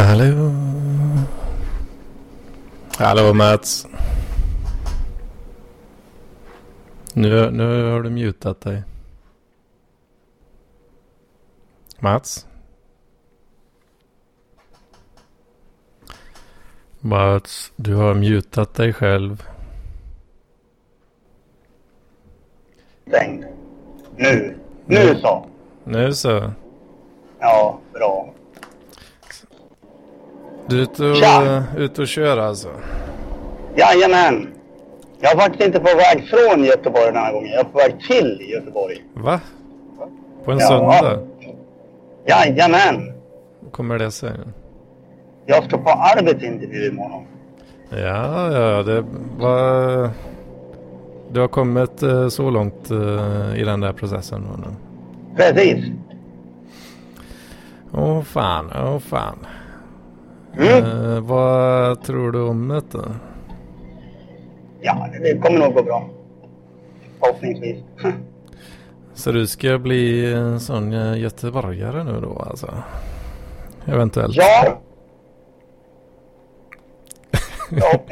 Hallå. 0.00 0.52
Hallå 2.98 3.34
Mats. 3.34 3.86
Nu, 7.14 7.50
nu 7.50 7.90
har 7.90 8.00
du 8.02 8.10
mutat 8.10 8.60
dig. 8.60 8.82
Mats? 11.98 12.46
Mats, 17.00 17.72
du 17.76 17.94
har 17.94 18.14
mutat 18.14 18.74
dig 18.74 18.92
själv. 18.92 19.42
Stängd. 23.08 23.44
Nu. 24.16 24.56
Nu 24.86 25.18
så. 25.20 25.46
Nu 25.84 26.14
så. 26.14 26.52
Ja, 27.38 27.80
bra. 27.92 28.34
Du 30.66 30.78
är 30.78 30.82
ute 30.82 31.04
och, 31.04 31.16
Tja. 31.16 31.62
ute 31.76 32.02
och 32.02 32.08
kör 32.08 32.36
alltså? 32.36 32.68
Jajamän. 33.76 34.48
Jag 35.20 35.32
är 35.32 35.36
faktiskt 35.36 35.64
inte 35.66 35.78
på 35.80 35.96
väg 35.96 36.28
från 36.28 36.64
Göteborg 36.64 37.06
den 37.06 37.16
här 37.16 37.32
gången. 37.32 37.50
Jag 37.50 37.60
är 37.60 37.64
på 37.64 37.78
väg 37.78 37.94
till 38.08 38.50
Göteborg. 38.52 38.96
Va? 39.14 39.40
På 40.44 40.50
en 40.52 40.58
Ja. 40.58 40.68
söndag? 40.68 41.18
Jajamän. 42.26 43.12
Hur 43.64 43.70
kommer 43.70 43.98
det 43.98 44.10
sig? 44.10 44.30
Jag 45.46 45.64
ska 45.64 45.78
på 45.78 45.90
arbetsintervju 45.90 46.88
imorgon. 46.88 47.22
Ja, 47.90 48.52
ja, 48.52 48.82
det 48.82 49.04
var... 49.38 50.08
Du 51.32 51.40
har 51.40 51.48
kommit 51.48 52.02
eh, 52.02 52.28
så 52.28 52.50
långt 52.50 52.90
eh, 52.90 53.60
i 53.60 53.64
den 53.64 53.80
där 53.80 53.92
processen 53.92 54.46
nu? 54.56 54.74
Precis. 55.36 55.84
Åh 57.92 58.22
fan, 58.22 58.70
åh 58.74 58.98
fan. 58.98 59.46
Mm. 60.56 60.84
Eh, 60.84 61.20
vad 61.20 62.02
tror 62.02 62.32
du 62.32 62.40
om 62.40 62.68
det 62.68 62.82
då? 62.90 63.04
Ja, 64.80 65.08
det 65.22 65.38
kommer 65.38 65.58
nog 65.58 65.74
gå 65.74 65.82
bra. 65.82 66.10
Förhoppningsvis. 67.20 67.78
Så 69.14 69.32
du 69.32 69.46
ska 69.46 69.78
bli 69.78 70.32
en 70.34 70.60
sån 70.60 70.92
eh, 70.92 71.18
göteborgare 71.18 72.04
nu 72.04 72.20
då 72.20 72.38
alltså? 72.50 72.74
Eventuellt? 73.84 74.36
Ja. 74.36 74.80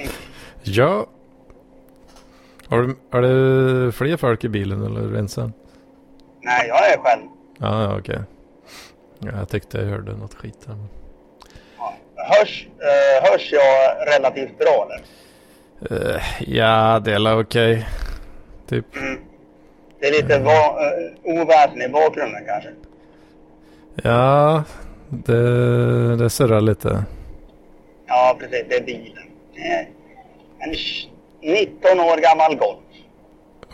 Ja. 0.63 1.07
Har 2.69 2.83
du, 2.83 2.97
har 3.11 3.23
du 3.23 3.93
fler 3.93 4.17
folk 4.17 4.45
i 4.45 4.49
bilen 4.49 4.83
eller 4.87 5.01
är 5.01 5.09
du 5.09 5.19
ensam? 5.19 5.53
Nej, 6.43 6.69
jag 6.69 6.93
är 6.93 6.99
själv. 6.99 7.23
Ja, 7.59 7.99
okej. 7.99 8.21
Ja, 9.19 9.31
jag 9.39 9.49
tyckte 9.49 9.79
jag 9.79 9.87
hörde 9.87 10.17
något 10.17 10.35
skit 10.35 10.59
här. 10.67 10.77
Hörs, 12.29 12.67
eh, 12.81 13.31
hörs 13.31 13.53
jag 13.53 14.09
relativt 14.15 14.59
bra 14.59 14.89
eller? 14.89 15.03
Eh, 16.15 16.23
ja, 16.57 17.01
det 17.05 17.13
är 17.13 17.41
okej. 17.41 17.87
Typ. 18.69 18.97
Mm. 18.97 19.21
Det 20.01 20.07
är 20.07 20.13
lite 20.23 20.39
va- 20.39 20.79
eh, 20.83 21.35
oväsen 21.41 21.83
i 21.83 21.89
bakgrunden 21.89 22.45
kanske. 22.47 22.71
Ja, 24.03 24.65
det, 25.09 26.17
det 26.17 26.31
surrar 26.31 26.61
lite. 26.61 27.05
Ja, 28.07 28.37
precis. 28.41 28.65
Det 28.69 28.75
är 28.77 28.83
bilen. 28.85 29.25
En 30.59 30.73
sh- 30.73 31.09
19 31.43 32.01
år 32.01 32.17
gammal 32.17 32.57
Golf. 32.57 32.79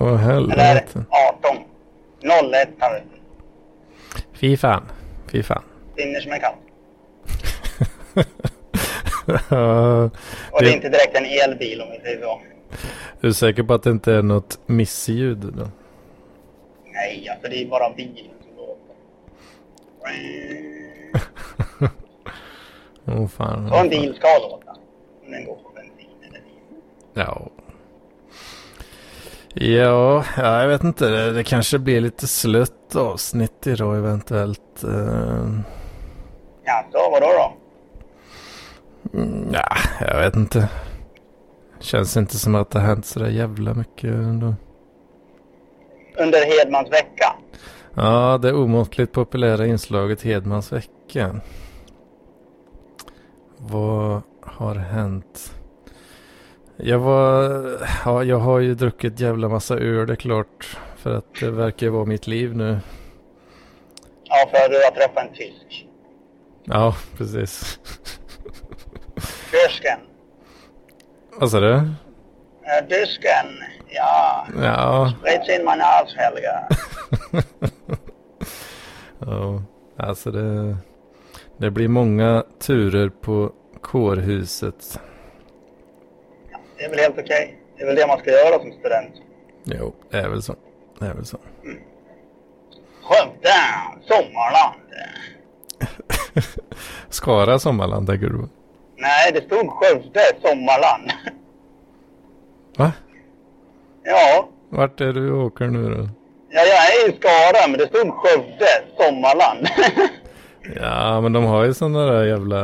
Åh 0.01 0.29
Eller 0.29 0.57
helvete. 0.57 1.05
18. 1.39 1.57
01 2.53 2.69
har 2.79 2.95
vi. 2.95 3.01
Fy 4.39 4.57
fan. 4.57 4.83
Fy 5.33 5.43
fan. 5.43 5.63
Vinner 5.97 6.21
som 6.21 6.33
en 6.33 6.41
katt. 6.41 6.55
Och 10.51 10.63
det 10.63 10.69
är 10.69 10.75
inte 10.75 10.89
direkt 10.89 11.17
en 11.17 11.25
elbil 11.25 11.81
om 11.83 11.89
vi 11.91 12.01
säger 12.01 12.21
så. 12.21 12.41
är 13.21 13.27
du 13.27 13.35
säker 13.35 13.63
på 13.63 13.75
att 13.75 13.83
det 13.83 13.91
inte 13.91 14.13
är 14.13 14.23
något 14.23 14.59
missljud 14.67 15.39
då? 15.39 15.69
Nej, 16.93 17.29
alltså 17.31 17.49
det 17.49 17.63
är 17.63 17.67
bara 17.67 17.95
bilen 17.95 18.35
som 18.45 18.57
låter. 18.57 18.95
Åh 23.23 23.29
fan. 23.29 23.69
Så 23.69 23.77
en 23.77 23.89
bil 23.89 24.15
ska 24.15 24.29
låta. 24.51 24.71
Om 25.25 25.31
den 25.31 25.45
går 25.45 25.55
på 25.55 25.71
bensin 25.75 26.09
eller 26.23 26.41
diesel. 26.41 26.77
Ja. 27.15 27.51
Ja, 29.57 30.25
ja, 30.37 30.61
jag 30.61 30.69
vet 30.69 30.85
inte. 30.85 31.09
Det, 31.09 31.33
det 31.33 31.45
kanske 31.45 31.79
blir 31.79 32.01
lite 32.01 32.27
slött 32.27 32.97
avsnitt 32.97 33.67
idag 33.67 33.97
eventuellt. 33.97 34.85
Uh, 34.85 35.61
Ja, 36.65 36.85
så 36.93 37.11
vadå 37.11 37.27
då? 37.27 37.55
Ja, 39.53 39.77
jag 40.01 40.21
vet 40.21 40.37
inte. 40.37 40.69
Känns 41.81 42.17
inte 42.17 42.39
som 42.39 42.55
att 42.55 42.71
det 42.71 42.79
har 42.79 42.87
hänt 42.87 43.07
sådär 43.07 43.29
jävla 43.29 43.75
mycket 43.75 44.05
ändå. 44.05 44.55
Under 46.19 46.47
Hedmans 46.47 46.93
vecka. 46.93 47.37
Ja, 47.95 48.39
det 48.43 48.53
omåttligt 48.53 49.13
populära 49.13 49.67
inslaget 49.67 50.23
Hedmans 50.23 50.73
vecka. 50.73 51.41
Vad 53.57 54.23
har 54.43 54.75
hänt? 54.75 55.55
Jag 56.77 56.99
var... 56.99 57.53
Ja, 58.05 58.25
jag 58.25 58.39
har 58.39 58.59
ju 58.59 58.75
druckit 58.75 59.21
jävla 59.21 59.49
massa 59.49 59.79
öl, 59.79 60.07
det 60.07 60.13
är 60.13 60.17
klart. 60.17 60.79
För 60.97 61.15
att 61.15 61.35
det 61.41 61.51
verkar 61.51 61.87
ju 61.87 61.91
vara 61.93 62.05
mitt 62.05 62.27
liv 62.27 62.57
nu. 62.57 62.79
Ja, 64.25 64.49
för 64.51 64.69
du 64.69 64.77
har 64.85 64.91
träffat 64.91 65.29
en 65.29 65.35
tysk. 65.35 65.87
Ja, 66.65 66.97
precis. 67.17 67.79
Tysken. 69.55 69.99
Vad 71.41 71.51
sa 71.51 71.61
du? 71.61 71.91
Tysken. 72.89 73.47
Ja. 73.89 74.47
Ja, 74.63 75.13
Rätt 75.23 75.49
in 75.49 75.65
min 75.65 75.81
arvshelga. 75.81 76.69
ja. 79.19 79.63
Alltså 79.97 80.31
det... 80.31 80.77
Det 81.57 81.71
blir 81.71 81.89
många 81.89 82.45
turer 82.61 83.09
på 83.09 83.53
kårhuset. 83.81 85.01
Det 86.77 86.85
är 86.85 86.91
väl 86.91 86.99
helt 86.99 87.19
okej. 87.19 87.59
Det 87.77 87.83
är 87.83 87.87
väl 87.87 87.97
det 87.97 88.07
man 88.07 88.19
ska 88.19 88.31
göra 88.31 88.59
som 88.59 88.73
student. 88.73 89.15
Jo, 89.65 89.95
det 90.11 90.19
är 90.19 90.29
väl 90.29 90.43
så. 90.43 90.55
Det 90.99 91.07
är 91.07 91.15
väl 91.15 91.27
så. 91.27 91.39
Skövde, 93.03 93.55
Sommarland. 94.09 94.81
Skara 97.09 97.59
Sommarland, 97.59 98.07
tänker 98.07 98.27
du? 98.27 98.49
Nej, 99.07 99.33
det 99.33 99.41
stod 99.47 99.71
Skövde, 99.71 100.21
Sommarland. 100.43 101.11
Va? 102.79 102.93
Ja, 104.05 104.49
Vart 104.69 105.01
är 105.01 105.13
du 105.13 105.33
åker 105.33 105.67
nu 105.67 105.95
då? 105.95 106.09
ja, 106.51 106.61
jag 106.61 106.85
är 106.95 107.09
i 107.09 107.17
Skara, 107.21 107.69
men 107.69 107.79
det 107.79 107.87
stod 107.87 108.15
Skövde, 108.15 108.67
Sommarland. 108.99 109.67
Ja, 110.81 111.21
men 111.21 111.33
de 111.33 111.45
har 111.45 111.65
ju 111.65 111.75
sådana 111.75 112.07
där 112.07 112.25
jävla... 112.25 112.59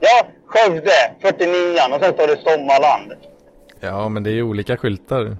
ja, 0.00 0.26
Skövde, 0.46 0.90
49 1.20 1.54
och 1.94 2.00
sen 2.04 2.12
står 2.14 2.26
det 2.26 2.36
Sommarland. 2.36 3.12
Ja, 3.80 4.08
men 4.08 4.22
det 4.22 4.30
är 4.30 4.34
ju 4.34 4.42
olika 4.42 4.76
skyltar. 4.76 5.36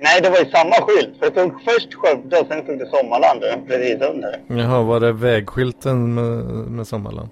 Nej, 0.00 0.20
det 0.22 0.30
var 0.30 0.38
ju 0.38 0.44
samma 0.50 0.72
skylt. 0.72 1.18
För 1.18 1.26
det 1.26 1.32
stod 1.32 1.52
först 1.64 1.94
Skövde 1.94 2.40
och 2.40 2.46
sen 2.46 2.62
stod 2.62 2.78
det 2.78 2.86
Sommarland 2.86 3.40
precis 3.66 4.00
under. 4.02 4.40
Jaha, 4.46 4.82
var 4.82 5.00
det 5.00 5.12
vägskylten 5.12 6.14
med, 6.14 6.44
med 6.70 6.86
Sommarland? 6.86 7.28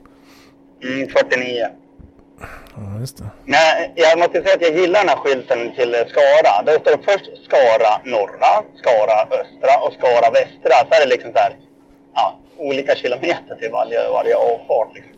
Mm, 0.85 1.09
49. 1.09 1.67
Ja, 2.77 3.01
just 3.01 3.19
det. 3.19 3.31
Nej, 3.45 3.93
jag 3.97 4.19
måste 4.19 4.43
säga 4.43 4.55
att 4.55 4.63
jag 4.63 4.77
gillar 4.77 5.01
den 5.01 5.09
här 5.09 5.17
skylten 5.17 5.75
till 5.75 5.93
Skara. 6.09 6.63
Där 6.67 6.79
står 6.79 6.91
det 6.97 7.03
först 7.05 7.31
Skara 7.47 7.93
norra, 8.05 8.53
Skara 8.81 9.17
östra 9.41 9.73
och 9.85 9.93
Skara 9.93 10.31
västra. 10.31 10.75
Så 10.89 10.95
är 10.95 11.01
det 11.05 11.11
liksom 11.11 11.33
så 11.33 11.39
här, 11.39 11.57
ja, 12.15 12.39
olika 12.57 12.95
kilometer 12.95 13.55
till 13.61 13.71
varje, 13.73 14.09
varje 14.09 14.37
avfart. 14.37 14.95
Liksom. 14.95 15.13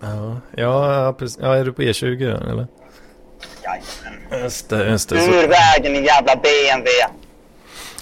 Ja, 0.00 0.40
ja, 0.56 1.04
ja, 1.04 1.12
precis. 1.12 1.38
Ja, 1.42 1.56
är 1.56 1.64
du 1.64 1.72
på 1.72 1.82
E20 1.82 2.30
då, 2.30 2.50
eller? 2.50 2.66
Jajamän. 3.62 4.42
Just 4.42 4.70
det, 4.70 4.88
just 4.88 5.08
det. 5.08 5.16
Ur 5.16 5.48
vägen 5.48 5.92
din 5.92 6.04
jävla 6.04 6.36
BMW. 6.36 6.90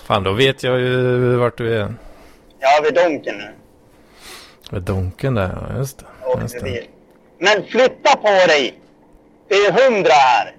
Fan, 0.06 0.22
då 0.22 0.32
vet 0.32 0.62
jag 0.62 0.80
ju 0.80 1.36
vart 1.36 1.58
du 1.58 1.76
är. 1.76 1.94
Är 2.60 2.82
vid 2.82 2.94
Donken 2.94 3.38
nu. 3.38 3.50
Med 4.70 4.82
Donken 4.82 5.34
där, 5.34 5.68
ja, 5.68 5.78
just 5.78 5.98
det. 5.98 6.40
Just 6.42 6.60
det. 6.60 6.82
Men 7.44 7.64
flytta 7.66 8.16
på 8.16 8.28
dig! 8.28 8.80
Det 9.48 9.54
är 9.54 9.72
hundra 9.72 10.12
här. 10.12 10.56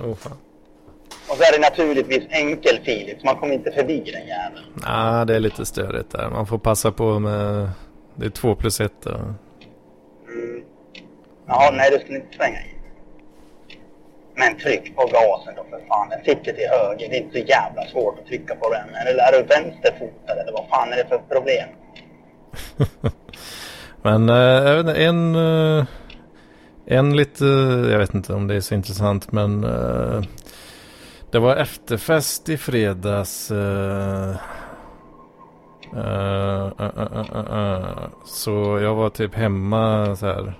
Åh 0.00 0.14
fan. 0.18 0.38
Och 1.28 1.36
så 1.36 1.42
är 1.42 1.52
det 1.52 1.70
naturligtvis 1.70 2.24
enkelfiligt, 2.30 3.20
så 3.20 3.26
man 3.26 3.36
kommer 3.36 3.54
inte 3.54 3.72
förbi 3.72 4.00
den 4.00 4.26
jäveln. 4.26 4.82
Ja, 4.82 5.24
det 5.24 5.36
är 5.36 5.40
lite 5.40 5.66
störigt 5.66 6.10
där. 6.10 6.30
Man 6.30 6.46
får 6.46 6.58
passa 6.58 6.92
på 6.92 7.18
med... 7.18 7.70
Det 8.14 8.26
är 8.26 8.30
två 8.30 8.54
plus 8.54 8.80
ett 8.80 9.02
då. 9.02 9.10
Mm. 9.10 10.62
Jaha, 11.46 11.70
nej 11.70 11.90
du 11.90 11.98
skulle 11.98 12.18
inte 12.18 12.36
svänga 12.36 12.60
in. 12.60 12.78
Men 14.34 14.58
tryck 14.58 14.96
på 14.96 15.02
gasen 15.02 15.54
då 15.56 15.64
för 15.70 15.86
fan. 15.88 16.08
Den 16.08 16.24
sitter 16.24 16.52
till 16.52 16.68
höger. 16.70 17.08
Det 17.08 17.16
är 17.16 17.22
inte 17.22 17.40
så 17.40 17.46
jävla 17.46 17.86
svårt 17.86 18.18
att 18.18 18.26
trycka 18.26 18.54
på 18.54 18.72
den. 18.72 18.94
Eller 18.94 19.22
är 19.22 19.32
du 19.32 19.42
vänsterfotad 19.42 20.32
eller 20.32 20.52
vad 20.52 20.68
fan 20.68 20.92
är 20.92 20.96
det 20.96 21.08
för 21.08 21.18
problem? 21.18 21.68
Men 24.06 24.28
eh, 24.28 24.36
jag 24.36 24.76
vet 24.76 24.86
inte, 24.86 25.04
en, 25.04 25.34
eh, 25.34 25.84
en 26.86 27.16
lite, 27.16 27.44
jag 27.90 27.98
vet 27.98 28.14
inte 28.14 28.32
om 28.32 28.46
det 28.46 28.54
är 28.54 28.60
så 28.60 28.74
intressant 28.74 29.32
men 29.32 29.64
eh, 29.64 30.22
det 31.30 31.38
var 31.38 31.56
efterfest 31.56 32.48
i 32.48 32.56
fredags. 32.56 33.50
eh, 33.50 34.36
eh, 35.96 36.66
eh. 37.52 38.08
så 38.24 38.78
jag 38.82 38.94
var 38.94 39.10
typ 39.10 39.34
hemma 39.34 40.16
så 40.16 40.26
här. 40.26 40.58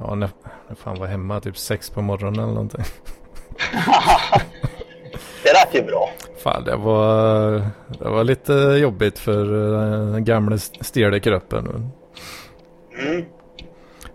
Ja, 0.00 0.14
när, 0.14 0.30
när 0.68 0.76
fan 0.76 0.98
var 0.98 1.06
hemma? 1.06 1.40
Typ 1.40 1.58
sex 1.58 1.90
på 1.90 2.02
morgonen 2.02 2.40
eller 2.40 2.52
någonting. 2.52 2.84
det 5.44 5.52
lät 5.52 5.74
ju 5.74 5.82
bra. 5.82 6.10
Fan, 6.42 6.64
det 6.64 6.76
var, 6.76 7.50
det 7.98 8.08
var 8.08 8.24
lite 8.24 8.52
jobbigt 8.52 9.18
för 9.18 9.44
den 10.12 10.24
gamla 10.24 10.58
stela 10.58 11.20
kroppen. 11.20 11.92
Mm. 12.98 13.24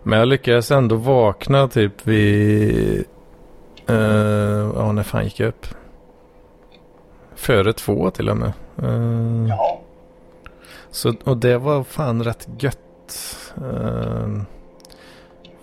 Men 0.02 0.18
jag 0.18 0.28
lyckades 0.28 0.70
ändå 0.70 0.96
vakna 0.96 1.68
typ 1.68 2.06
vid... 2.06 3.04
Uh, 3.90 4.72
ja, 4.74 4.92
när 4.92 5.02
fan 5.02 5.24
gick 5.24 5.40
jag 5.40 5.48
upp? 5.48 5.66
Före 7.34 7.72
två 7.72 8.10
till 8.10 8.28
och 8.28 8.36
med. 8.36 8.52
Uh, 8.82 9.48
Ja. 9.48 9.80
så, 10.90 11.14
och 11.24 11.36
det 11.36 11.58
var 11.58 11.84
fan 11.84 12.24
rätt 12.24 12.48
gött. 12.58 12.78
Uh, 13.58 14.42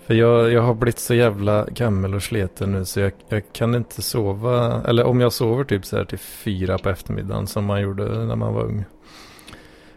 för 0.06 0.14
jag, 0.14 0.52
jag 0.52 0.62
har 0.62 0.74
blivit 0.74 0.98
så 0.98 1.14
jävla 1.14 1.64
gammal 1.64 2.14
och 2.14 2.22
sliten 2.22 2.72
nu 2.72 2.84
så 2.84 3.00
jag, 3.00 3.12
jag 3.28 3.42
kan 3.52 3.74
inte 3.74 4.02
sova. 4.02 4.82
Eller 4.86 5.04
om 5.04 5.20
jag 5.20 5.32
sover 5.32 5.64
typ 5.64 5.84
så 5.84 5.96
här 5.96 6.04
till 6.04 6.18
fyra 6.18 6.78
på 6.78 6.90
eftermiddagen 6.90 7.46
som 7.46 7.64
man 7.64 7.80
gjorde 7.80 8.24
när 8.24 8.36
man 8.36 8.54
var 8.54 8.62
ung. 8.62 8.84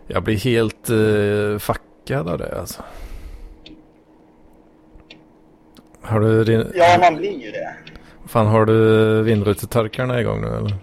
Jag 0.08 0.24
blir 0.24 0.38
helt 0.38 0.90
uh, 0.90 1.58
fuckad 1.58 2.30
av 2.30 2.38
det 2.38 2.60
alltså. 2.60 2.84
Har 6.06 6.20
du 6.20 6.44
din... 6.44 6.72
Ja, 6.76 6.98
man 7.02 7.16
blir 7.16 7.40
ju 7.40 7.52
det. 7.52 7.76
Fan, 8.28 8.48
har 8.48 8.66
du 8.66 9.22
vindrutetorkarna 9.24 10.22
igång 10.22 10.42
nu 10.42 10.48
eller? 10.48 10.78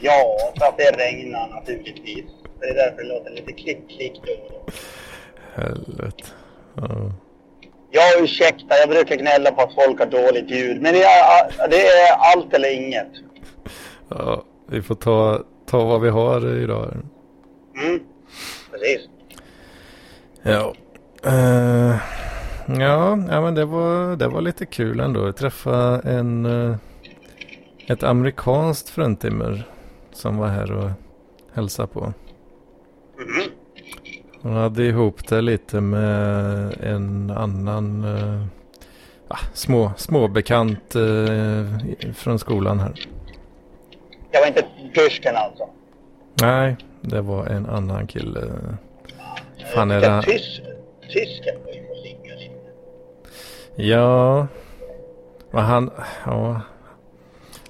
Ja, 0.00 0.36
för 0.58 0.66
att 0.66 0.76
det 0.78 0.90
regnar 0.90 1.48
naturligtvis. 1.48 2.24
Det 2.60 2.66
är 2.66 2.74
därför 2.74 3.02
det 3.02 3.08
låter 3.08 3.30
lite 3.30 3.52
klick, 3.52 3.88
klick 3.88 4.20
då 4.26 4.32
och 4.32 4.62
då. 4.66 4.72
Helvete. 5.62 6.24
Ja. 6.74 7.12
Ja, 7.90 8.02
ursäkta, 8.20 8.76
jag 8.80 8.88
brukar 8.88 9.16
gnälla 9.16 9.52
på 9.52 9.62
att 9.62 9.74
folk 9.74 9.98
har 9.98 10.06
dåligt 10.06 10.50
ljud. 10.50 10.82
Men 10.82 10.94
det 10.94 11.02
är, 11.02 11.68
det 11.68 11.86
är 11.86 12.16
allt 12.18 12.54
eller 12.54 12.74
inget. 12.74 13.08
ja, 14.08 14.44
vi 14.66 14.82
får 14.82 14.94
ta, 14.94 15.40
ta 15.66 15.84
vad 15.84 16.00
vi 16.00 16.08
har 16.08 16.58
idag. 16.62 16.96
Mm, 17.82 18.00
precis. 18.70 19.08
Ja. 20.42 20.74
Eh, 21.24 21.96
ja, 22.66 23.18
ja, 23.30 23.40
men 23.40 23.54
det 23.54 23.64
var, 23.64 24.16
det 24.16 24.28
var 24.28 24.40
lite 24.40 24.66
kul 24.66 25.00
ändå. 25.00 25.26
att 25.26 25.36
träffa 25.36 26.00
en, 26.04 26.46
eh, 26.46 26.76
ett 27.86 28.02
amerikanskt 28.02 28.88
fruntimmer 28.88 29.64
som 30.12 30.36
var 30.36 30.48
här 30.48 30.72
och 30.72 30.90
hälsade 31.54 31.88
på. 31.88 32.00
Mhm. 32.00 33.50
Hon 34.42 34.52
hade 34.52 34.84
ihop 34.84 35.28
det 35.28 35.40
lite 35.40 35.80
med 35.80 36.74
en 36.80 37.30
annan 37.30 38.04
ah, 39.28 39.38
små, 39.52 39.92
småbekant 39.96 40.94
eh, 40.94 42.12
från 42.14 42.38
skolan 42.38 42.80
här. 42.80 42.92
Jag 44.30 44.40
var 44.40 44.46
inte 44.46 44.64
Gursken 44.94 45.36
alltså. 45.36 45.68
Nej, 46.34 46.76
det 47.00 47.20
var 47.20 47.46
en 47.46 47.66
annan 47.66 48.06
kille. 48.06 48.40
Fan 49.74 49.90
är 49.90 50.00
det? 50.00 50.22
Tysken 51.12 51.54
var 51.64 51.72
ju 51.72 51.86
få 51.86 51.94
ligga 52.02 52.34
lite. 52.34 52.72
Ja, 53.76 54.46
men 55.50 55.64
han, 55.64 55.90
ja, 56.26 56.60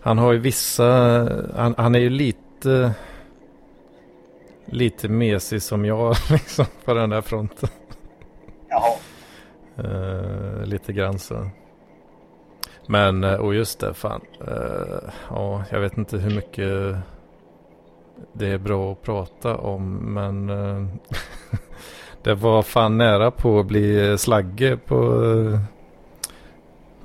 han 0.00 0.18
har 0.18 0.32
ju 0.32 0.38
vissa, 0.38 0.84
han, 1.56 1.74
han 1.78 1.94
är 1.94 1.98
ju 1.98 2.10
lite, 2.10 2.94
lite 4.66 5.08
mesig 5.08 5.62
som 5.62 5.84
jag 5.84 6.16
liksom 6.30 6.64
på 6.84 6.94
den 6.94 7.10
där 7.10 7.20
fronten. 7.20 7.68
Jaha. 8.68 8.92
Eh, 9.76 10.66
lite 10.66 10.92
grann 10.92 11.18
så. 11.18 11.48
Men, 12.86 13.24
eh, 13.24 13.34
och 13.34 13.54
just 13.54 13.80
det, 13.80 13.94
fan. 13.94 14.20
eh, 14.46 15.10
ja, 15.30 15.64
jag 15.70 15.80
vet 15.80 15.96
inte 15.98 16.18
hur 16.18 16.34
mycket 16.34 16.96
det 18.32 18.46
är 18.46 18.58
bra 18.58 18.92
att 18.92 19.02
prata 19.02 19.56
om, 19.56 19.94
men 20.14 20.50
eh, 20.50 20.86
det 22.22 22.34
var 22.34 22.62
fan 22.62 22.98
nära 22.98 23.30
på 23.30 23.58
att 23.60 23.66
bli 23.66 24.18
slagge 24.18 24.76
på, 24.76 25.22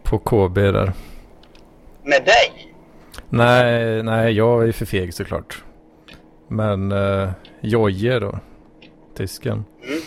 på 0.10 0.20
KB 0.20 0.56
där. 0.56 0.94
Med 2.04 2.26
dig? 2.26 2.74
Nej, 3.30 4.04
nej, 4.04 4.34
jag 4.34 4.68
är 4.68 4.72
för 4.72 4.86
feg 4.86 5.14
såklart. 5.14 5.64
Men 6.48 6.92
uh, 6.92 7.30
Jojje 7.62 8.20
då, 8.20 8.40
tysken. 9.16 9.66
Mm. 9.84 10.00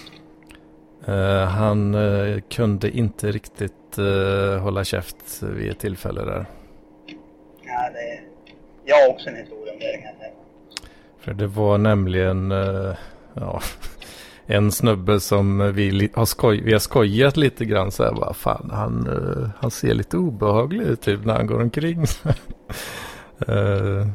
Eh, 1.07 1.45
han 1.45 1.95
eh, 1.95 2.41
kunde 2.41 2.91
inte 2.91 3.31
riktigt 3.33 3.99
eh, 3.99 4.63
hålla 4.63 4.85
käft 4.85 5.43
vid 5.43 5.71
ett 5.71 5.79
tillfälle 5.79 6.25
där. 6.25 6.47
Ja, 7.63 7.91
det... 7.93 8.21
Jag 8.85 8.97
har 8.97 9.09
också 9.09 9.29
en 9.29 9.37
historia 9.37 9.73
om 9.73 9.79
det. 9.79 10.33
För 11.21 11.35
det 11.35 11.47
var 11.47 11.79
nämligen 11.79 12.53
eh, 12.53 12.95
ja, 13.35 13.61
en 14.51 14.73
snubbe 14.73 15.21
som 15.21 15.73
vi 15.75 16.11
har, 16.15 16.25
skoj- 16.25 16.63
vi 16.65 16.73
har 16.73 16.79
skojat 16.81 17.37
lite 17.37 17.65
grann 17.65 17.91
så 17.91 18.05
här. 18.05 18.13
Bara, 18.13 18.35
fan, 18.35 18.71
han, 18.73 19.07
eh, 19.07 19.49
han 19.61 19.71
ser 19.71 19.95
lite 19.95 20.17
obehaglig 20.17 20.83
ut 20.87 21.01
typ 21.01 21.25
när 21.25 21.35
han 21.35 21.47
går 21.47 21.61
omkring. 21.63 22.05
Eh, 23.49 24.07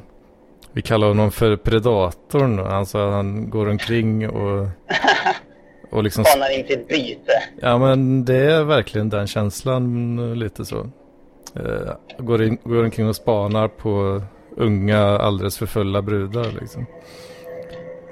vi 0.73 0.81
kallar 0.81 1.07
honom 1.07 1.31
för 1.31 1.55
predatorn. 1.55 2.59
Alltså 2.59 3.09
han 3.09 3.49
går 3.49 3.69
omkring 3.69 4.29
och, 4.29 4.67
och 5.91 6.03
liksom 6.03 6.25
Spanar 6.25 6.59
in 6.59 6.65
till 6.67 6.85
byte. 6.89 7.31
Ja 7.61 7.77
men 7.77 8.25
det 8.25 8.35
är 8.51 8.63
verkligen 8.63 9.09
den 9.09 9.27
känslan 9.27 10.19
eh, 10.19 10.35
lite 10.35 10.65
så. 10.65 10.79
Eh, 11.55 11.93
går, 12.19 12.43
in, 12.43 12.57
går 12.63 12.83
omkring 12.83 13.07
och 13.09 13.15
spanar 13.15 13.67
på 13.67 14.21
unga 14.57 14.99
alldeles 14.99 15.57
för 15.57 15.65
fulla 15.65 16.01
brudar 16.01 16.47
liksom. 16.59 16.85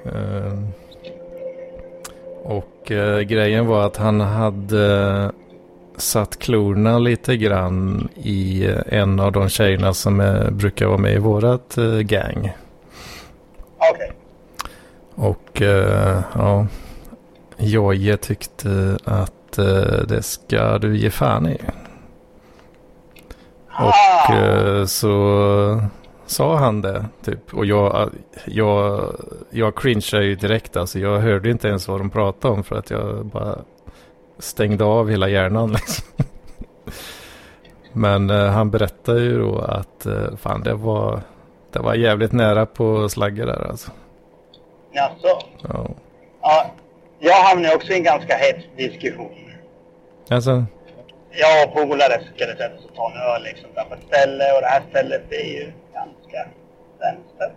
Eh, 0.04 0.58
och 2.44 2.90
eh, 2.90 3.20
grejen 3.20 3.66
var 3.66 3.86
att 3.86 3.96
han 3.96 4.20
hade 4.20 5.30
satt 5.96 6.38
klorna 6.38 6.98
lite 6.98 7.36
grann 7.36 8.08
i 8.14 8.66
eh, 8.66 8.78
en 9.00 9.20
av 9.20 9.32
de 9.32 9.48
tjejerna 9.48 9.94
som 9.94 10.20
eh, 10.20 10.50
brukar 10.50 10.86
vara 10.86 10.98
med 10.98 11.14
i 11.14 11.18
vårat 11.18 11.78
eh, 11.78 11.98
gang. 11.98 12.52
Okej. 13.92 14.12
Och 15.14 15.62
eh, 15.62 16.20
ja, 16.34 16.66
Jojje 17.56 18.16
tyckte 18.16 18.98
att 19.04 19.58
eh, 19.58 20.06
det 20.08 20.22
ska 20.22 20.78
du 20.78 20.96
ge 20.96 21.10
fan 21.10 21.46
i. 21.48 21.58
Och 23.68 23.92
Ah, 24.28 24.34
eh, 24.34 24.84
så 24.84 25.82
sa 26.26 26.56
han 26.56 26.80
det 26.80 27.04
typ. 27.24 27.54
Och 27.54 27.66
jag, 27.66 28.10
jag, 28.44 29.04
jag 29.50 29.76
cringeade 29.76 30.26
ju 30.26 30.34
direkt 30.34 30.76
alltså. 30.76 30.98
Jag 30.98 31.18
hörde 31.18 31.50
inte 31.50 31.68
ens 31.68 31.88
vad 31.88 32.00
de 32.00 32.10
pratade 32.10 32.54
om 32.54 32.64
för 32.64 32.76
att 32.76 32.90
jag 32.90 33.26
bara 33.26 33.58
stängde 34.38 34.84
av 34.84 35.10
hela 35.10 35.28
hjärnan 35.28 35.72
liksom. 35.72 36.24
Men 37.92 38.30
eh, 38.30 38.46
han 38.46 38.70
berättade 38.70 39.20
ju 39.20 39.38
då 39.38 39.58
att 39.58 40.06
eh, 40.06 40.36
fan 40.36 40.62
det 40.62 40.74
var, 40.74 41.20
det 41.72 41.78
var 41.78 41.94
jävligt 41.94 42.32
nära 42.32 42.66
på 42.66 43.08
slagge 43.08 43.44
där 43.44 43.68
alltså. 43.68 43.90
jaså? 44.92 45.38
Ja. 45.68 45.90
Ja, 46.42 46.66
jag 47.18 47.42
hamnade 47.42 47.74
också 47.74 47.92
i 47.92 47.96
en 47.96 48.02
ganska 48.02 48.36
hets 48.36 48.64
diskussion. 48.76 49.34
Alltså, 50.28 50.64
Jag 51.30 51.68
och 51.68 51.74
polare 51.74 52.22
skulle 52.34 52.56
sätta 52.56 52.74
oss 52.74 52.84
och 52.90 52.96
ta 52.96 53.10
en 53.10 53.16
öl 53.16 53.42
liksom 53.42 53.68
där 53.74 53.84
på 53.84 53.94
ett 53.94 54.02
ställe 54.08 54.44
och 54.54 54.60
det 54.60 54.66
här 54.66 54.82
stället 54.90 55.32
är 55.32 55.46
ju 55.46 55.72
ganska 56.34 56.54
vänster. 57.04 57.50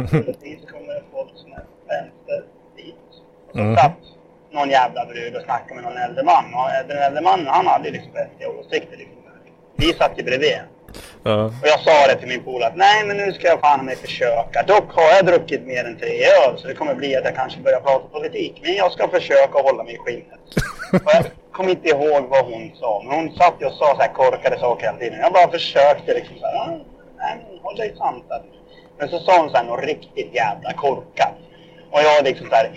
Naturligtvis 0.00 0.70
kommer 0.70 1.02
folk 1.12 1.30
som 1.34 1.52
är 1.52 1.64
vänster 1.88 2.44
dit. 2.76 2.94
Och 3.46 3.52
så 3.52 3.58
Mhm. 3.58 3.76
satt 3.76 3.96
någon 4.50 4.70
jävla 4.70 5.06
brud 5.06 5.36
och 5.36 5.42
snackade 5.42 5.74
med 5.74 5.84
någon 5.84 5.96
äldre 5.96 6.22
man. 6.24 6.44
Och 6.54 6.88
den 6.88 6.98
äldre 6.98 7.20
mannen 7.22 7.46
han 7.46 7.66
hade 7.66 7.90
liksom 7.90 8.12
vettiga 8.12 8.48
åsikter 8.48 8.96
liksom. 8.96 9.14
Vi 9.76 9.92
satt 9.92 10.12
ju 10.18 10.22
bredvid. 10.22 10.58
Ja. 11.22 11.44
Och 11.44 11.52
jag 11.72 11.80
sa 11.80 12.06
det 12.06 12.14
till 12.18 12.28
min 12.28 12.42
polare 12.44 12.68
att 12.70 12.76
nej 12.76 13.04
men 13.06 13.16
nu 13.16 13.32
ska 13.32 13.46
jag 13.46 13.60
fan 13.60 13.84
mig 13.84 13.96
försöka. 13.96 14.62
Dock 14.66 14.92
har 14.92 15.02
jag 15.16 15.26
druckit 15.26 15.66
mer 15.66 15.84
än 15.84 15.96
tre 15.98 16.24
öl 16.24 16.58
så 16.58 16.68
det 16.68 16.74
kommer 16.74 16.94
bli 16.94 17.16
att 17.16 17.24
jag 17.24 17.34
kanske 17.36 17.60
börjar 17.60 17.80
prata 17.80 18.08
politik. 18.08 18.60
Men 18.62 18.74
jag 18.74 18.92
ska 18.92 19.08
försöka 19.08 19.58
hålla 19.62 19.84
mig 19.84 19.94
i 19.94 19.98
skinnet. 19.98 20.40
Och 20.92 21.10
jag 21.14 21.24
kommer 21.52 21.70
inte 21.70 21.88
ihåg 21.88 22.22
vad 22.28 22.44
hon 22.44 22.70
sa. 22.80 23.02
Men 23.04 23.14
hon 23.18 23.30
satt 23.36 23.62
och 23.62 23.72
sa 23.72 23.94
så 23.94 24.00
här 24.00 24.12
korkade 24.12 24.58
saker 24.58 24.86
hela 24.86 24.98
tiden. 24.98 25.18
Jag 25.20 25.32
bara 25.32 25.50
försökte 25.50 26.14
liksom 26.14 26.36
så 26.38 26.46
här. 26.46 26.80
"Ah, 27.20 27.34
Nej 27.34 27.60
håll 27.62 27.76
dig 27.76 27.94
sansad. 27.98 28.42
Men 28.98 29.08
så 29.08 29.18
sa 29.18 29.40
hon 29.40 29.50
så 29.50 29.56
här 29.56 29.64
något 29.64 29.84
riktigt 29.84 30.34
jävla 30.34 30.72
korkat. 30.72 31.34
Och 31.90 32.00
jag 32.02 32.24
liksom 32.24 32.46
så 32.48 32.54
här 32.54 32.70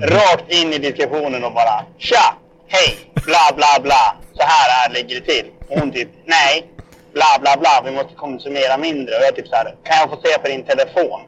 rakt 0.16 0.52
in 0.52 0.72
i 0.72 0.78
diskussionen 0.78 1.44
och 1.44 1.52
bara 1.52 1.84
Tja! 1.98 2.34
Hej! 2.66 2.98
Bla 3.14 3.46
bla 3.56 3.82
bla! 3.82 4.16
Så 4.34 4.42
här, 4.42 4.70
här 4.70 4.94
ligger 4.94 5.20
det 5.20 5.26
till. 5.26 5.46
Och 5.68 5.78
hon 5.80 5.92
typ 5.92 6.08
Nej! 6.24 6.66
Bla 7.12 7.38
bla 7.40 7.56
bla, 7.60 7.82
vi 7.84 7.90
måste 7.90 8.14
konsumera 8.14 8.76
mindre. 8.76 9.14
Och 9.16 9.22
jag 9.22 9.36
typ 9.36 9.48
så 9.48 9.56
här, 9.56 9.64
kan 9.84 9.96
jag 10.00 10.10
få 10.10 10.16
se 10.24 10.38
på 10.38 10.48
din 10.48 10.64
telefon? 10.64 11.20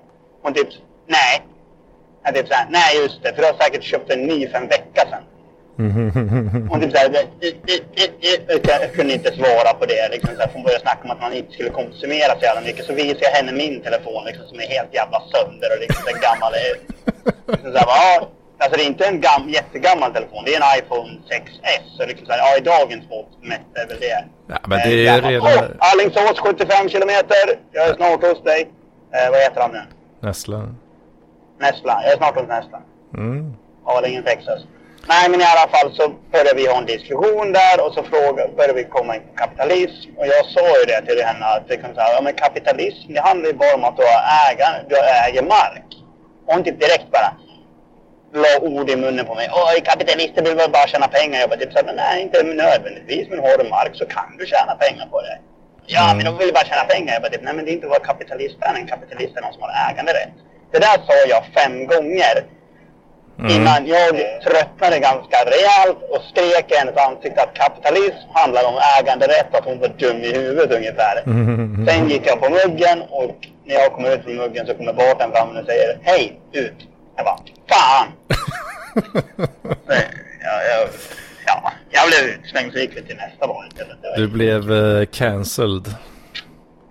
Hon 0.43 0.55
typ, 0.55 0.69
nej. 1.07 1.43
Jag 2.25 2.35
typ 2.35 2.49
så 2.49 2.55
här, 2.55 2.67
nej 2.71 2.97
just 3.02 3.23
det, 3.23 3.35
för 3.35 3.43
du 3.43 3.49
har 3.49 3.64
säkert 3.64 3.83
köpt 3.83 4.11
en 4.11 4.26
ny 4.26 4.49
för 4.49 4.59
en 4.59 4.69
vecka 4.69 5.00
sedan. 5.11 5.23
Hon 6.71 6.81
typ 6.81 6.93
så 6.93 6.99
här, 6.99 7.11
"I- 7.41 7.47
i- 7.73 8.03
i- 8.03 8.27
i-" 8.29 8.61
jag, 8.69 8.93
kunde 8.93 9.13
inte 9.15 9.33
svara 9.33 9.71
på 9.81 9.85
det. 9.87 10.09
Liksom, 10.15 10.31
så 10.37 10.41
här, 10.41 10.51
hon 10.55 10.63
började 10.63 10.83
snacka 10.83 11.01
om 11.05 11.11
att 11.11 11.21
man 11.21 11.33
inte 11.33 11.53
skulle 11.53 11.71
konsumera 11.71 12.33
så 12.39 12.43
jävla 12.49 12.61
mycket. 12.61 12.85
Så 12.87 12.93
visade 12.93 13.25
jag 13.29 13.31
henne 13.31 13.53
min 13.53 13.83
telefon 13.83 14.25
liksom, 14.27 14.45
som 14.51 14.59
är 14.61 14.69
helt 14.77 14.95
jävla 14.95 15.19
sönder 15.33 15.69
och 15.75 15.81
liksom 15.85 16.03
så 16.07 16.13
gammal. 16.29 16.53
Liksom, 17.51 17.73
så 17.73 17.79
här, 17.79 17.87
bara, 17.93 18.01
ja, 18.07 18.29
alltså 18.63 18.75
det 18.79 18.83
är 18.85 18.91
inte 18.95 19.07
en 19.07 19.21
gam, 19.21 19.45
jättegammal 19.59 20.11
telefon. 20.13 20.43
Det 20.47 20.55
är 20.55 20.61
en 20.63 20.71
iPhone 20.81 21.11
6S. 21.31 21.85
Så 21.97 22.07
liksom, 22.11 22.27
så 22.27 22.33
här, 22.33 22.39
ja, 22.45 22.51
i 22.61 22.61
dagens 22.73 23.05
mått 23.15 23.33
mätt 23.51 23.69
är 23.75 23.87
väl 23.91 24.01
det. 24.01 24.25
Ja, 24.53 24.59
men 24.71 24.79
det 24.79 24.85
Eh, 24.85 24.91
är 24.91 24.97
ju 24.99 25.05
gammal. 25.05 25.31
redan 25.31 25.77
Åh, 25.81 25.89
Alingsås 25.91 26.39
75 26.39 26.89
kilometer. 26.89 27.45
Jag 27.73 27.89
är 27.89 27.95
snart 27.95 28.21
hos 28.29 28.43
dig. 28.43 28.61
Eh, 29.17 29.31
vad 29.33 29.41
heter 29.41 29.61
han 29.61 29.73
nu? 29.73 29.83
nästan. 30.29 30.77
Näsla. 31.61 32.01
Jag 32.05 32.13
är 32.13 32.17
snart 32.17 32.35
hos 32.39 32.49
Näsla. 32.49 32.79
Mm. 33.15 33.55
Arlingen 33.85 34.23
Texas. 34.23 34.61
Nej, 35.12 35.25
men 35.31 35.40
i 35.40 35.45
alla 35.55 35.69
fall 35.75 35.88
så 35.99 36.05
började 36.33 36.55
vi 36.61 36.67
ha 36.67 36.79
en 36.79 36.87
diskussion 36.95 37.52
där 37.52 37.76
och 37.87 37.93
så 37.95 38.02
frågade, 38.12 38.49
började 38.57 38.75
vi 38.75 38.85
komma 38.85 39.17
in 39.17 39.23
på 39.29 39.35
kapitalism. 39.43 40.11
Och 40.19 40.26
jag 40.26 40.45
sa 40.55 40.64
ju 40.81 40.85
det 40.93 41.00
till 41.07 41.25
henne 41.25 41.47
att 41.47 41.69
det 41.69 41.76
kan 41.76 41.95
säga, 41.95 42.12
ja 42.17 42.21
men 42.26 42.35
kapitalism 42.35 43.12
det 43.14 43.21
handlar 43.21 43.47
ju 43.50 43.55
bara 43.62 43.75
om 43.75 43.85
att 43.85 43.97
du, 43.97 44.02
har 44.02 44.23
ägar, 44.50 44.85
du 44.88 44.97
äger 45.26 45.43
mark. 45.43 45.88
Och 46.47 46.55
hon 46.55 46.64
typ 46.64 46.81
direkt 46.81 47.11
bara 47.17 47.31
la 48.43 48.52
ord 48.69 48.90
i 48.90 48.97
munnen 48.97 49.26
på 49.26 49.35
mig. 49.35 49.49
Åh, 49.52 49.71
kapitalister 49.85 50.43
vill 50.45 50.55
väl 50.57 50.71
bara 50.71 50.87
tjäna 50.87 51.09
pengar. 51.09 51.40
Jag 51.40 51.49
bara 51.50 51.59
typ 51.61 51.73
såhär, 51.73 51.85
men 51.87 51.97
nej 51.97 52.23
inte 52.23 52.43
nödvändigtvis. 52.43 53.29
Men 53.31 53.38
har 53.40 53.59
du 53.59 53.64
mark 53.69 53.90
så 53.95 54.07
kan 54.07 54.37
du 54.38 54.47
tjäna 54.47 54.75
pengar 54.75 55.07
på 55.07 55.21
det. 55.23 55.38
Ja, 55.87 56.05
Mm. 56.05 56.17
men 56.17 56.25
de 56.26 56.38
vill 56.38 56.52
bara 56.55 56.64
tjäna 56.64 56.85
pengar. 56.85 57.12
Jag 57.12 57.23
bara 57.23 57.33
typ, 57.33 57.43
nej 57.43 57.55
men 57.55 57.64
det 57.64 57.71
är 57.71 57.75
inte 57.79 57.87
vad 57.87 58.02
kapitalist 58.02 58.57
är. 58.61 58.75
En 58.75 58.87
kapitalist 58.87 59.37
är 59.37 59.40
någon 59.43 59.52
som 59.52 59.62
har 59.62 59.73
äganderätt. 59.90 60.35
Det 60.73 60.79
där 60.79 60.97
sa 61.07 61.12
jag 61.35 61.43
fem 61.59 61.87
gånger 61.87 62.35
Mm. 63.41 63.53
innan 63.53 63.87
jag 63.87 64.11
tröttnade 64.45 64.99
ganska 64.99 65.37
rejält 65.55 65.99
och 66.11 66.23
skrek 66.31 66.73
i 66.73 66.75
hennes 66.75 66.97
ansikte 66.97 67.43
att 67.43 67.55
kapitalism 67.55 68.29
handlar 68.33 68.65
om 68.69 68.75
äganderätt, 68.99 69.55
att 69.55 69.65
hon 69.65 69.79
var 69.81 69.89
dum 69.89 70.17
i 70.17 70.33
huvudet 70.33 70.77
ungefär. 70.79 71.23
Mm. 71.27 71.87
Sen 71.87 72.09
gick 72.09 72.27
jag 72.27 72.41
på 72.41 72.49
muggen 72.51 73.03
och 73.11 73.37
när 73.65 73.75
jag 73.75 73.93
kommer 73.93 74.15
ut 74.15 74.25
från 74.25 74.37
muggen 74.37 74.67
så 74.67 74.75
kommer 74.75 74.93
barten 74.93 75.31
fram 75.33 75.49
och 75.57 75.65
säger 75.67 75.99
Hej, 76.03 76.41
ut! 76.53 76.75
Jag 77.17 77.25
bara, 77.25 77.39
fan! 77.71 78.07
ja, 80.43 80.63
jag, 80.71 80.89
ja, 81.47 81.73
jag 81.91 82.03
blev 82.09 82.35
utslängd 82.35 82.73
så 82.73 82.79
gick 82.79 82.97
vi 82.97 83.03
till 83.03 83.17
nästa 83.17 83.47
val 83.47 83.65
Du 84.17 84.29
blev 84.29 84.73
eh, 84.73 85.07
cancelled. 85.07 85.95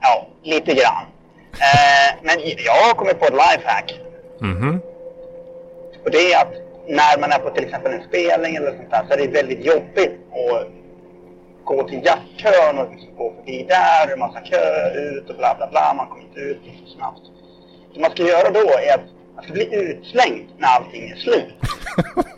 Ja, 0.01 0.27
lite 0.44 0.74
grann. 0.74 1.06
Eh, 1.53 2.15
men 2.22 2.39
jag 2.65 2.74
har 2.74 2.94
kommit 2.94 3.20
på 3.20 3.25
ett 3.25 3.34
lifehack. 3.34 4.00
Mhm. 4.41 4.82
Och 6.03 6.12
det 6.12 6.34
är 6.34 6.41
att 6.41 6.53
när 6.88 7.20
man 7.22 7.32
är 7.32 7.39
på 7.39 7.50
till 7.50 7.63
exempel 7.63 7.91
en 7.94 8.03
spelning 8.03 8.56
eller 8.56 8.72
sånt 8.72 8.91
där 8.91 9.06
så 9.08 9.13
är 9.13 9.18
det 9.18 9.27
väldigt 9.27 9.65
jobbigt 9.65 10.15
att 10.32 10.68
gå 11.63 11.84
till 11.88 12.01
jackkön 12.06 12.77
och 12.79 12.91
liksom 12.91 13.15
gå 13.15 13.34
förbi 13.36 13.65
där, 13.70 14.13
en 14.13 14.20
massa 14.20 14.39
kö 14.39 14.94
ut 14.94 15.29
och 15.29 15.36
bla 15.36 15.56
bla 15.58 15.68
bla, 15.68 15.94
man 15.98 16.08
kommer 16.08 16.24
inte 16.24 16.39
ut 16.39 16.60
så 16.86 16.96
snabbt. 16.96 17.22
Det 17.94 18.00
man 18.00 18.12
ska 18.12 18.24
göra 18.24 18.50
då 18.50 18.60
är 18.60 18.94
att 18.94 19.08
man 19.36 19.44
ska 19.44 19.53
bli 19.53 19.75
utslängd 19.75 20.48
när 20.58 20.68
allting 20.68 21.10
är 21.10 21.15
slut. 21.15 21.53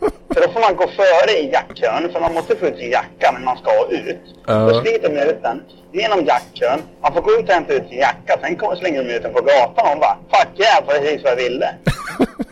För 0.34 0.40
då 0.46 0.52
får 0.52 0.60
man 0.60 0.76
gå 0.76 0.88
före 0.88 1.32
i 1.38 1.50
jackkön, 1.52 2.12
för 2.12 2.20
man 2.20 2.34
måste 2.34 2.56
få 2.56 2.66
ut 2.66 2.78
sin 2.78 2.90
jacka 2.90 3.32
men 3.32 3.44
man 3.44 3.56
ska 3.56 3.72
ut. 3.90 4.20
Ja. 4.46 4.54
Då 4.54 4.80
sliter 4.80 5.08
de 5.08 5.20
ut 5.20 5.42
den 5.42 5.62
genom 5.92 6.24
jackkön, 6.24 6.82
man 7.02 7.12
får 7.14 7.20
gå 7.20 7.30
ut 7.32 7.48
och 7.48 7.54
hämta 7.54 7.72
ut 7.72 7.88
sin 7.88 7.98
jacka, 7.98 8.38
sen 8.40 8.56
kommer 8.56 8.76
slänger 8.76 9.04
de 9.04 9.14
ut 9.14 9.22
den 9.22 9.32
på 9.32 9.40
gatan 9.40 9.92
och 9.92 10.00
bara 10.00 10.18
Fuck 10.32 10.60
yeah, 10.60 10.86
precis 10.86 11.24
vad 11.24 11.32
jag 11.32 11.36
ville. 11.36 11.74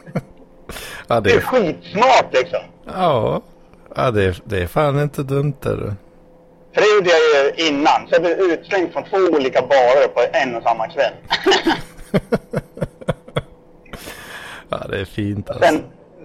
Ja, 1.10 1.20
Det 1.20 1.30
är 1.30 1.34
det, 1.34 1.40
skitsmart 1.40 2.32
liksom. 2.32 2.58
ja. 2.86 3.42
ja 3.96 4.10
det, 4.10 4.24
är, 4.24 4.36
det 4.44 4.62
är 4.62 4.66
fan 4.66 5.02
inte 5.02 5.22
dumt 5.22 5.54
är 5.62 5.76
det. 5.76 5.94
För 6.74 6.80
det 6.80 6.94
gjorde 6.94 7.10
jag 7.10 7.20
ju 7.20 7.68
innan. 7.68 8.08
Så 8.08 8.14
jag 8.14 8.22
blev 8.22 8.38
utslängd 8.40 8.92
från 8.92 9.04
två 9.04 9.16
olika 9.36 9.62
barer 9.62 10.08
på 10.08 10.20
en 10.32 10.54
och 10.56 10.62
samma 10.62 10.88
kväll. 10.88 11.12
Ja, 14.68 14.78
det 14.90 15.00
är 15.00 15.04
fint 15.04 15.50
alltså. 15.50 15.64
sen, 15.64 15.82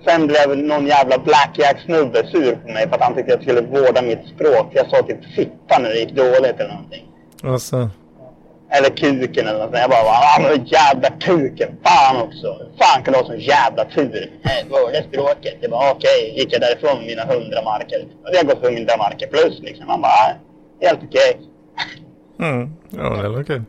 sen 0.08 0.28
blev 0.28 0.58
någon 0.58 0.88
jävla 0.88 1.18
blackjack-snubbe 1.18 2.28
sur 2.32 2.56
på 2.56 2.68
mig 2.68 2.88
för 2.90 2.96
att 2.96 3.02
han 3.02 3.16
tyckte 3.16 3.32
jag 3.32 3.42
skulle 3.42 3.62
vårda 3.62 4.02
mitt 4.02 4.28
språk. 4.36 4.68
Jag 4.72 4.90
sa 4.90 5.02
typ 5.02 5.26
fitta 5.36 5.80
när 5.80 5.90
det 5.90 6.00
gick 6.00 6.12
dåligt 6.16 6.60
eller 6.60 6.74
någonting. 6.74 7.06
Alltså, 7.44 7.90
Eller 8.70 8.90
kuken 8.90 9.48
eller 9.48 9.60
något. 9.60 9.80
Jag 9.80 9.90
bara, 9.90 10.00
ah 10.00 10.40
men 10.42 10.66
jävla 10.66 11.10
kuken, 11.10 11.70
fan 11.84 12.22
också. 12.22 12.60
Fan 12.80 13.04
kan 13.04 13.14
du 13.14 13.20
ha 13.20 13.26
sån 13.26 13.40
jävla 13.40 13.86
tur. 13.86 14.32
Vårda 14.70 15.04
språket. 15.04 15.58
Det 15.62 15.68
var 15.68 15.92
okej. 15.92 16.34
Gick 16.38 16.54
jag 16.54 16.62
därifrån 16.62 16.98
med 16.98 17.08
mina 17.08 17.24
hundra 17.24 17.62
marker. 17.62 18.08
Och 18.24 18.32
det 18.32 18.38
har 18.38 18.44
gått 18.44 18.66
hundra 18.66 18.98
marker 18.98 19.28
plus 19.28 19.60
liksom. 19.60 19.88
Man 19.88 20.02
bara, 20.02 20.36
helt 20.82 21.00
okej. 21.04 21.40
mm. 22.40 22.74
ja 22.90 23.10
det 23.10 23.28
är 23.28 23.42
okej. 23.42 23.62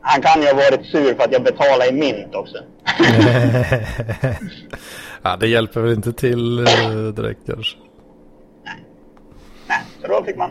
Han 0.00 0.22
kan 0.22 0.42
ju 0.42 0.48
ha 0.48 0.54
varit 0.54 0.86
sur 0.86 1.14
för 1.14 1.24
att 1.24 1.32
jag 1.32 1.42
betalade 1.42 1.88
i 1.88 1.92
mynt 1.92 2.34
också. 2.34 2.56
ja, 5.22 5.36
det 5.36 5.48
hjälper 5.48 5.80
väl 5.80 5.92
inte 5.92 6.12
till 6.12 6.58
eh, 6.58 6.64
direkt 7.16 7.40
kanske. 7.46 7.76
Nej, 9.68 9.78
så 10.02 10.06
då 10.08 10.24
fick 10.24 10.36
man, 10.36 10.50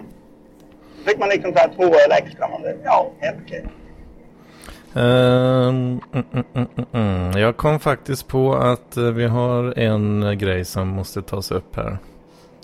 fick 1.06 1.20
man 1.20 1.30
liksom 1.30 1.54
så 1.54 1.60
här 1.60 1.70
två 1.76 1.84
öl 1.84 2.12
extra. 2.12 2.48
Man, 2.48 2.62
ja, 2.84 3.12
helt 3.20 3.38
okej. 3.46 3.66
Ehm, 4.96 6.02
mm, 6.14 6.68
mm. 6.92 7.32
Jag 7.42 7.58
kom 7.58 7.80
faktiskt 7.80 8.28
på 8.28 8.56
att 8.56 8.98
eh, 8.98 9.04
vi 9.04 9.26
har 9.26 9.80
en 9.80 10.24
eh, 10.24 10.32
grej 10.32 10.66
som 10.66 10.88
måste 10.88 11.22
tas 11.22 11.52
upp 11.52 11.76
här. 11.76 11.98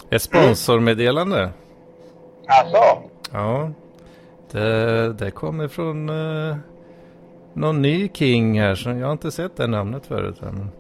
Ett 0.10 0.22
sponsormeddelande. 0.22 1.50
Alltså, 2.48 3.12
Ja, 3.32 3.72
det, 4.52 5.14
det 5.14 5.32
kommer 5.32 5.68
från 5.68 6.10
eh, 6.10 6.56
någon 7.54 7.82
ny 7.82 8.10
King 8.14 8.60
här. 8.60 8.76
Så 8.76 8.90
jag 8.90 9.06
har 9.06 9.12
inte 9.12 9.32
sett 9.32 9.58
det 9.58 9.68
namnet 9.68 10.06
förut. 10.06 10.38
Här. 10.42 10.52
Men, 10.52 10.72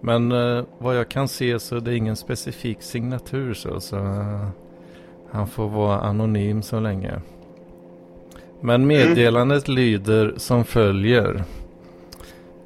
men 0.00 0.56
eh, 0.58 0.64
vad 0.78 0.96
jag 0.96 1.08
kan 1.08 1.28
se 1.28 1.58
så 1.58 1.76
är 1.76 1.80
det 1.80 1.96
ingen 1.96 2.16
specifik 2.16 2.82
signatur. 2.82 3.54
Så, 3.54 3.80
så 3.80 3.96
eh, 3.96 4.48
han 5.36 5.46
får 5.46 5.68
vara 5.68 6.00
anonym 6.00 6.62
så 6.62 6.80
länge. 6.80 7.20
Men 8.60 8.86
meddelandet 8.86 9.68
lyder 9.68 10.34
som 10.36 10.64
följer. 10.64 11.44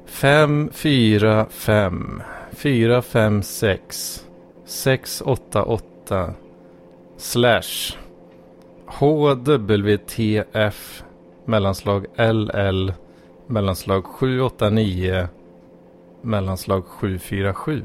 545 0.05 2.21
456 2.51 4.25
688 4.65 6.33
slash 7.17 7.95
HWTF 8.85 11.03
mellanslag 11.45 12.05
LL 12.17 12.93
mellanslag 13.47 14.05
789 14.05 15.27
mellanslag 16.21 16.83
747. 16.85 17.83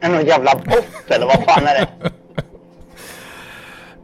är 0.00 0.08
det 0.08 0.14
någon 0.14 0.26
jävla 0.26 0.54
bot 0.54 1.10
eller 1.10 1.26
vad 1.26 1.44
fan 1.44 1.66
är 1.66 1.80
det? 1.80 1.88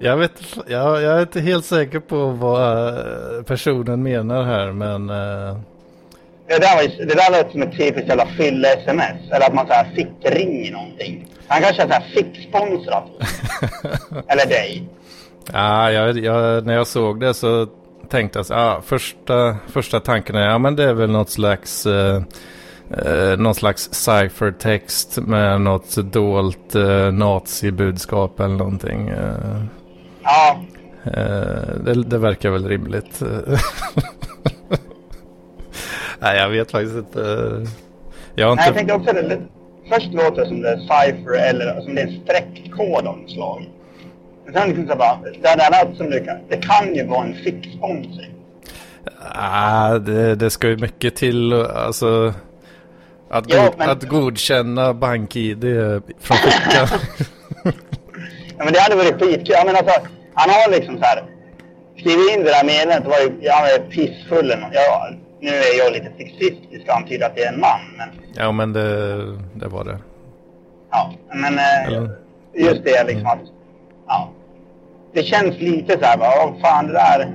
Jag, 0.03 0.17
vet, 0.17 0.33
jag, 0.67 1.03
jag 1.03 1.17
är 1.17 1.21
inte 1.21 1.41
helt 1.41 1.65
säker 1.65 2.01
på 2.01 2.27
vad 2.27 2.89
eh, 2.89 3.43
personen 3.43 4.03
menar 4.03 4.43
här 4.45 4.73
men 4.73 5.11
eh, 5.11 5.57
Det 6.47 6.59
där, 6.59 6.77
var, 6.77 7.07
det 7.07 7.15
där 7.15 7.31
lät 7.31 7.51
som 7.51 7.63
ett 7.63 7.77
typiskt 7.79 8.09
jävla 8.09 8.27
fylle-sms. 8.27 9.31
Eller 9.33 9.47
att 9.47 9.55
man 9.55 9.67
så 9.67 9.73
här 9.73 9.93
fick 9.95 10.09
ringer 10.23 10.73
någonting. 10.73 11.27
Han 11.49 11.63
kanske 11.63 11.83
är 11.83 11.87
så 11.87 11.93
här 11.93 12.01
fick 12.01 12.49
sponsrat. 12.49 13.05
eller 14.29 14.47
dig. 14.47 14.89
ja, 15.53 15.93
jag, 15.93 16.19
jag, 16.19 16.67
när 16.67 16.75
jag 16.75 16.87
såg 16.87 17.21
det 17.21 17.35
så 17.35 17.67
tänkte 18.09 18.39
jag 18.39 18.47
så, 18.47 18.55
ah, 18.55 18.83
första, 18.85 19.57
första 19.67 20.01
tanken 20.01 20.37
är 20.37 20.49
ja 20.49 20.59
men 20.59 20.77
det 20.77 20.85
är 20.85 20.95
väl 20.95 21.11
något 21.11 21.31
slags 21.31 21.87
eh, 21.87 22.23
eh, 22.91 23.39
någon 23.39 23.55
slags 23.55 23.95
ciphertext 23.95 25.19
med 25.19 25.61
något 25.61 25.97
dolt 25.97 26.75
eh, 26.75 27.13
nazibudskap 27.13 28.41
eller 28.41 28.57
någonting. 28.57 29.09
Eh, 29.09 29.65
Ja, 30.31 30.61
Eh, 31.05 31.75
det, 31.85 31.95
det 32.05 32.19
verkar 32.19 32.51
väl 32.51 32.69
rimligt. 32.69 33.21
Nej, 36.19 36.37
jag 36.39 36.49
vet 36.49 36.71
faktiskt 36.71 36.97
inte. 36.97 37.21
Jag 38.35 38.49
har 38.49 38.57
Nej, 38.57 38.65
jag 38.67 38.69
inte... 38.69 38.73
tänker 38.79 38.95
också 38.95 39.13
det. 39.13 39.41
Först 39.93 40.13
låter 40.13 40.43
det 40.43 40.47
som 40.49 40.61
det 40.63 40.69
är 40.71 40.77
cipher 40.77 41.49
eller 41.51 41.81
som 41.81 41.95
det 41.95 42.01
är 42.03 42.07
en 42.07 42.21
streckkod 42.25 43.07
av 43.07 43.19
något 43.19 43.31
slag. 43.31 43.69
Men 44.45 44.55
sen 44.55 44.69
liksom 44.69 44.87
så 44.89 44.97
bara, 44.97 45.19
det 45.23 45.57
där 45.57 45.95
som 45.97 46.11
det 46.11 46.21
kan, 46.21 46.37
det 46.49 46.57
kan 46.57 46.95
ju 46.95 47.07
vara 47.07 47.25
en 47.25 47.35
fick-sponsring. 47.35 48.35
Ah, 49.35 49.99
det, 49.99 50.35
det 50.35 50.51
ska 50.51 50.69
ju 50.69 50.77
mycket 50.77 51.17
till. 51.17 51.53
Alltså, 51.53 52.35
att, 53.31 53.45
Ja, 53.55 53.63
god, 53.65 53.75
men- 53.79 53.91
att 53.91 54.05
godkänna 54.09 54.95
bank-id 54.95 55.61
från 56.21 56.37
fickan. 56.37 56.89
Ja, 58.59 58.65
men 58.65 58.73
det 58.73 58.81
hade 58.81 58.97
varit 58.97 59.21
skitkul. 59.21 59.55
Alltså, 59.57 59.85
han 60.41 60.51
har 60.51 60.71
liksom 60.71 60.99
så 60.99 61.05
här 61.05 61.23
skrivit 61.99 62.31
in 62.33 62.45
det 62.45 62.51
där 62.51 62.65
meddelandet. 62.65 63.09
var 63.09 63.19
ju, 63.19 63.31
jag 63.41 63.75
är 63.75 63.79
pissfull 63.79 64.55
ja, 64.73 65.11
Nu 65.41 65.49
är 65.49 65.79
jag 65.79 65.93
lite 65.93 66.11
sexistisk 66.19 66.89
och 66.89 66.97
antyder 66.97 67.27
att 67.27 67.37
det 67.37 67.43
är 67.43 67.53
en 67.53 67.61
man. 67.61 67.81
Men, 67.99 68.09
ja, 68.35 68.53
men 68.53 68.73
det, 68.73 69.17
det 69.55 69.69
var 69.69 69.85
det. 69.85 69.99
ja, 70.91 71.13
men 71.35 71.59
eh, 71.59 72.11
just 72.55 72.85
det 72.85 73.05
liksom 73.07 73.27
att, 73.27 73.41
ja. 74.07 74.31
Det 75.13 75.23
känns 75.23 75.59
lite 75.59 75.93
så 75.99 76.05
här, 76.05 76.19
vad 76.19 76.61
fan 76.61 76.87
det 76.87 76.93
där. 76.93 77.33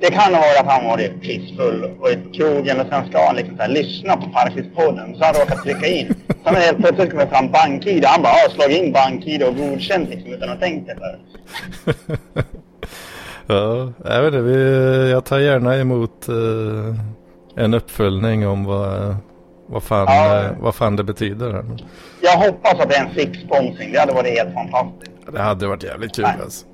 Det 0.00 0.10
kan 0.10 0.32
varit 0.32 0.60
att 0.60 0.66
han 0.66 0.84
var 0.86 0.98
pissfull 1.20 1.84
och 2.00 2.10
i 2.10 2.18
krogen 2.36 2.80
och 2.80 2.86
sen 2.90 3.08
ska 3.08 3.26
han 3.26 3.36
liksom 3.36 3.56
så 3.56 3.62
här, 3.62 3.70
lyssna 3.70 4.16
på 4.16 4.28
Parklivspodden. 4.28 5.16
Så 5.16 5.24
han 5.24 5.34
råkat 5.34 5.62
trycka 5.62 5.86
in. 5.86 6.14
Sen 6.44 6.54
helt 6.54 6.78
plötsligt 6.78 7.10
kommer 7.10 7.26
fram 7.26 7.50
BankID. 7.50 8.04
Han 8.04 8.22
bara 8.22 8.32
har 8.32 8.48
slagit 8.50 8.82
in 8.82 8.92
BankID 8.92 9.42
och 9.42 9.56
godkänt 9.56 10.08
liksom 10.10 10.32
utan 10.32 10.50
att 10.50 10.60
tänka 10.60 10.94
på 10.94 11.00
det. 11.00 11.18
Ja, 13.46 13.92
jag 14.04 14.22
vet 14.22 14.26
inte, 14.34 14.40
vi, 14.40 15.10
jag 15.10 15.24
tar 15.24 15.38
gärna 15.38 15.76
emot 15.76 16.28
eh, 16.28 17.64
en 17.64 17.74
uppföljning 17.74 18.46
om 18.48 18.64
vad, 18.64 19.16
vad, 19.66 19.82
fan, 19.82 20.06
Ja. 20.08 20.44
eh, 20.44 20.50
vad 20.60 20.74
fan 20.74 20.96
det 20.96 21.04
betyder. 21.04 21.52
Här. 21.52 21.64
Jag 22.20 22.36
hoppas 22.36 22.72
att 22.80 22.88
det 22.90 22.96
är 22.96 23.04
en 23.04 23.10
fick-sponsring. 23.14 23.92
Det 23.92 24.00
hade 24.00 24.12
varit 24.12 24.38
helt 24.38 24.54
fantastiskt. 24.54 25.12
Det 25.32 25.40
hade 25.40 25.66
varit 25.66 25.82
jävligt 25.84 26.14
kul 26.16 26.22
Nej. 26.24 26.34
alltså. 26.42 26.66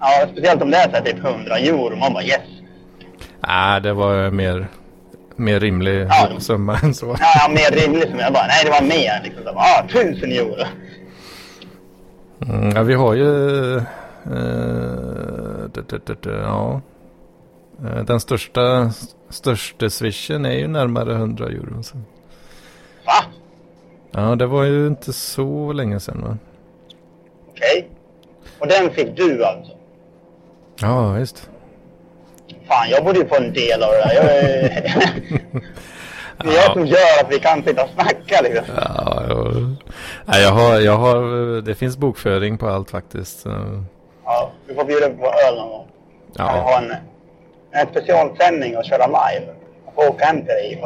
Ja, 0.00 0.26
speciellt 0.32 0.62
om 0.62 0.70
det 0.70 0.76
är 0.76 0.84
så 0.88 0.90
här 0.96 1.00
typ 1.02 1.24
100 1.24 1.58
euro. 1.58 1.96
Man 1.96 2.12
bara 2.12 2.22
yes. 2.24 2.40
Nej, 3.40 3.80
det 3.80 3.92
var 3.92 4.30
mer, 4.30 4.68
mer 5.36 5.60
rimlig 5.60 6.06
Ja. 6.10 6.40
summa 6.40 6.76
än 6.82 6.94
så. 6.94 7.16
Ja, 7.20 7.48
mer 7.48 7.76
rimligt 7.86 8.10
som 8.10 8.18
jag 8.18 8.32
bara, 8.32 8.46
nej 8.46 8.62
det 8.64 8.70
var 8.70 8.82
mer. 8.82 9.20
Liksom. 9.24 9.42
Så 9.44 9.50
ah, 9.50 9.84
1000 9.84 10.32
euro. 10.32 10.64
Mm, 12.48 12.70
ja, 12.76 12.82
vi 12.82 12.94
har 12.94 13.14
ju... 13.14 13.76
eh, 13.76 13.82
det, 15.72 15.88
det, 16.06 16.22
det, 16.22 16.30
ja. 16.42 16.80
Eh, 17.84 18.04
Den 18.04 18.20
största, 18.20 18.90
största 19.28 19.90
swishen 19.90 20.44
är 20.46 20.52
ju 20.52 20.66
närmare 20.68 21.12
100 21.14 21.46
euro. 21.46 21.82
Så. 21.82 21.96
Va? 23.06 23.24
Ja, 24.10 24.34
det 24.36 24.46
var 24.46 24.64
ju 24.64 24.86
inte 24.86 25.12
så 25.12 25.72
länge 25.72 26.00
sedan 26.00 26.22
va? 26.22 26.38
Okej. 27.50 27.88
Och 28.58 28.66
den 28.68 28.90
fick 28.90 29.16
du 29.16 29.44
alltså? 29.44 29.72
Ja, 30.80 31.18
just. 31.18 31.50
Fan, 32.68 32.90
jag 32.90 33.04
borde 33.04 33.18
ju 33.18 33.28
få 33.28 33.36
en 33.36 33.52
del 33.52 33.82
av 33.82 33.90
det 33.90 33.98
där. 33.98 34.14
Jag 34.14 34.24
det 36.44 36.48
är 36.48 36.62
jag 36.62 36.72
som 36.72 36.86
gör 36.86 37.20
att 37.20 37.32
vi 37.32 37.38
kan 37.38 37.62
sitta 37.62 37.84
och 37.84 37.90
snacka 37.94 38.40
liksom. 38.42 38.64
Ja, 38.76 39.22
jag, 39.28 40.42
jag, 40.42 40.50
har, 40.52 40.80
jag 40.80 40.96
har... 40.96 41.60
Det 41.60 41.74
finns 41.74 41.96
bokföring 41.96 42.58
på 42.58 42.68
allt 42.68 42.90
faktiskt. 42.90 43.46
Ja, 44.24 44.52
du 44.66 44.74
får 44.74 44.84
bjuda 44.84 45.08
på 45.08 45.26
öl 45.26 45.56
någon 45.56 45.68
gång. 45.68 45.86
Ja. 46.36 46.46
Kan 46.46 46.54
vi 46.54 46.60
ha 46.60 46.78
en, 46.78 46.94
en 47.70 47.86
specialsändning 47.86 48.76
och 48.76 48.84
köra 48.84 49.06
live. 49.06 49.52
Jag 49.84 49.94
får 49.94 50.08
åka 50.08 50.24
hem 50.24 50.36
till 50.36 50.46
dig. 50.46 50.82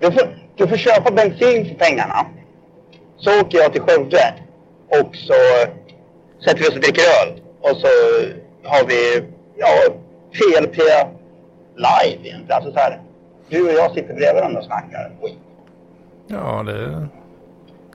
Du 0.00 0.12
får, 0.12 0.36
du 0.56 0.68
får 0.68 0.76
köpa 0.76 1.10
bensin 1.10 1.68
för 1.68 1.74
pengarna. 1.74 2.26
Så 3.18 3.40
åker 3.40 3.58
jag 3.58 3.72
till 3.72 3.82
Skövde 3.82 4.34
och 4.88 5.16
så 5.16 5.34
sätter 6.44 6.58
vi 6.58 6.68
oss 6.68 6.74
och 6.74 6.80
dricker 6.80 7.02
öl. 7.02 7.40
Och 7.60 7.76
så 7.76 7.88
har 8.64 8.84
vi 8.86 9.22
ja, 9.56 9.68
PLP 10.32 10.76
live 11.76 12.28
egentligen. 12.28 12.46
Alltså 12.50 12.72
så 12.72 12.78
här, 12.78 13.00
du 13.48 13.62
och 13.68 13.72
jag 13.72 13.90
sitter 13.90 14.14
bredvid 14.14 14.34
varandra 14.34 14.58
och 14.60 14.66
snackar. 14.66 15.10
Oj. 15.20 15.38
Ja, 16.26 16.62
det 16.66 17.08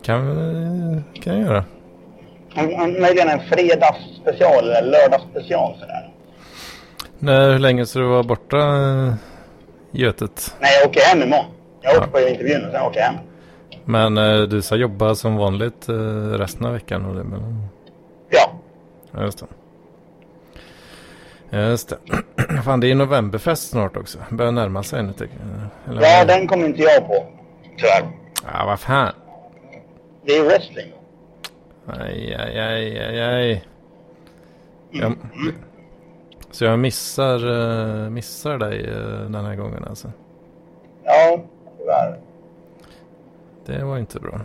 kan, 0.03 0.27
vi- 0.27 1.19
kan 1.21 1.33
jag 1.39 1.47
göra. 1.47 1.63
Möjligen 3.01 3.29
en 3.29 3.39
fredagsspecial 3.39 4.63
eller 4.69 4.81
lördagsspecial 4.91 5.73
sådär. 5.79 6.13
Nej, 7.19 7.51
hur 7.51 7.59
länge 7.59 7.85
ska 7.85 7.99
du 7.99 8.05
vara 8.07 8.23
borta, 8.23 8.57
eh, 8.57 9.13
Götet? 9.91 10.55
Nej, 10.59 10.69
jag 10.81 10.89
åker 10.89 11.01
hem 11.01 11.21
imorgon. 11.23 11.45
Jag 11.81 11.91
åker 11.91 12.01
Ja. 12.01 12.07
på 12.11 12.29
intervjun 12.29 12.65
och 12.65 12.71
sen 12.71 12.81
åker 12.81 12.99
jag 12.99 13.05
hem. 13.07 13.15
Men 13.85 14.17
eh, 14.17 14.41
du 14.41 14.61
ska 14.61 14.75
jobba 14.75 15.15
som 15.15 15.35
vanligt 15.37 15.89
eh, 15.89 15.93
resten 16.37 16.65
av 16.65 16.73
veckan? 16.73 17.05
Och 17.05 17.15
det, 17.15 17.23
men... 17.23 17.67
Ja. 18.29 18.51
Ja, 19.11 19.23
just 19.23 19.39
det. 19.39 19.45
Just 21.49 21.89
det. 21.89 21.97
Fan, 22.63 22.79
det 22.79 22.91
är 22.91 22.95
novemberfest 22.95 23.69
snart 23.69 23.97
också. 23.97 24.17
Börjar 24.29 24.51
närma 24.51 24.83
sig 24.83 25.03
nu 25.03 25.13
tycker. 25.13 25.37
Eller 25.89 26.01
Ja, 26.01 26.25
den 26.25 26.47
kommer 26.47 26.65
inte 26.65 26.81
jag 26.81 27.07
på. 27.07 27.27
Tyvärr. 27.77 28.11
Ja, 28.53 28.65
vad 28.65 28.79
fan. 28.79 29.13
Det 30.25 30.31
är 30.37 30.43
wrestling. 30.43 30.93
Aj, 31.85 32.35
aj, 32.39 32.59
aj, 32.59 32.99
aj, 32.99 33.21
aj. 33.21 33.65
Jag, 34.91 35.03
Mm. 35.05 35.55
så 36.51 36.65
jag 36.65 36.79
missar, 36.79 37.35
eh, 38.05 38.09
missar 38.09 38.57
dig 38.57 38.85
eh, 38.85 39.29
den 39.29 39.45
här 39.45 39.55
gången 39.55 39.83
alltså. 39.89 40.11
Ja, 41.03 41.43
tyvärr. 41.77 42.19
Det 43.65 43.83
var 43.85 43.97
inte 43.97 44.19
bra. 44.19 44.39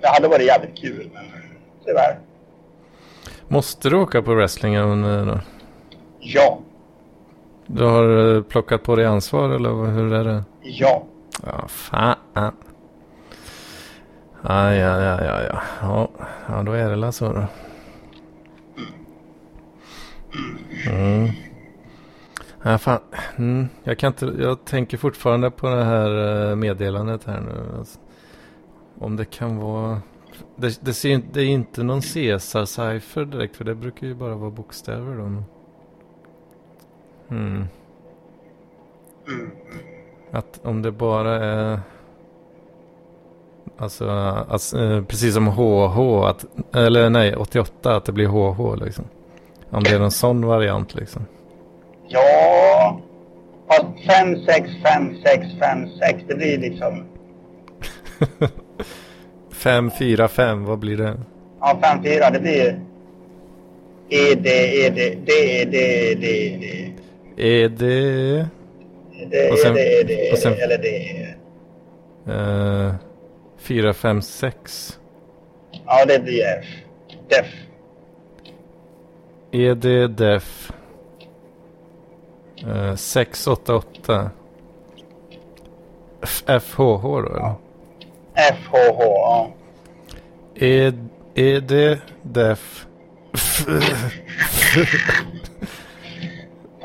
Det 0.00 0.08
hade 0.08 0.28
varit 0.28 0.46
jävligt 0.46 0.78
kul, 0.78 1.10
men 1.14 1.24
tyvärr. 1.84 2.18
Måste 3.48 3.88
du 3.88 3.96
åka 3.96 4.22
på 4.22 4.34
wrestlingen 4.34 5.04
eh, 5.04 5.26
då? 5.26 5.40
Ja. 6.20 6.58
Du 7.66 7.84
har 7.84 8.34
eh, 8.36 8.42
plockat 8.42 8.82
på 8.82 8.96
dig 8.96 9.04
ansvar 9.06 9.50
eller 9.50 9.70
hur 9.90 10.12
är 10.12 10.24
det? 10.24 10.44
Ja. 10.62 11.04
Ja, 11.46 11.68
fan. 11.68 12.16
Aj, 14.42 14.82
aj, 14.82 15.06
aj, 15.06 15.28
aj. 15.28 15.48
Ja, 15.82 16.10
ja, 16.48 16.62
då 16.62 16.72
är 16.72 16.90
det 16.90 16.96
väl 16.96 17.12
så 17.12 17.32
då. 17.32 17.44
Mm. 20.90 21.28
Ja, 22.62 22.78
fan. 22.78 23.00
Mm. 23.36 23.68
Jag, 23.84 23.98
kan 23.98 24.06
inte, 24.12 24.26
jag 24.38 24.64
tänker 24.64 24.96
fortfarande 24.98 25.50
på 25.50 25.68
det 25.68 25.84
här 25.84 26.48
eh, 26.50 26.56
meddelandet 26.56 27.24
här 27.24 27.40
nu. 27.40 27.78
Alltså, 27.78 27.98
om 28.98 29.16
det 29.16 29.24
kan 29.24 29.56
vara... 29.56 30.02
Det, 30.56 30.78
det, 30.84 30.94
ser, 30.94 31.08
inte- 31.10 31.28
det 31.32 31.42
är 31.42 31.46
inte 31.46 31.82
någon 31.82 32.00
Caesar-cipher 32.00 33.24
direkt 33.24 33.56
för 33.56 33.64
det 33.64 33.74
brukar 33.74 34.06
ju 34.06 34.14
bara 34.14 34.34
vara 34.34 34.50
bokstäver 34.50 35.16
då. 35.18 35.42
Men- 37.28 37.68
Mm. 39.28 39.50
Att 40.30 40.60
om 40.62 40.82
det 40.82 40.92
bara 40.92 41.44
är... 41.44 41.80
Alltså, 43.78 44.10
alltså 44.48 45.04
precis 45.08 45.34
som 45.34 45.46
HH, 45.46 46.24
att, 46.26 46.44
eller 46.76 47.10
nej, 47.10 47.36
88, 47.36 47.96
att 47.96 48.04
det 48.04 48.12
blir 48.12 48.26
HH 48.26 48.84
liksom. 48.84 49.04
Om 49.70 49.82
det 49.82 49.90
är 49.90 49.98
någon 49.98 50.10
sån 50.10 50.46
variant 50.46 50.94
liksom. 50.94 51.26
Ja. 52.08 53.00
Fast 53.68 53.82
5, 54.06 54.36
6, 54.46 54.70
5, 54.84 55.16
6, 55.24 55.46
5, 55.60 55.88
6. 55.98 56.22
Det 56.28 56.34
blir 56.34 56.58
liksom... 56.58 57.04
5, 59.52 59.90
4, 59.98 60.28
5, 60.28 60.64
vad 60.64 60.78
blir 60.78 60.96
det? 60.96 61.14
Ja, 61.60 61.78
5, 61.82 62.02
4. 62.02 62.30
Det 62.30 62.40
blir... 62.40 62.80
E, 64.10 64.34
D, 64.34 64.50
E, 64.86 64.90
D, 64.90 65.18
D, 65.26 65.32
E, 65.32 65.64
D, 65.64 65.76
E, 66.10 66.14
D, 66.14 66.26
E, 66.26 66.58
D. 66.60 66.92
Är 67.38 67.68
det... 67.68 68.48
Det 69.30 69.50
Och 69.50 69.58
sen- 69.58 69.72
är 69.72 69.74
det, 69.74 70.02
det, 70.04 70.32
och 70.32 70.38
sen- 70.38 70.52
eller 70.52 70.78
det. 70.78 71.26
Eh, 72.32 72.94
4, 73.58 73.94
5, 73.94 74.22
6. 74.22 74.98
Ja, 75.86 76.04
det 76.04 76.18
blir 76.18 76.42
F. 76.60 76.66
Def. 77.28 77.46
Är 79.52 79.74
det 79.74 80.08
def? 80.08 80.72
Eh, 82.66 82.94
6, 82.94 83.46
8, 83.46 83.74
8. 83.76 84.30
F- 86.22 86.44
FHH 86.62 87.02
då 87.02 87.18
eller? 87.18 87.54
FHH, 88.52 88.98
ja. 89.00 89.50
Är, 90.54 90.92
är 91.34 91.60
det 91.60 91.98
def? 92.22 92.86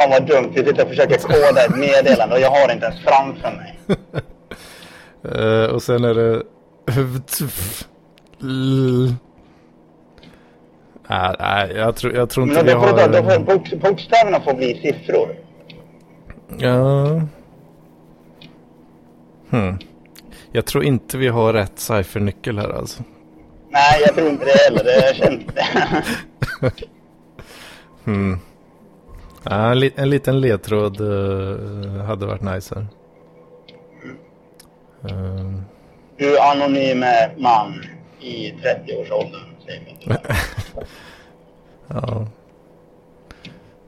Fan 0.03 0.09
vad 0.09 0.27
dumt. 0.27 0.51
Vi 0.55 0.65
sitter 0.65 0.83
och 0.83 0.89
försöker 0.89 1.17
koda 1.17 1.65
ett 1.65 1.75
meddelande 1.75 2.35
och 2.35 2.41
jag 2.41 2.51
har 2.51 2.67
det 2.67 2.73
inte 2.73 2.85
ens 2.85 2.99
framför 3.03 3.51
mig. 3.51 3.79
Eh, 5.35 5.65
och 5.65 5.83
sen 5.83 6.03
är 6.03 6.13
det... 6.13 6.43
Nej, 11.09 11.35
nej 11.39 11.71
jag, 11.75 11.95
tror, 11.95 12.13
jag 12.13 12.29
tror 12.29 12.47
inte 12.47 12.63
vi 12.63 12.71
har... 12.71 12.87
då, 12.87 13.07
då 13.07 13.29
får, 13.29 13.39
bok, 13.39 13.73
bokstäverna 13.81 14.39
får 14.41 14.53
bli 14.53 14.79
siffror. 14.81 15.35
Ja. 16.57 17.21
Hmm. 19.49 19.77
Jag 20.51 20.65
tror 20.65 20.83
inte 20.83 21.17
vi 21.17 21.27
har 21.27 21.53
rätt 21.53 21.79
ciphernyckel 21.79 22.59
här 22.59 22.69
alltså. 22.69 23.03
Nej, 23.69 24.01
jag 24.05 24.15
tror 24.15 24.29
inte 24.29 24.45
det 24.45 24.57
heller. 24.69 24.83
Det 24.83 25.15
känns 25.15 25.43
det. 26.59 26.73
Hmm. 28.03 28.39
Ja, 29.43 29.71
en, 29.71 29.79
li 29.79 29.91
en 29.95 30.09
liten 30.09 30.41
ledtråd 30.41 31.01
uh, 31.01 32.01
hade 32.01 32.25
varit 32.25 32.41
nice 32.41 32.75
här. 32.75 32.87
Uh, 35.11 35.61
Du 36.17 36.39
anonyme 36.39 37.31
man 37.37 37.83
i 38.19 38.51
30-årsåldern, 38.51 39.41
säger 39.65 39.81
vi. 39.85 40.15
ja. 41.87 42.27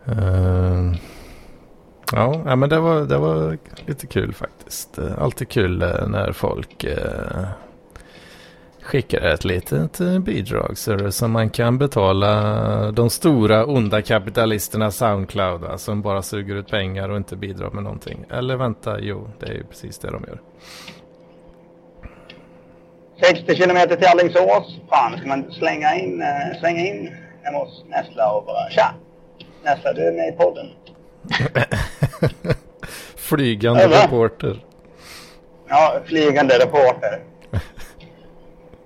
Uh, 0.09 0.95
ja, 2.11 2.55
men 2.55 2.69
det 2.69 2.79
var, 2.79 3.01
det 3.01 3.17
var 3.17 3.57
lite 3.87 4.07
kul 4.07 4.33
faktiskt. 4.33 4.97
Eh, 4.97 5.21
Alltid 5.21 5.49
kul 5.49 5.81
eh, 5.81 6.07
när 6.07 6.31
folk 6.31 6.83
uh, 6.83 7.45
skickar 8.85 9.21
ett 9.21 9.45
litet 9.45 9.99
eh, 9.99 10.19
bidrag 10.19 10.77
så 10.77 11.11
som 11.11 11.31
man 11.31 11.49
kan 11.49 11.77
betala 11.77 12.91
de 12.91 13.09
stora 13.09 13.65
onda 13.65 14.01
kapitalisterna 14.01 14.91
Soundcloud 14.91 15.79
som 15.79 16.01
bara 16.01 16.21
suger 16.21 16.55
ut 16.55 16.67
pengar 16.67 17.09
och 17.09 17.17
inte 17.17 17.35
bidrar 17.35 17.71
med 17.71 17.83
någonting. 17.83 18.25
Eller 18.31 18.55
vänta, 18.55 18.99
jo, 18.99 19.29
det 19.39 19.45
är 19.45 19.53
ju 19.53 19.63
precis 19.63 19.99
det 19.99 20.11
de 20.11 20.23
gör. 20.27 20.41
60 23.21 23.55
kilometer 23.55 23.95
till 23.95 24.07
Alingsås. 24.07 24.79
Fan, 24.89 25.17
ska 25.17 25.27
man 25.27 25.51
slänga 25.51 25.95
in, 25.95 26.21
eh, 26.21 26.59
slänga 26.59 26.79
in 26.79 27.15
hemma 27.43 27.57
hos 27.57 27.85
Nessla 27.87 28.31
och 28.31 28.45
bara 28.45 28.69
tja! 28.69 28.93
Nessla, 29.63 29.93
du 29.93 30.07
är 30.07 30.11
med 30.11 30.27
i 30.27 30.31
podden. 30.31 30.67
Flygande 33.15 33.87
va? 33.87 34.03
reporter. 34.03 34.63
Ja, 35.67 35.99
flygande 36.05 36.59
reporter. 36.59 37.23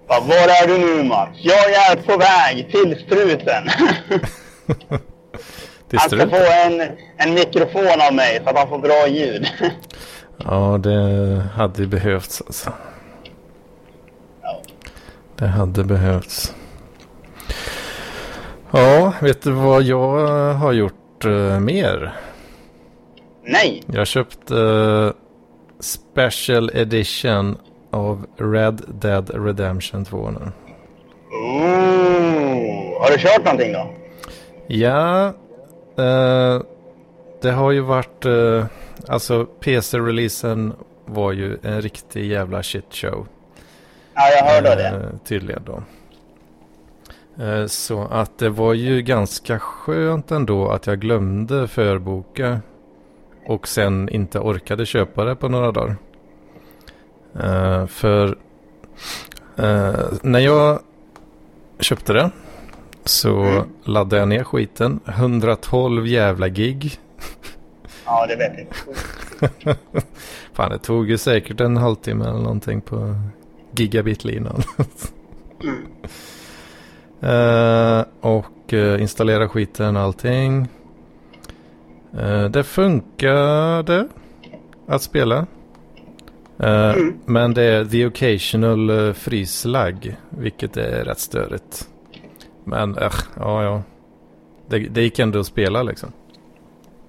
Bara, 0.10 0.19
var 0.19 0.36
är 0.36 0.67
du 0.67 0.78
nu 0.78 1.04
Mats? 1.04 1.30
Jag 1.36 1.74
är 1.74 1.95
på 1.95 2.17
väg 2.17 2.72
till 2.72 3.06
struten. 3.06 3.69
Till 5.89 6.00
Han 6.00 6.10
ska 6.10 6.30
få 6.30 6.52
en, 6.65 6.82
en 7.17 7.34
mikrofon 7.34 8.02
av 8.08 8.13
mig 8.13 8.41
så 8.43 8.50
att 8.50 8.58
han 8.58 8.69
får 8.69 8.80
bra 8.80 9.08
ljud. 9.08 9.48
Ja, 10.45 10.80
det 10.84 11.43
hade 11.56 11.88
behövts 11.88 12.41
alltså. 12.41 12.74
Ja. 14.41 14.62
Det 15.36 15.48
hade 15.48 15.84
behövts. 15.84 16.56
Ja, 18.72 19.13
vet 19.22 19.41
du 19.41 19.52
vad 19.52 19.84
jag 19.84 20.54
har 20.54 20.72
gjort 20.72 21.26
eh, 21.26 21.60
mer? 21.60 22.13
Nej! 23.43 23.84
Jag 23.93 24.08
köpte 24.08 24.54
uh, 24.54 25.12
Special 25.80 26.72
Edition 26.74 27.58
av 27.91 28.25
Red 28.38 28.82
Dead 28.88 29.45
Redemption 29.45 30.06
2 30.06 30.32
nu. 30.32 30.52
Ooh. 31.32 33.02
Har 33.02 33.12
du 33.12 33.17
kört 33.17 33.45
någonting 33.45 33.73
då? 33.73 33.88
Ja, 34.67 35.25
eh, 35.97 36.62
det 37.41 37.52
har 37.52 37.71
ju 37.71 37.82
varit, 37.82 38.25
eh, 38.25 38.65
alltså 39.08 39.45
PC-releasen 39.45 40.73
var 41.06 41.32
ju 41.32 41.58
en 41.63 41.82
riktig 41.82 42.25
jävla 42.25 42.63
shit 42.63 42.86
show. 42.95 43.28
Ja, 44.13 44.21
jag 44.38 44.45
hörde 44.45 44.75
det. 44.75 44.88
Eh, 44.88 45.17
tydligen 45.25 45.63
då. 45.65 45.84
Eh, 47.43 47.65
Så 47.65 48.08
att 48.12 48.38
det 48.38 48.49
var 48.49 48.73
ju 48.73 49.02
ganska 49.02 49.60
skönt 49.60 50.32
ändå 50.32 50.69
att 50.69 50.88
jag 50.88 50.99
glömde 50.99 51.67
förboka. 51.67 52.60
Och 53.47 53.67
sen 53.67 54.10
inte 54.10 54.39
orkade 54.39 54.86
köpa 54.86 55.23
det 55.23 55.36
på 55.36 55.47
några 55.49 55.71
dagar. 55.71 55.95
Eh, 57.44 57.88
För 57.88 58.38
eh, 59.58 60.06
när 60.22 60.39
jag 60.39 60.80
köpte 61.80 62.13
det 62.13 62.32
så 63.06 63.42
Mm. 63.42 63.63
laddade 63.84 64.18
jag 64.18 64.28
ner 64.28 64.44
skiten. 64.44 65.00
112 65.06 66.08
jävla 66.08 66.48
gig. 66.48 67.00
Ja, 68.06 68.28
det 68.28 68.36
vet 68.36 68.54
jag. 69.60 69.76
Fan 70.54 70.72
det 70.72 70.78
tog 70.80 71.10
ju 71.10 71.18
säkert 71.18 71.60
en 71.62 71.78
halvtimme 71.78 72.26
eller 72.26 72.39
någonting 72.39 72.82
på 72.82 73.15
gigabitlinan. 73.72 74.63
Eh, 77.22 78.04
och 78.22 78.74
uh, 78.74 79.02
installera 79.02 79.50
skiten 79.50 79.96
och 79.98 80.02
allting. 80.04 80.68
Eh, 82.20 82.44
det 82.46 82.63
funkade 82.63 84.08
att 84.88 85.02
spela. 85.02 85.46
Eh, 86.60 86.95
Men 87.26 87.54
det 87.54 87.63
är 87.63 87.86
the 87.86 88.06
occasional 88.06 88.89
uh, 88.89 89.13
fryslag. 89.13 90.15
Vilket 90.30 90.78
är 90.78 91.06
rätt 91.06 91.19
störigt. 91.19 91.88
Men 92.63 92.98
äh, 92.98 93.12
ja 93.36 93.63
ja. 93.63 93.82
Det, 94.67 94.80
det 94.80 95.02
gick 95.02 95.19
ändå 95.19 95.39
att 95.39 95.45
spela 95.45 95.84
liksom. 95.84 96.12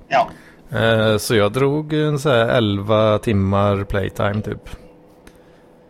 Ja. 0.09 0.29
Eh, 0.79 1.17
så 1.17 1.35
jag 1.37 1.53
drog 1.53 1.93
en 1.93 2.19
så 2.19 2.29
här 2.29 2.49
11 2.49 3.19
timmar 3.19 3.85
playtime 3.85 4.43
typ. 4.43 4.69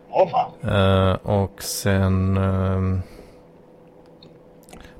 Åh 0.09 0.29
fan. 0.29 0.71
Eh, 0.71 1.13
och 1.13 1.63
sen... 1.63 2.37
ehm, 2.37 3.01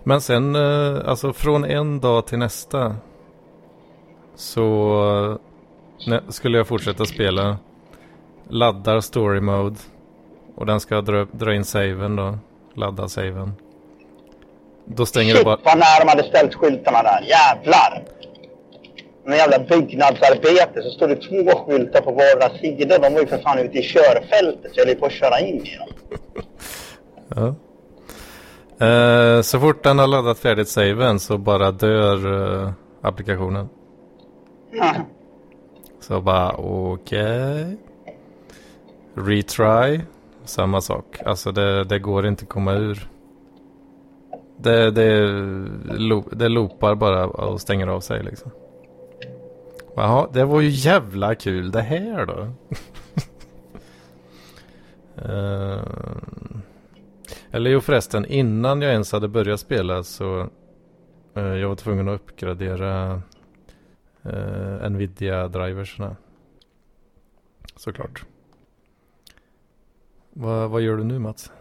men 0.04 0.21
sen, 0.21 0.56
eh, 0.56 0.97
alltså 1.06 1.34
från 1.34 1.65
en 1.65 2.00
dag 2.00 2.28
till 2.28 2.38
nästa. 2.39 2.95
Så 4.36 5.39
eh, 6.08 6.19
skulle 6.30 6.58
jag 6.58 6.67
fortsätta 6.67 7.06
spela. 7.06 7.58
Laddar 8.52 9.00
story 9.02 9.42
mode. 9.42 9.76
Och 10.56 10.66
den 10.66 10.80
ska 10.80 11.02
dra, 11.02 11.26
dra 11.32 11.56
in 11.56 11.66
saven 11.66 12.16
då. 12.16 12.38
Ladda 12.76 13.08
saven. 13.08 13.54
Då 14.86 15.06
stänger 15.06 15.34
det 15.34 15.38
Shit 15.38 15.46
bara... 15.46 15.58
vad 15.64 15.78
nära 15.78 16.00
de 16.00 16.10
hade 16.10 16.24
ställt 16.24 16.56
skyltarna 16.56 17.04
där. 17.04 17.22
Jävlar! 17.22 18.04
Med 19.26 19.38
jävla 19.38 19.60
byggnadsarbete 19.60 20.82
så 20.84 20.90
står 20.90 21.08
det 21.08 21.16
två 21.16 21.66
skyltar 21.66 22.02
på 22.02 22.12
vardera 22.12 22.58
sida. 22.58 22.98
De 22.98 23.14
var 23.14 23.22
ju 23.22 23.28
för 23.28 23.38
fan 23.38 23.60
ute 23.60 23.78
i 23.78 23.84
körfältet 23.84 24.74
så 24.74 24.80
jag 24.80 24.86
höll 24.86 24.96
på 24.96 25.06
att 25.06 25.12
köra 25.12 25.40
in 25.40 25.66
i 25.66 25.78
dem. 25.78 25.88
Ja. 27.36 27.56
Eh, 28.88 29.42
så 29.42 29.60
fort 29.60 29.84
den 29.84 30.00
har 30.00 30.08
laddat 30.08 30.40
färdigt 30.40 30.68
saven 30.68 31.20
så 31.20 31.38
bara 31.38 31.72
dör 31.72 32.44
eh, 32.64 32.72
applikationen. 33.02 33.70
Ja. 34.72 34.96
Så 36.00 36.22
bara 36.22 36.52
okej. 36.58 37.78
Retry. 39.15 40.02
Samma 40.43 40.82
sak. 40.82 41.21
Alltså 41.26 41.52
det, 41.52 41.84
det 41.84 42.00
går 42.00 42.26
inte 42.26 42.43
att 42.43 42.50
komma 42.50 42.74
ur. 42.74 43.10
Det, 44.58 44.91
det, 44.91 45.28
lo- 45.97 46.30
det 46.32 46.50
loopar 46.50 46.95
bara 46.95 47.26
och 47.28 47.62
stänger 47.62 47.88
av 47.88 48.00
sig 48.00 48.24
liksom. 48.24 48.52
Jaha, 49.95 50.28
det 50.34 50.45
var 50.45 50.62
ju 50.62 50.69
jävla 50.69 51.36
kul 51.36 51.71
det 51.71 51.82
här 51.82 52.26
då. 52.26 52.47
uh, 55.26 55.84
eller 57.52 57.69
jo 57.69 57.82
förresten, 57.82 58.26
innan 58.26 58.82
jag 58.82 58.91
ens 58.91 59.12
hade 59.12 59.28
börjat 59.28 59.60
spela 59.60 60.04
så 60.04 60.50
uh, 61.38 61.43
jag 61.58 61.69
var 61.69 61.76
tvungen 61.76 62.08
att 62.10 62.15
uppgradera 62.21 63.21
uh, 64.26 64.89
Nvidia-driverserna. 64.89 66.15
Såklart. 67.76 68.26
Va, 70.34 70.67
vad 70.67 70.82
gör 70.82 70.98
du 70.98 71.04
nu 71.04 71.20
Mats? 71.20 71.52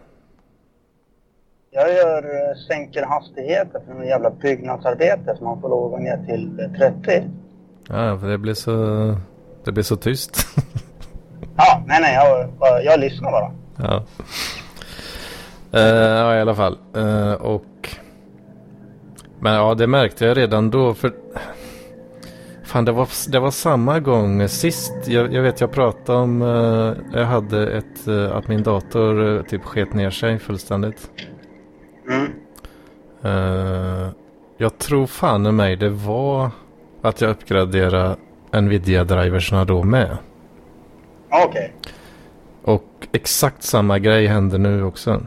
Jag 1.71 1.93
gör, 1.95 2.23
eh, 2.25 2.57
sänker 2.69 3.03
hastigheter 3.07 3.81
för 3.87 3.95
någon 3.95 4.07
jävla 4.07 4.31
byggnadsarbete 4.31 5.37
så 5.39 5.45
man 5.45 5.61
får 5.61 5.69
lov 5.69 5.85
att 5.85 5.91
gå 5.91 6.05
ner 6.05 6.25
till 6.27 6.61
eh, 6.61 6.73
30. 7.03 7.29
Ja, 7.89 8.19
för 8.19 8.29
det 8.29 8.39
blir 8.39 8.55
så, 8.55 8.73
det 9.65 9.73
blir 9.73 9.85
så 9.85 9.97
tyst. 9.97 10.47
Ja, 11.57 11.83
nej 11.87 11.99
nej, 12.01 12.15
jag, 12.15 12.85
jag 12.85 13.01
lyssnar 13.01 13.31
bara. 13.31 13.53
ja. 13.77 14.05
Eh, 15.73 15.97
ja, 15.97 16.37
i 16.37 16.41
alla 16.41 16.55
fall. 16.55 16.79
Eh, 16.97 17.33
och... 17.33 17.97
Men 19.41 19.55
ja, 19.55 19.75
det 19.75 19.87
märkte 19.87 20.25
jag 20.25 20.37
redan 20.37 20.71
då. 20.71 20.95
För... 20.95 21.13
Fan, 22.71 22.85
det 22.85 22.93
var, 22.93 23.31
det 23.31 23.39
var 23.39 23.51
samma 23.51 24.01
gång 24.01 24.49
sist. 24.49 24.93
Jag, 25.07 25.33
jag 25.33 25.43
vet, 25.43 25.61
jag 25.61 25.73
pratade 25.73 26.19
om... 26.19 26.43
eh, 26.43 27.19
jag 27.21 27.27
hade 27.27 27.73
ett... 27.73 28.09
eh, 28.09 28.37
att 28.37 28.49
min 28.49 28.63
dator 28.63 29.37
eh, 29.37 29.43
typ 29.43 29.65
sket 29.65 29.95
ner 29.95 30.11
sig 30.11 30.39
fullständigt. 30.39 31.11
Mm. 32.11 32.33
Jag 34.57 34.79
tror 34.79 35.07
fan 35.07 35.47
i 35.47 35.53
mig 35.53 35.77
det 35.77 35.89
var 35.89 36.51
att 37.03 37.21
jag 37.21 37.31
uppgraderade 37.31 38.17
Nvidia-driversna 38.51 39.65
då 39.65 39.83
med. 39.83 40.19
Okej. 41.31 41.75
Och 42.63 43.09
exakt 43.13 43.63
samma 43.63 43.99
grej 43.99 44.27
händer 44.27 44.59
nu 44.59 44.85
också. 44.85 45.27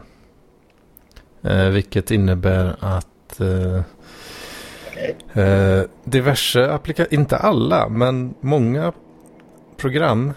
Vilket 1.72 2.10
innebär 2.10 2.76
att 2.80 3.40
eh, 5.34 5.82
diverse 6.04 6.72
applikationer, 6.72 7.14
inte 7.14 7.36
alla, 7.36 7.88
men 7.88 8.34
många 8.40 8.92
program 9.76 10.32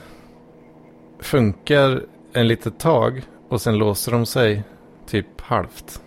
funkar 1.19 2.01
en 2.33 2.47
litet 2.47 2.79
tag 2.79 3.21
och 3.49 3.61
sen 3.61 3.77
låser 3.77 4.11
de 4.11 4.25
sig 4.25 4.63
typ 5.07 5.41
halvt. 5.41 6.01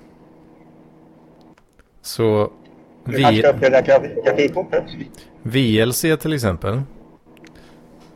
Så 2.03 2.51
vi? 3.05 3.25
VLC 5.43 6.01
till 6.21 6.33
exempel. 6.33 6.75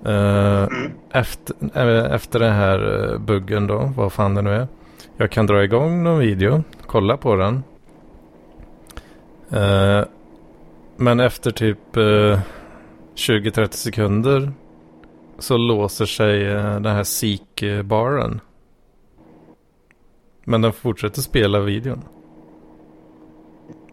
Eh, 0.07 0.63
Mm. 0.65 0.91
efter, 1.13 1.55
eh, 1.75 2.15
efter 2.15 2.39
den 2.39 2.53
här 2.53 3.11
eh, 3.13 3.19
buggen 3.19 3.67
då, 3.67 3.93
vad 3.97 4.13
fan 4.13 4.35
det 4.35 4.43
nu 4.43 4.51
är. 4.55 4.69
Jag 5.17 5.31
kan 5.31 5.47
dra 5.47 5.65
igång 5.65 6.03
någon 6.03 6.19
video, 6.19 6.63
kolla 6.87 7.17
på 7.17 7.37
den. 7.37 7.63
Eh, 9.51 10.05
men 10.97 11.21
efter 11.21 11.51
typ 11.51 11.97
eh, 11.97 12.41
20-30 13.15 13.73
sekunder 13.73 14.53
så 15.39 15.57
låser 15.57 16.07
sig 16.07 16.47
eh, 16.47 16.81
den 16.81 16.97
här 16.97 17.05
Seek-baren. 17.05 18.41
Men 20.45 20.63
den 20.63 20.73
fortsätter 20.73 21.21
spela 21.21 21.61
videon. 21.61 22.05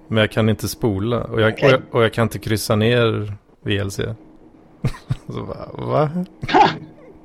Men 0.07 0.17
jag 0.17 0.31
kan 0.31 0.49
inte 0.49 0.67
spola 0.67 1.23
och 1.23 1.41
jag, 1.41 1.53
och 1.53 1.59
jag, 1.59 1.81
och 1.91 2.03
jag 2.03 2.13
kan 2.13 2.23
inte 2.23 2.39
kryssa 2.39 2.75
ner 2.75 3.33
VLC. 3.61 3.95
så 5.27 5.43
bara, 5.43 5.85
va? 5.85 6.09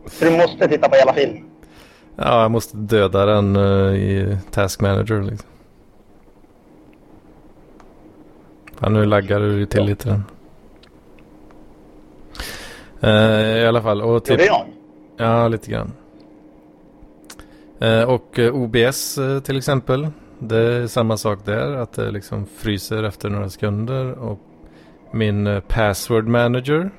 Så 0.06 0.24
du 0.24 0.30
måste 0.30 0.68
titta 0.68 0.88
på 0.88 0.96
hela 0.96 1.12
filmen? 1.12 1.50
Ja, 2.16 2.42
jag 2.42 2.50
måste 2.50 2.76
döda 2.76 3.26
den 3.26 3.56
eh, 3.56 3.94
i 3.94 4.38
Task 4.50 4.80
Manager 4.80 5.22
liksom. 5.22 5.50
Ja, 8.87 8.90
nu 8.90 9.05
laggar 9.05 9.40
ju 9.40 9.66
till 9.66 9.85
lite 9.85 10.09
den. 10.09 10.25
Eh, 13.01 13.62
I 13.62 13.66
alla 13.66 13.83
fall. 13.83 14.03
Och 14.03 14.25
typ, 14.25 14.31
Gjorde 14.31 14.44
jag? 14.44 14.66
ja, 15.16 15.49
lite 15.49 15.70
grann. 15.70 15.92
Eh, 17.79 18.03
och 18.03 18.38
eh, 18.38 18.55
OBS 18.55 19.18
eh, 19.18 19.40
till 19.40 19.57
exempel. 19.57 20.09
Det 20.38 20.59
är 20.59 20.87
samma 20.87 21.16
sak 21.16 21.38
där. 21.44 21.72
Att 21.72 21.92
det 21.92 22.11
liksom 22.11 22.46
fryser 22.46 23.03
efter 23.03 23.29
några 23.31 23.49
sekunder. 23.49 24.12
Och 24.12 24.38
min 25.11 25.62
password 25.68 26.27
manager. 26.27 26.90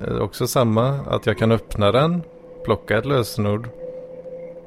Är 0.00 0.20
också 0.20 0.46
samma. 0.46 0.88
Att 0.88 1.26
jag 1.26 1.38
kan 1.38 1.52
öppna 1.52 1.92
den. 1.92 2.22
Plocka 2.64 2.98
ett 2.98 3.06
lösenord. 3.06 3.68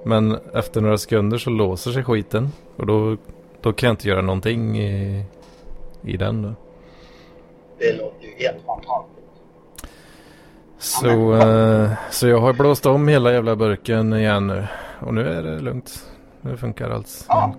Men 0.06 0.38
efter 0.54 0.82
några 0.82 0.98
sekunder 0.98 1.38
så 1.38 1.50
låser 1.50 1.92
sig 1.92 2.04
skiten. 2.04 2.52
Och 2.76 2.86
då, 2.86 3.18
då 3.62 3.74
kan 3.74 3.88
jag 3.88 3.94
inte 3.94 4.10
göra 4.10 4.22
någonting 4.22 4.80
i, 4.80 5.26
i 6.04 6.18
den. 6.18 6.42
Då. 6.42 6.54
Det 7.80 7.98
låter 7.98 8.26
ju 8.28 8.34
helt 8.38 8.66
fantastiskt. 8.66 9.18
Så, 10.78 11.36
eh, 11.36 11.92
så 12.12 12.28
jag 12.28 12.42
har 12.42 12.54
blåst 12.54 12.86
om 12.86 13.08
hela 13.08 13.34
jävla 13.34 13.56
burken 13.56 14.14
igen 14.14 14.48
nu. 14.48 14.68
Och 15.00 15.14
nu 15.14 15.30
är 15.30 15.44
det 15.44 15.60
lugnt. 15.60 16.12
Nu 16.42 16.58
funkar 16.58 16.90
allt. 16.90 17.26
Ja. 17.28 17.56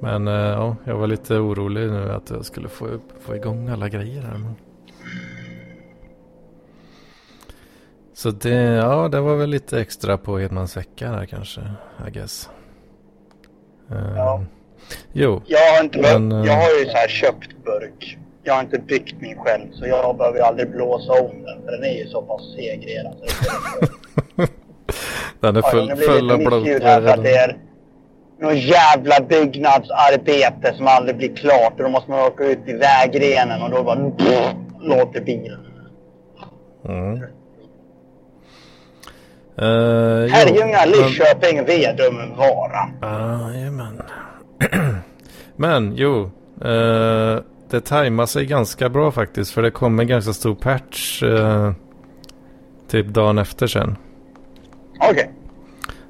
Men 0.00 0.28
eh, 0.28 0.34
ja, 0.34 0.76
jag 0.84 0.96
var 0.96 1.06
lite 1.06 1.34
orolig 1.34 1.90
nu 1.90 2.12
att 2.12 2.30
jag 2.30 2.44
skulle 2.44 2.68
få, 2.68 2.88
få 3.20 3.36
igång 3.36 3.68
alla 3.68 3.88
grejer 3.88 4.22
här. 4.22 4.38
Men... 4.38 4.54
Så 8.14 8.30
det, 8.30 8.54
ja, 8.54 9.08
det 9.08 9.20
var 9.20 9.36
väl 9.36 9.50
lite 9.50 9.80
extra 9.80 10.18
på 10.18 10.38
Hedmans 10.38 10.76
vecka 10.76 11.10
där 11.10 11.26
kanske, 11.26 11.60
I 12.08 12.10
guess. 12.10 12.50
Eh, 13.90 14.16
Ja. 14.16 14.44
Jo, 15.12 15.42
Jag 15.46 15.58
har, 15.76 15.84
inte 15.84 15.98
Men, 15.98 16.32
eh, 16.32 16.46
jag 16.46 16.54
har 16.54 16.70
ju 16.80 16.84
så 16.84 16.96
här 16.96 17.08
köpt 17.08 17.50
burk. 17.64 18.18
Jag 18.42 18.54
har 18.54 18.60
inte 18.60 18.78
byggt 18.78 19.20
min 19.20 19.38
själv 19.38 19.66
så 19.72 19.86
jag 19.86 20.16
behöver 20.16 20.38
ju 20.38 20.44
aldrig 20.44 20.70
blåsa 20.70 21.12
om 21.12 21.42
den. 21.42 21.62
För 21.64 21.72
den 21.72 21.84
är 21.84 21.98
ju 21.98 22.06
så 22.08 22.22
pass. 22.22 22.42
Så 22.42 22.56
det 22.56 23.12
den 25.40 25.56
är 25.56 25.62
Ja, 25.64 25.70
full, 25.70 25.86
blir 25.86 25.96
full 26.08 26.30
av 26.30 26.38
missljud 26.38 26.82
här 26.82 27.00
det 27.00 27.12
blod. 27.12 27.26
är 27.26 27.56
något 28.40 28.56
jävla 28.56 29.20
byggnadsarbete 29.28 30.74
som 30.76 30.86
aldrig 30.86 31.16
blir 31.16 31.36
klart. 31.36 31.72
Och 31.76 31.82
då 31.82 31.88
måste 31.88 32.10
man 32.10 32.20
åka 32.20 32.44
ut 32.44 32.58
i 32.66 32.72
vägrenen 32.72 33.62
och 33.62 33.70
då 33.70 33.82
bara 33.82 33.98
låter 34.80 35.20
bilen. 35.20 35.60
Mm. 36.88 37.22
Uh, 39.62 40.28
Herrljunga, 40.28 40.84
Lidköping, 40.84 41.64
Vedum, 41.64 42.36
Vara. 42.36 42.88
Jajamän. 43.02 44.02
Men 45.56 45.96
jo, 45.96 46.30
eh, 46.60 47.38
det 47.70 47.80
tajmar 47.84 48.26
sig 48.26 48.46
ganska 48.46 48.88
bra 48.88 49.10
faktiskt. 49.10 49.50
För 49.52 49.62
det 49.62 49.70
kom 49.70 49.98
en 49.98 50.06
ganska 50.06 50.32
stor 50.32 50.54
patch 50.54 51.22
eh, 51.22 51.72
typ 52.88 53.06
dagen 53.06 53.38
efter 53.38 53.66
sen. 53.66 53.96
Okej. 55.10 55.30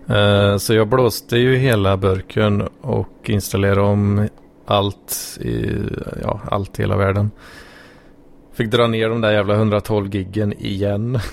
Eh, 0.09 0.57
så 0.57 0.75
jag 0.75 0.89
blåste 0.89 1.37
ju 1.37 1.57
hela 1.57 1.97
burken 1.97 2.69
och 2.81 3.31
installerade 3.31 3.81
om 3.81 4.29
allt 4.67 5.39
i, 5.41 5.71
ja, 6.23 6.41
allt 6.51 6.79
i 6.79 6.83
hela 6.83 6.97
världen. 6.97 7.31
Fick 8.53 8.71
dra 8.71 8.87
ner 8.87 9.09
de 9.09 9.21
där 9.21 9.33
jävla 9.33 9.55
112 9.55 10.15
giggen 10.15 10.53
igen. 10.53 11.19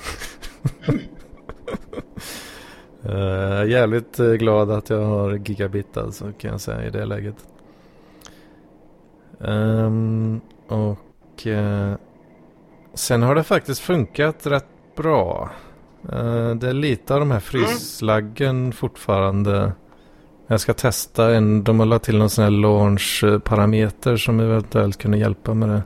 uh, 3.06 3.70
jävligt 3.70 4.20
eh, 4.20 4.32
glad 4.32 4.72
att 4.72 4.90
jag 4.90 5.06
har 5.06 5.34
gigabit 5.34 5.98
alltså 5.98 6.32
kan 6.38 6.52
jag 6.52 6.62
säga 6.62 6.88
i 6.88 6.90
det 6.90 7.06
läget. 7.06 7.36
Um, 9.38 10.42
och 10.68 11.46
uh, 11.48 11.94
sen 12.94 13.24
har 13.24 13.36
det 13.36 13.44
faktiskt 13.44 13.82
funkat 13.82 14.48
rätt 14.48 14.96
bra. 14.96 15.50
Uh, 16.14 16.56
det 16.56 16.70
är 16.70 16.74
lite 16.74 17.14
av 17.14 17.20
de 17.20 17.32
här 17.32 17.40
fryslaggen 17.40 18.72
fortfarande. 18.72 19.74
Jag 20.48 20.60
ska 20.60 20.74
testa 20.74 21.36
en, 21.36 21.64
de 21.64 21.80
har 21.80 21.86
lagt 21.86 22.06
till 22.06 22.18
någon 22.18 22.30
sån 22.30 22.44
här 22.44 22.52
launch-parameter 22.52 24.18
som 24.18 24.40
eventuellt 24.40 24.98
kunde 24.98 25.18
hjälpa 25.18 25.54
med 25.54 25.70
det. 25.70 25.84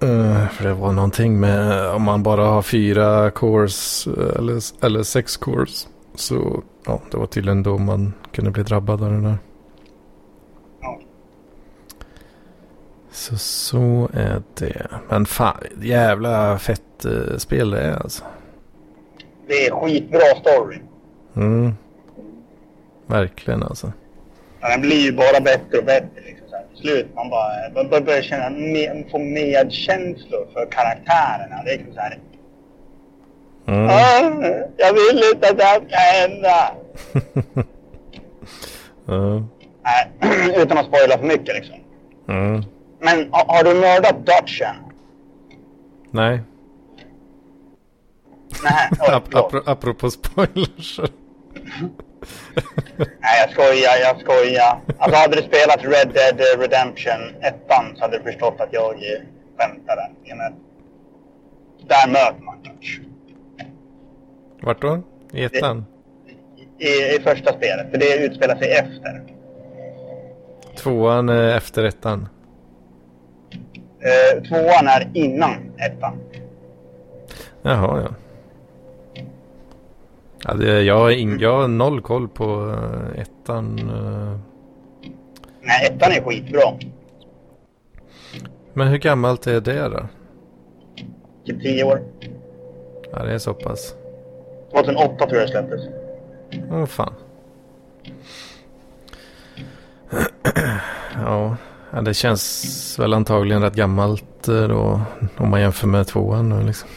Eh, 0.00 0.48
för 0.48 0.64
det 0.64 0.74
var 0.74 0.92
någonting 0.92 1.40
med 1.40 1.88
om 1.90 2.02
man 2.02 2.22
bara 2.22 2.44
har 2.44 2.62
fyra 2.62 3.30
cores 3.30 4.06
eh, 4.06 4.38
eller, 4.38 4.84
eller 4.84 5.02
sex 5.02 5.36
cores. 5.36 5.88
Så 6.14 6.62
ja, 6.86 7.00
det 7.10 7.16
var 7.16 7.26
tydligen 7.26 7.62
då 7.62 7.78
man 7.78 8.12
kunde 8.32 8.50
bli 8.50 8.62
drabbad 8.62 9.02
av 9.02 9.10
det 9.10 9.20
där. 9.20 9.38
Ja. 10.80 11.00
Så 13.10 13.38
så 13.38 14.10
är 14.12 14.42
det. 14.54 14.86
Men 15.08 15.26
fan, 15.26 15.56
jävla 15.82 16.58
fett 16.58 17.04
eh, 17.04 17.36
spel 17.36 17.70
det 17.70 17.80
är 17.80 17.94
alltså. 17.94 18.24
Det 19.46 19.66
är 19.66 19.70
skitbra 19.70 20.20
story. 20.40 20.78
Mm. 21.36 21.74
Verkligen 23.06 23.62
alltså. 23.62 23.92
Den 24.60 24.80
blir 24.80 25.00
ju 25.00 25.12
bara 25.12 25.40
bättre 25.40 25.78
och 25.78 25.84
bättre. 25.84 26.37
Slut 26.80 27.14
man 27.14 27.30
bara, 27.30 27.50
man 27.90 28.04
börjar 28.04 28.22
känna, 28.22 28.50
med, 28.50 29.04
få 29.10 29.18
medkänslor 29.18 30.46
för 30.52 30.66
karaktärerna. 30.70 31.62
Det 31.64 31.70
är 31.70 31.78
liksom 31.78 31.94
så 31.94 32.00
här, 32.00 32.18
Mm. 33.66 33.86
"Ah, 33.86 34.46
jag 34.76 34.92
vill 34.92 35.22
inte 35.34 35.48
att 35.50 35.58
det 35.58 35.64
här 35.64 35.80
ska 35.88 35.96
hända. 35.96 36.72
Nej, 39.84 40.10
utan 40.56 40.78
att 40.78 40.86
spoila 40.86 41.18
för 41.18 41.26
mycket 41.26 41.54
liksom. 41.54 41.76
Mm. 42.28 42.62
Men 43.00 43.32
har, 43.32 43.44
har 43.56 43.64
du 43.64 43.74
mördat 43.80 44.26
Dutchen? 44.26 44.74
Nej, 46.10 46.40
Nej, 48.62 48.88
Ap- 49.32 49.62
apropå 49.66 50.10
spoilers. 50.10 51.00
Nej, 52.96 53.40
jag 53.40 53.50
skojar, 53.50 53.96
jag 54.02 54.20
skojar. 54.20 54.80
Alltså 54.98 55.20
hade 55.20 55.36
du 55.36 55.42
spelat 55.42 55.84
Red 55.84 56.14
Dead 56.14 56.60
Redemption 56.60 57.42
1 57.42 57.54
så 57.96 58.00
hade 58.00 58.18
du 58.18 58.24
förstått 58.24 58.60
att 58.60 58.72
jag 58.72 58.94
skämtade. 59.58 60.10
Där 61.88 62.08
möter 62.08 62.42
man 62.42 62.62
Dutch. 62.62 62.98
Vart 64.62 64.82
då? 64.82 65.02
I 65.32 65.44
ettan? 65.44 65.84
I, 66.78 66.86
I 66.86 67.20
första 67.24 67.52
spelet, 67.52 67.90
för 67.90 67.98
det 67.98 68.16
utspelar 68.16 68.56
sig 68.56 68.72
efter. 68.72 69.22
Tvåan 70.76 71.28
är 71.28 71.56
efter 71.56 71.84
ettan. 71.84 72.28
Eh, 74.00 74.42
tvåan 74.42 74.86
är 74.86 75.10
innan 75.14 75.72
ettan. 75.78 76.18
Jaha, 77.62 78.00
ja. 78.00 78.14
Ja 80.44 80.54
det, 80.54 80.82
jag, 80.82 80.98
har 80.98 81.10
ing, 81.10 81.40
jag 81.40 81.60
har 81.60 81.68
noll 81.68 82.00
koll 82.00 82.28
på 82.28 82.64
uh, 82.66 83.20
ettan. 83.20 83.78
eh. 83.78 84.38
Nej, 85.62 85.86
ettan 85.86 86.12
är 86.12 86.22
skitbra. 86.22 86.60
Men 88.74 88.88
hur 88.88 88.98
gammalt 88.98 89.46
är 89.46 89.60
det 89.60 89.88
då? 89.88 90.08
Typ 91.46 91.62
tio 91.62 91.84
år. 91.84 92.02
Ja, 93.12 93.22
det 93.24 93.32
är 93.32 93.38
så 93.38 93.54
pass. 93.54 93.94
2008 94.72 95.26
tror 95.26 95.38
jag 95.40 95.48
det 95.48 95.52
släpptes. 95.52 95.80
Åh 96.70 96.86
fan. 96.86 97.12
ja, 101.14 101.56
ja, 101.92 102.00
det 102.00 102.14
känns 102.14 102.96
väl 102.98 103.14
antagligen 103.14 103.62
rätt 103.62 103.74
gammalt 103.74 104.48
eh, 104.48 104.68
då. 104.68 105.00
Om 105.36 105.50
man 105.50 105.60
jämför 105.60 105.86
med 105.86 106.06
tvåan 106.06 106.48
nu 106.48 106.62
liksom. 106.66 106.88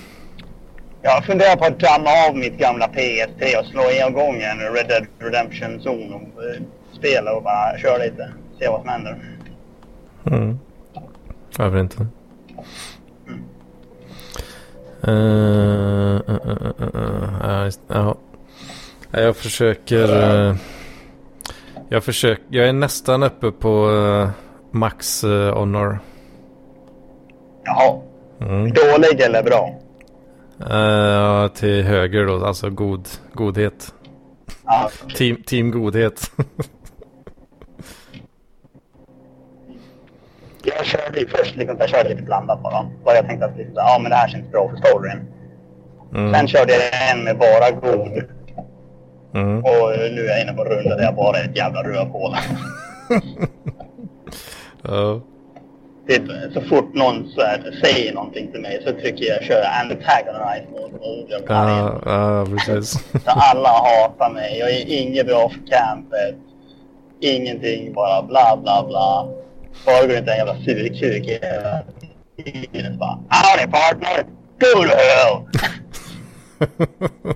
Jag 1.03 1.25
funderar 1.25 1.55
på 1.55 1.65
att 1.65 1.79
damma 1.79 2.09
av 2.29 2.35
mitt 2.35 2.57
gamla 2.57 2.87
PS3 2.87 3.59
och 3.59 3.65
slå 3.65 3.81
igång 3.91 4.41
en 4.41 4.73
Red 4.73 4.87
Dead 4.87 5.05
Redemption 5.19 5.79
Zone 5.79 6.15
och 6.15 6.43
eh, 6.43 6.61
spela 6.93 7.33
och 7.33 7.43
bara 7.43 7.77
köra 7.77 7.97
lite. 7.97 8.31
Se 8.59 8.67
vad 8.67 8.79
som 8.79 8.89
händer. 8.89 9.17
Mm. 10.25 10.59
Varför 11.57 11.79
inte? 11.79 12.07
Uh, 15.07 16.21
uh, 16.29 16.37
uh, 16.95 18.07
uh, 18.07 18.13
Jag 19.11 19.35
försöker... 19.35 20.33
Uh, 20.33 20.55
jag 21.89 22.03
försöker... 22.03 22.43
Jag 22.49 22.67
är 22.67 22.73
nästan 22.73 23.23
uppe 23.23 23.51
på 23.51 23.89
uh, 23.89 24.29
Max 24.71 25.23
Honor. 25.23 25.99
Jaha. 27.63 28.01
Mm. 28.41 28.73
Dålig 28.73 29.21
eller 29.21 29.43
bra? 29.43 29.81
Uh, 30.69 31.47
till 31.47 31.83
höger 31.83 32.25
då, 32.25 32.45
alltså 32.45 32.69
god, 32.69 33.07
godhet. 33.33 33.93
Okay. 34.63 35.15
team, 35.15 35.43
team 35.43 35.71
godhet. 35.71 36.31
jag 40.63 40.85
körde 40.85 41.25
först 41.27 41.55
liksom, 41.55 41.77
jag 41.79 41.89
körde 41.89 42.09
lite 42.09 42.21
blandat 42.21 42.63
bara. 42.63 42.85
Bara 43.05 43.15
jag 43.15 43.25
tänkte 43.25 43.45
att 43.45 43.57
liksom, 43.57 43.75
ja, 43.75 43.99
men 44.01 44.09
det 44.09 44.15
här 44.15 44.27
känns 44.27 44.51
bra 44.51 44.69
för 44.69 44.77
storyn. 44.77 45.19
Mm. 46.13 46.33
Sen 46.33 46.47
körde 46.47 46.73
jag 46.73 47.11
en 47.11 47.23
med 47.23 47.37
bara 47.37 47.71
god. 47.71 48.23
Mm. 49.33 49.57
Och 49.57 49.89
nu 50.11 50.25
är 50.25 50.29
jag 50.29 50.41
inne 50.41 50.53
på 50.53 50.63
runda 50.63 50.95
där 50.95 51.03
jag 51.03 51.15
bara 51.15 51.37
är 51.37 51.49
ett 51.49 51.57
jävla 51.57 51.83
rövhål. 51.83 52.35
ja. 54.81 55.21
Typ, 56.11 56.53
så 56.53 56.61
fort 56.61 56.93
någon 56.93 57.29
så 57.29 57.41
här, 57.41 57.79
säger 57.83 58.13
någonting 58.13 58.51
till 58.51 58.61
mig 58.61 58.81
så 58.85 58.91
trycker 58.93 59.25
jag 59.25 59.43
kör 59.43 59.63
antagonize 59.81 60.65
mot 60.71 60.91
Ja, 61.47 62.01
ja, 62.05 62.45
precis. 62.45 62.91
så 63.11 63.29
alla 63.29 63.69
hatar 63.69 64.33
mig. 64.33 64.59
Jag 64.59 64.71
är 64.71 64.85
inget 64.87 65.27
bra 65.27 65.49
för 65.49 65.59
campet. 65.59 66.35
Ingenting, 67.19 67.93
bara 67.93 68.21
bla 68.21 68.59
bla 68.63 68.85
bla. 68.87 69.27
Bara 69.85 70.07
går 70.07 70.17
inte 70.17 70.31
en 70.31 70.37
jävla 70.37 70.55
surkuk 70.55 71.25
hela 71.25 71.83
tiden. 72.37 72.97
Bara, 72.97 73.19
Howdy 73.29 73.71
partner! 73.71 74.25
Go 74.59 74.83
to 74.83 74.95
hell! 74.97 75.47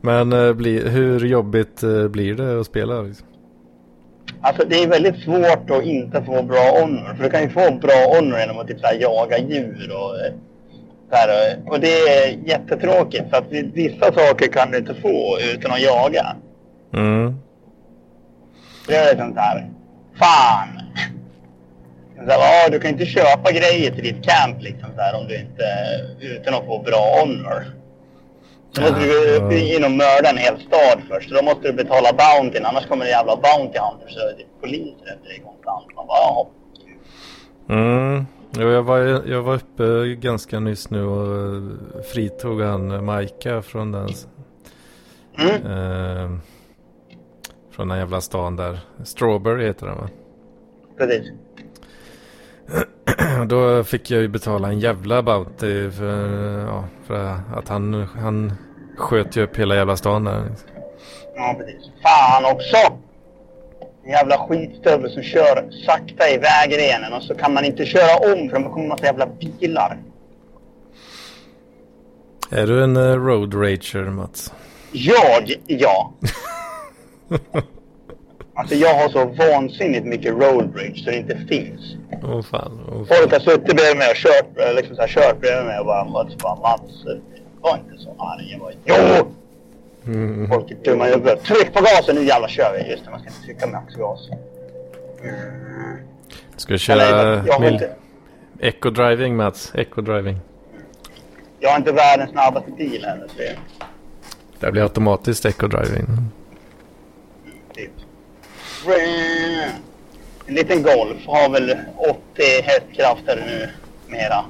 Men 0.00 0.32
uh, 0.32 0.52
bli, 0.52 0.88
hur 0.88 1.26
jobbigt 1.26 1.84
uh, 1.84 2.08
blir 2.08 2.34
det 2.34 2.60
att 2.60 2.66
spela? 2.66 3.02
Liksom? 3.02 3.26
Alltså 4.40 4.66
det 4.66 4.82
är 4.82 4.88
väldigt 4.88 5.22
svårt 5.22 5.70
att 5.70 5.84
inte 5.84 6.22
få 6.22 6.42
bra 6.42 6.80
honor. 6.80 7.14
För 7.14 7.24
du 7.24 7.30
kan 7.30 7.42
ju 7.42 7.48
få 7.48 7.70
bra 7.70 8.14
honor 8.14 8.38
genom 8.38 8.58
att 8.58 8.68
typ, 8.68 8.80
så 8.80 8.86
här, 8.86 8.94
jaga 8.94 9.38
djur 9.38 9.90
och 9.92 10.26
eh, 10.26 10.32
så 11.10 11.16
här, 11.16 11.58
Och 11.66 11.80
det 11.80 11.98
är 11.98 12.48
jättetråkigt 12.48 13.30
för 13.30 13.36
att 13.36 13.50
vissa 13.74 14.12
saker 14.12 14.46
kan 14.52 14.70
du 14.70 14.78
inte 14.78 14.94
få 14.94 15.38
utan 15.54 15.72
att 15.72 15.82
jaga. 15.82 16.36
Mm. 16.94 17.34
Det 18.88 18.96
är 18.96 19.10
liksom 19.10 19.34
så 19.34 19.40
här. 19.40 19.70
Fan! 20.18 20.68
Så 22.16 22.32
här, 22.32 22.70
du 22.70 22.80
kan 22.80 22.90
inte 22.90 23.06
köpa 23.06 23.52
grejer 23.52 23.90
till 23.90 24.04
ditt 24.04 24.24
camp 24.24 24.62
liksom 24.62 24.88
så 24.96 25.00
här, 25.00 25.20
om 25.20 25.28
du 25.28 25.40
inte 25.40 25.64
utan 26.20 26.54
att 26.54 26.66
få 26.66 26.78
bra 26.78 27.20
honor. 27.20 27.64
Då 28.76 28.82
måste 28.82 29.00
du 29.00 29.40
gå 29.40 29.52
in 29.52 29.84
och 29.84 29.90
mörda 29.90 30.30
en 30.30 30.38
hel 30.38 30.60
stad 30.60 31.02
först. 31.08 31.30
Då 31.30 31.42
måste 31.42 31.68
du 31.68 31.72
betala 31.72 32.08
Bounty, 32.12 32.58
annars 32.58 32.86
kommer 32.86 33.04
det 33.04 33.10
jävla 33.10 33.36
Bounty 33.36 33.78
Hunters 33.78 34.16
och 34.16 34.60
poliser 34.60 35.14
efter 35.14 35.28
dig 35.28 35.42
konstant. 35.44 35.86
Man 35.96 36.06
bara, 36.06 36.18
jaha. 36.18 36.46
Mm. 37.68 38.26
Jo, 38.58 38.68
jag, 38.68 38.82
var, 38.82 38.98
jag 39.26 39.42
var 39.42 39.54
uppe 39.54 40.14
ganska 40.14 40.60
nyss 40.60 40.90
nu 40.90 41.04
och 41.04 41.62
fritog 42.12 42.60
han 42.60 43.04
Majka 43.04 43.62
från 43.62 43.92
den. 43.92 44.08
Mm. 45.38 45.66
Eh, 45.66 46.38
från 47.70 47.88
den 47.88 47.98
jävla 47.98 48.20
stan 48.20 48.56
där. 48.56 48.78
Strawberry 49.04 49.66
heter 49.66 49.86
den 49.86 49.96
va? 49.96 50.08
Precis. 50.98 51.32
Då 53.48 53.84
fick 53.84 54.10
jag 54.10 54.22
ju 54.22 54.28
betala 54.28 54.68
en 54.68 54.80
jävla 54.80 55.22
Bounty 55.22 55.90
för, 55.90 56.58
ja, 56.60 56.84
för 57.06 57.38
att 57.54 57.68
han, 57.68 57.94
han 57.94 58.52
sköt 58.96 59.36
ju 59.36 59.42
upp 59.42 59.58
hela 59.58 59.74
jävla 59.74 59.96
stan 59.96 60.24
där. 60.24 60.44
Ja, 61.36 61.56
precis. 61.58 61.90
Fan 62.02 62.44
också! 62.44 62.76
En 64.04 64.10
jävla 64.10 64.38
skitstövel 64.38 65.10
som 65.10 65.22
kör 65.22 65.70
sakta 65.86 66.28
i 66.28 66.38
vägrenen 66.38 67.12
och 67.12 67.22
så 67.22 67.34
kan 67.34 67.54
man 67.54 67.64
inte 67.64 67.86
köra 67.86 68.32
om 68.32 68.48
för 68.48 68.58
det 68.58 68.64
kommer 68.64 68.82
en 68.82 68.88
massa 68.88 69.04
jävla 69.04 69.26
bilar. 69.26 69.98
Är 72.50 72.66
du 72.66 72.84
en 72.84 72.96
uh, 72.96 73.24
road 73.24 73.54
rager, 73.54 74.10
Mats? 74.10 74.52
Jag? 74.92 75.52
Ja. 75.66 76.12
alltså 78.54 78.74
jag 78.74 78.94
har 78.94 79.08
så 79.08 79.24
vansinnigt 79.24 80.06
mycket 80.06 80.32
road 80.32 80.76
rage 80.76 81.04
så 81.04 81.10
det 81.10 81.16
inte 81.16 81.36
finns. 81.36 81.96
Åh 82.22 82.38
oh, 82.38 82.42
fan, 82.42 82.80
oh, 82.88 83.06
fan. 83.06 83.06
Folk 83.06 83.32
har 83.32 83.40
suttit 83.40 83.76
bredvid 83.76 83.96
mig 83.96 84.08
och 84.10 84.16
kört, 84.16 84.76
liksom 84.76 84.96
så 84.96 85.00
här, 85.02 85.08
kört 85.08 85.40
bredvid 85.40 85.66
mig 85.66 85.78
och 85.78 85.86
bara 85.86 86.04
Mats, 86.04 86.36
bara, 86.36 86.56
Mats 86.56 87.04
var 87.60 87.76
inte 87.76 88.02
så 88.02 88.14
arg. 88.18 88.52
Jag 88.52 88.58
var 88.58 88.72
jo! 88.84 89.32
Mm. 90.06 90.48
Folk 90.48 90.70
är 90.70 90.74
dumma 90.74 91.08
i 91.08 91.12
huvudet. 91.12 91.44
Tryck 91.44 91.72
på 91.74 91.80
gasen 91.80 92.16
nu 92.16 92.24
jävlar 92.24 92.48
kör 92.48 92.72
vi. 92.72 92.90
Just 92.90 93.04
det, 93.04 93.10
man 93.10 93.20
ska 93.20 93.28
inte 93.28 93.42
trycka 93.42 93.66
maxgas. 93.66 94.28
Mm. 95.22 95.96
Ska 96.56 96.72
du 96.72 96.78
köra 96.78 97.60
mil... 97.60 97.80
Eco-driving 98.60 99.36
Mats? 99.36 99.72
Eco-driving. 99.74 100.36
Jag 101.60 101.70
har 101.70 101.76
inte 101.76 101.92
världens 101.92 102.30
snabbaste 102.30 102.70
bil 102.70 103.04
heller. 103.04 103.28
Så 103.28 103.42
det... 104.60 104.72
blir 104.72 104.82
automatiskt 104.82 105.44
eco-driving. 105.44 106.06
Typ. 107.74 107.90
En 110.46 110.54
liten 110.54 110.82
Golf 110.82 111.26
har 111.26 111.48
väl 111.48 111.76
80 111.96 112.18
hästkrafter 112.62 113.36
nu 113.46 113.68
mera. 114.06 114.44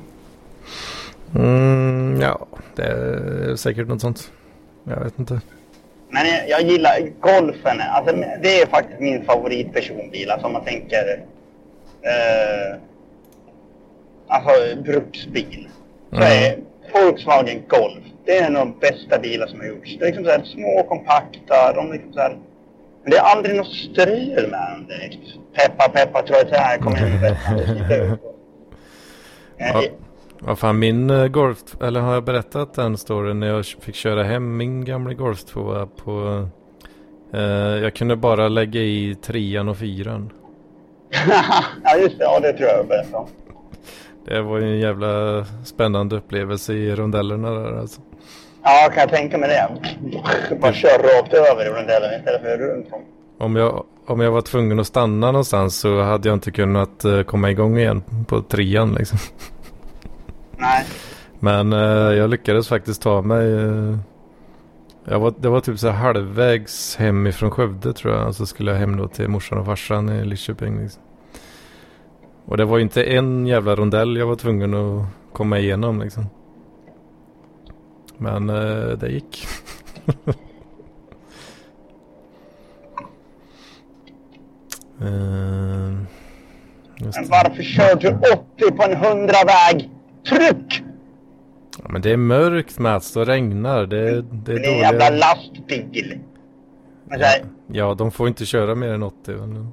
Mm, 1.39 2.21
ja, 2.21 2.47
det 2.75 2.83
är 2.83 3.57
säkert 3.57 3.89
något 3.89 4.01
sånt. 4.01 4.31
Jag 4.85 5.05
vet 5.05 5.19
inte. 5.19 5.41
Men 6.11 6.27
jag, 6.27 6.49
jag 6.49 6.63
gillar 6.71 6.99
golfen. 7.21 7.81
Alltså, 7.81 8.17
det 8.43 8.61
är 8.61 8.67
faktiskt 8.67 9.01
min 9.01 9.25
favoritpersonbil. 9.25 10.31
Alltså 10.31 10.47
om 10.47 10.53
man 10.53 10.65
tänker... 10.65 11.25
Eh, 12.03 12.77
alltså 14.29 14.83
bruksbil. 14.83 15.69
Så 16.11 16.17
mm. 16.17 16.29
är 16.29 16.59
Volkswagen 16.93 17.63
Golf. 17.69 18.05
Det 18.25 18.39
är 18.39 18.47
en 18.47 18.57
av 18.57 18.67
de 18.67 18.79
bästa 18.79 19.19
bilar 19.19 19.47
som 19.47 19.61
har 19.61 19.67
gjorts. 19.67 19.97
Det 19.99 20.05
är 20.05 20.07
liksom 20.07 20.25
så 20.25 20.31
här 20.31 20.43
små, 20.45 20.83
kompakta. 20.89 21.73
De 21.75 21.93
liksom 21.93 22.13
så 22.13 22.21
här, 22.21 22.39
men 23.03 23.11
det 23.11 23.17
är 23.17 23.23
aldrig 23.23 23.57
något 23.57 23.73
strul 23.73 24.49
med 24.51 24.71
dem 24.73 24.87
direkt. 24.89 25.19
Peppa, 25.55 25.89
peppa, 25.89 26.23
tror 26.23 26.39
jag 26.39 26.47
det 26.47 26.59
här 26.59 26.79
kommer. 26.79 27.37
Ja. 29.59 29.83
Vad 30.41 30.59
fan 30.59 30.79
min 30.79 31.11
uh, 31.11 31.29
Golf, 31.29 31.59
eller 31.83 32.01
har 32.01 32.15
jag 32.15 32.25
berättat 32.25 32.75
den 32.75 32.97
storyn 32.97 33.41
när 33.41 33.47
jag 33.47 33.67
fick 33.67 33.95
köra 33.95 34.23
hem 34.23 34.57
min 34.57 34.85
gamla 34.85 35.15
Golf 35.15 35.45
2 35.45 35.87
på... 36.05 36.47
Uh, 37.35 37.41
jag 37.83 37.95
kunde 37.95 38.17
bara 38.17 38.49
lägga 38.49 38.81
i 38.81 39.17
trean 39.23 39.69
och 39.69 39.77
fyran. 39.77 40.33
ja 41.85 41.97
just 41.97 42.19
det, 42.19 42.25
ja 42.25 42.41
det 42.41 42.53
tror 42.53 42.69
jag 42.69 42.79
jag 42.79 42.89
berättade 42.89 43.17
om. 43.17 43.29
Det 44.25 44.43
var 44.43 44.59
ju 44.59 44.65
en 44.65 44.79
jävla 44.79 45.45
spännande 45.65 46.17
upplevelse 46.17 46.73
i 46.73 46.95
rondellerna 46.95 47.51
där 47.51 47.79
alltså. 47.79 48.01
Ja, 48.63 48.91
kan 48.93 49.01
jag 49.01 49.11
tänka 49.11 49.39
mig 49.39 49.49
det. 49.49 49.69
Bara 50.57 50.73
kör 50.73 50.99
rakt 50.99 51.35
över 51.35 51.67
i 51.67 51.69
rondellen 51.69 52.21
istället 52.21 52.43
för 52.43 52.59
runt 52.59 52.93
om. 52.93 53.01
Om 53.39 53.57
jag, 53.57 53.85
om 54.07 54.21
jag 54.21 54.31
var 54.31 54.43
tvungen 54.43 54.81
att 54.81 54.87
stanna 54.87 55.27
någonstans 55.27 55.81
så 55.81 56.01
hade 56.01 56.29
jag 56.29 56.37
inte 56.37 56.51
kunnat 56.51 57.05
uh, 57.05 57.23
komma 57.23 57.51
igång 57.51 57.79
igen 57.79 58.03
på 58.29 58.43
trean 58.43 58.95
liksom. 58.95 59.19
Nej. 60.57 60.87
Men 61.41 61.73
uh, 61.73 62.15
jag 62.15 62.31
lyckades 62.31 62.69
faktiskt 62.69 63.03
ta 63.03 63.23
mig. 63.23 63.47
Uh, 63.47 63.99
jag 65.05 65.21
var, 65.21 65.35
det 65.39 65.49
var 65.49 65.61
typ 65.61 65.79
så 65.79 65.91
halvvägs 65.91 66.97
hem 66.97 67.27
ifrån 67.27 67.51
Skövde 67.51 67.93
tror 67.93 68.15
jag. 68.15 68.35
Så 68.35 68.47
skulle 68.47 68.71
jag 68.71 68.79
hem 68.79 68.97
då 68.97 69.09
till 69.09 69.29
morsan 69.29 69.59
och 69.59 69.67
farsan 69.67 70.09
i 70.09 70.25
Lidköping. 70.25 70.83
Liksom. 70.83 71.03
Och 72.45 72.57
det 72.57 72.65
var 72.65 72.77
ju 72.77 72.83
inte 72.83 73.05
en 73.05 73.47
jävla 73.47 73.77
rondell 73.77 74.17
jag 74.17 74.27
var 74.27 74.37
tvungen 74.37 74.75
att 74.75 75.07
komma 75.33 75.59
igenom 75.59 76.01
liksom. 76.01 76.27
Men 78.19 78.51
uh, 78.51 78.99
det 78.99 79.09
gick. 79.09 79.47
Men 86.99 87.29
varför 87.29 87.63
kör 87.63 87.95
du 87.95 88.09
80 88.09 88.77
på 88.77 88.83
en 88.83 88.97
100-väg? 88.97 89.91
Tryck! 90.29 90.83
Ja, 91.79 91.85
men 91.89 92.03
det 92.03 92.11
är 92.11 92.17
mörkt 92.17 92.79
Mats, 92.79 93.13
det 93.13 93.25
regnar. 93.25 93.87
Det, 93.87 93.97
det 94.23 94.53
är, 94.53 94.59
det 94.59 94.67
är 94.67 94.73
en 94.73 94.79
jävla 94.79 95.11
lastbil. 95.11 96.21
Ja, 97.11 97.35
ja, 97.67 97.95
de 97.95 98.11
får 98.11 98.29
inte 98.29 98.47
köra 98.47 98.75
mer 98.75 98.89
än 98.89 99.03
80. 99.03 99.33
Men... 99.33 99.73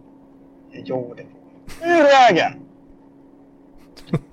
Jo, 0.72 1.16
det 1.18 1.24
Ur 1.86 2.04
vägen! 2.04 2.52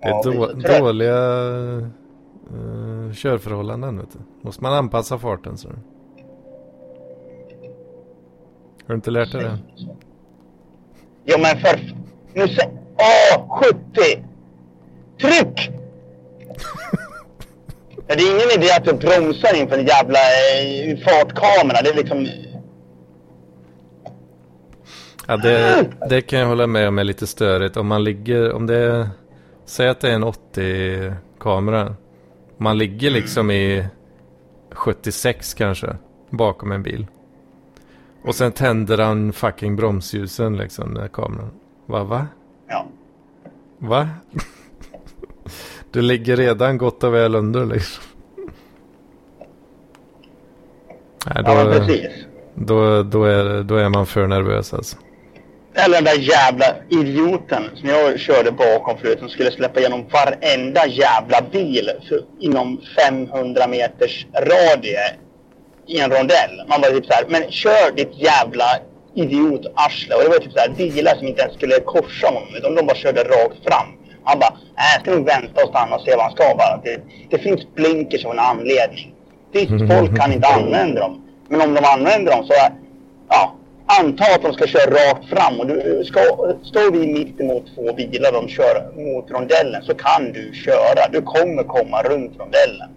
Det 0.00 0.08
är 0.08 0.12
Ja, 0.12 0.22
då, 0.24 0.44
är 0.44 0.78
dåliga 0.78 1.18
uh, 2.52 3.12
körförhållanden. 3.12 3.98
Vet 3.98 4.12
du. 4.12 4.18
Måste 4.40 4.62
man 4.62 4.72
anpassa 4.72 5.18
farten 5.18 5.58
så. 5.58 5.68
Har 5.68 5.76
du 8.86 8.94
inte 8.94 9.10
lärt 9.10 9.32
dig 9.32 9.42
det? 9.42 9.58
Jo, 11.24 11.36
men 11.38 11.56
för... 11.56 11.94
Nu 12.34 12.48
se... 13.04 13.36
Åh, 13.36 13.62
70! 13.62 14.24
Tryck! 15.20 15.70
Det 18.06 18.12
är 18.12 18.34
ingen 18.34 18.62
idé 18.62 18.72
att 18.72 18.84
du 18.84 18.92
bromsar 18.92 19.56
inför 19.56 19.78
en 19.78 19.86
jävla 19.86 20.18
eh, 20.18 20.98
fartkamera. 20.98 21.82
Det 21.82 21.90
är 21.90 21.94
liksom... 21.94 22.28
Ja, 25.26 25.36
det, 25.36 25.84
det 26.08 26.20
kan 26.20 26.38
jag 26.38 26.46
hålla 26.46 26.66
med 26.66 26.88
om 26.88 26.98
är 26.98 27.04
lite 27.04 27.26
störigt. 27.26 27.76
Om 27.76 27.86
man 27.86 28.04
ligger, 28.04 28.52
om 28.52 28.66
det 28.66 29.10
säg 29.64 29.88
att 29.88 30.00
det 30.00 30.10
är 30.10 30.14
en 30.14 30.24
80-kamera. 30.24 31.96
Man 32.56 32.78
ligger 32.78 33.10
liksom 33.10 33.50
i 33.50 33.86
76 34.70 35.54
kanske, 35.54 35.96
bakom 36.30 36.72
en 36.72 36.82
bil. 36.82 37.06
Och 38.24 38.34
sen 38.34 38.52
tänder 38.52 38.98
han 38.98 39.32
fucking 39.32 39.76
bromsljusen 39.76 40.56
liksom, 40.56 40.94
den 40.94 41.08
kameran. 41.08 41.50
Va, 41.86 42.04
va? 42.04 42.26
Ja. 42.68 42.86
Va? 43.78 44.08
Du 45.90 46.02
ligger 46.02 46.36
redan 46.36 46.78
gott 46.78 47.04
och 47.04 47.14
väl 47.14 47.34
under 47.34 47.66
liksom. 47.66 48.04
Nej, 51.26 51.42
ja, 51.46 51.64
då, 51.64 51.72
precis. 51.72 52.10
då, 52.54 53.02
då, 53.02 53.24
är, 53.24 53.62
då 53.62 53.76
är 53.76 53.88
man 53.88 54.06
för 54.06 54.26
nervös 54.26 54.74
alltså. 54.74 54.96
Eller 55.74 55.94
den 55.94 56.04
där 56.04 56.18
jävla 56.18 56.64
idioten 56.88 57.62
som 57.74 57.88
jag 57.88 58.20
körde 58.20 58.52
bakom 58.52 58.98
förut 58.98 59.18
som 59.18 59.28
skulle 59.28 59.50
släppa 59.50 59.80
igenom 59.80 60.06
varenda 60.12 60.86
jävla 60.86 61.40
bil 61.52 61.90
för, 62.08 62.20
inom 62.40 62.80
500 63.08 63.66
meters 63.66 64.26
radie 64.34 65.14
i 65.86 65.98
en 65.98 66.10
rondell. 66.10 66.62
Man 66.68 66.80
var 66.80 66.88
typ 66.88 67.06
så 67.06 67.12
här, 67.12 67.24
men 67.28 67.50
kör 67.50 67.96
ditt 67.96 68.12
jävla 68.14 68.64
idiotarsle. 69.14 70.14
Och 70.14 70.22
det 70.22 70.28
var 70.28 70.38
typ 70.38 70.52
så 70.52 70.58
här 70.58 70.68
bilar 70.68 71.14
som 71.14 71.26
inte 71.26 71.42
ens 71.42 71.54
skulle 71.54 71.80
korsa 71.80 72.26
honom 72.26 72.54
utan 72.56 72.74
de 72.74 72.86
bara 72.86 72.96
körde 72.96 73.20
rakt 73.20 73.64
fram. 73.68 73.88
Han 74.24 74.38
bara, 74.38 74.54
nej 74.76 74.86
jag 74.94 75.00
ska 75.00 75.10
nog 75.10 75.26
vänta 75.26 75.62
och 75.64 75.70
stanna 75.70 75.96
och 75.96 76.02
se 76.02 76.10
vad 76.16 76.24
han 76.24 76.32
ska 76.32 76.54
bara. 76.58 76.80
Det, 76.84 77.00
det 77.30 77.38
finns 77.38 77.74
blinkers 77.74 78.24
av 78.24 78.32
en 78.32 78.38
anledning. 78.38 79.14
Ditt 79.52 79.68
folk 79.92 80.16
kan 80.20 80.32
inte 80.32 80.48
använda 80.48 81.00
dem. 81.00 81.22
Men 81.48 81.60
om 81.60 81.74
de 81.74 81.84
använder 81.84 82.32
dem 82.32 82.44
så, 82.46 82.54
ja, 83.28 83.54
anta 83.86 84.24
att 84.34 84.42
de 84.42 84.52
ska 84.52 84.66
köra 84.66 84.90
rakt 84.90 85.28
fram 85.28 85.60
och 85.60 85.66
du 85.66 86.04
ska, 86.04 86.20
står 86.62 86.92
vi 86.92 87.06
mitt 87.06 87.40
emot 87.40 87.64
två 87.74 87.92
bilar 87.92 88.32
de 88.32 88.48
kör 88.48 88.92
mot 88.96 89.30
rondellen 89.30 89.82
så 89.82 89.94
kan 89.94 90.32
du 90.32 90.52
köra. 90.54 91.08
Du 91.12 91.22
kommer 91.22 91.62
komma 91.62 92.02
runt 92.02 92.32
rondellen. 92.38 92.90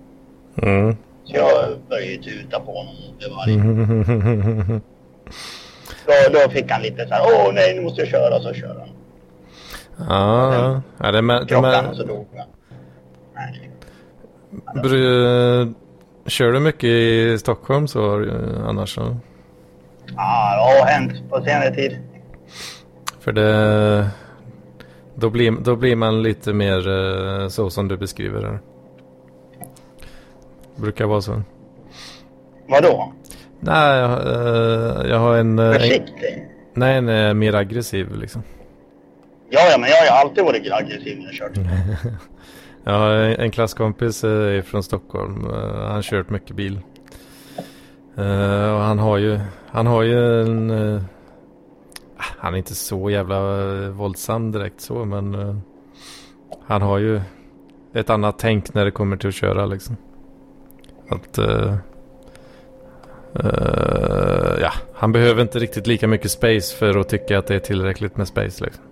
Mm. 0.62 0.96
Så 1.26 1.36
jag 1.36 1.80
började 1.90 2.24
tuta 2.24 2.60
på 2.60 2.72
honom. 2.72 2.96
Det 3.20 3.30
var 3.30 3.48
liksom, 3.48 4.82
då, 6.08 6.40
då 6.40 6.50
fick 6.50 6.72
han 6.72 6.82
lite 6.82 7.08
så 7.08 7.14
här, 7.14 7.22
åh 7.26 7.54
nej 7.54 7.76
nu 7.76 7.82
måste 7.82 8.02
jag 8.02 8.10
köra, 8.10 8.40
så 8.40 8.54
kör 8.54 8.68
han. 8.80 8.90
Ja, 10.10 10.54
ja. 10.54 10.82
ja 10.98 11.12
det 11.12 11.22
med, 11.22 11.50
Krockade 11.50 11.76
han 11.76 11.86
och 11.86 11.96
så 11.96 12.04
dog 12.04 12.28
han. 12.36 12.48
Nej. 13.36 13.72
bry, 14.84 15.74
Kör 16.28 16.52
du 16.52 16.60
mycket 16.60 16.90
i 16.90 17.38
Stockholm 17.40 17.88
så 17.88 18.26
annars 18.66 18.96
så? 18.96 19.18
Ja, 20.16 20.56
det 20.56 20.82
har 20.82 20.86
hänt 20.86 21.30
på 21.30 21.42
senare 21.42 21.76
tid. 21.76 21.98
För 23.20 23.32
det... 23.32 24.10
Då 25.16 25.30
blir, 25.30 25.52
då 25.52 25.76
blir 25.76 25.96
man 25.96 26.24
lite 26.24 26.54
mer 26.54 26.88
eh, 26.88 27.48
så 27.48 27.70
som 27.70 27.88
du 27.88 27.98
beskriver 27.98 28.42
det. 28.42 28.60
Brukar 30.76 31.06
vara 31.06 31.22
så. 31.22 31.42
Vadå? 32.68 33.14
Nej, 33.60 34.00
jag, 34.00 34.12
eh, 34.12 35.10
jag 35.10 35.20
har 35.20 35.38
en... 35.38 35.60
eh, 35.60 35.66
en 35.66 35.74
Försiktig? 35.74 36.48
nej, 36.74 36.98
en 36.98 37.10
eh, 37.10 37.34
mer 37.34 37.54
aggressiv 37.56 38.16
liksom. 38.16 38.44
Ja, 39.50 39.60
ja, 39.72 39.78
men 39.78 39.90
jag 39.90 39.98
har 39.98 40.04
ju 40.06 40.10
alltid 40.12 40.44
varit 40.44 40.72
aggressiv 40.72 41.18
när 41.20 41.26
jag 41.26 41.34
kört. 41.34 41.52
Jag 42.84 42.94
har 43.00 43.10
en 43.12 43.40
en 43.40 43.52
klasskompis 43.52 44.24
eh, 44.24 44.62
från 44.62 44.84
Stockholm. 44.84 45.46
Eh, 45.50 45.84
Han 45.84 45.96
har 45.96 46.02
kört 46.02 46.30
mycket 46.30 46.56
bil. 46.56 46.80
Eh, 48.18 48.74
Och 48.76 48.82
han 48.82 49.00
har 49.00 49.18
ju, 49.18 49.40
han 49.68 49.88
har 49.88 50.04
ju 50.04 50.42
en... 50.42 50.70
eh, 50.96 51.02
Han 52.18 52.54
är 52.54 52.58
inte 52.58 52.76
så 52.76 53.10
jävla 53.10 53.36
eh, 53.36 53.90
våldsam 53.90 54.52
direkt 54.52 54.82
så 54.82 55.06
men... 55.06 55.36
eh, 55.36 55.56
Han 56.68 56.82
har 56.82 56.98
ju 56.98 57.22
ett 57.94 58.10
annat 58.10 58.40
tänk 58.40 58.74
när 58.74 58.86
det 58.86 58.92
kommer 58.92 59.18
till 59.18 59.30
att 59.30 59.36
köra 59.36 59.66
liksom. 59.66 59.98
Att... 61.10 61.38
eh, 61.38 61.76
eh, 63.44 64.62
ja, 64.62 64.72
han 64.94 65.12
behöver 65.12 65.42
inte 65.42 65.60
riktigt 65.60 65.88
lika 65.88 66.08
mycket 66.08 66.32
space 66.32 66.76
för 66.76 67.00
att 67.00 67.10
tycka 67.10 67.40
att 67.40 67.48
det 67.48 67.56
är 67.56 67.60
tillräckligt 67.60 68.18
med 68.18 68.28
space 68.28 68.66
liksom. 68.66 68.84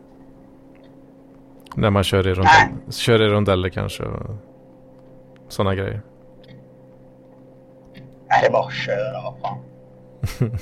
När 1.75 1.89
man 1.89 2.03
kör 2.03 2.27
i, 2.27 2.33
rondell, 2.33 2.91
kör 2.91 3.21
i 3.21 3.27
rondeller 3.27 3.69
kanske. 3.69 4.03
Sådana 5.47 5.75
grejer. 5.75 6.01
Nej, 8.29 8.41
det 8.41 8.47
är 8.47 8.51
bara 8.51 8.65
att 8.65 8.73
köra, 8.73 9.21
vad 9.21 9.39
fan. 9.41 9.57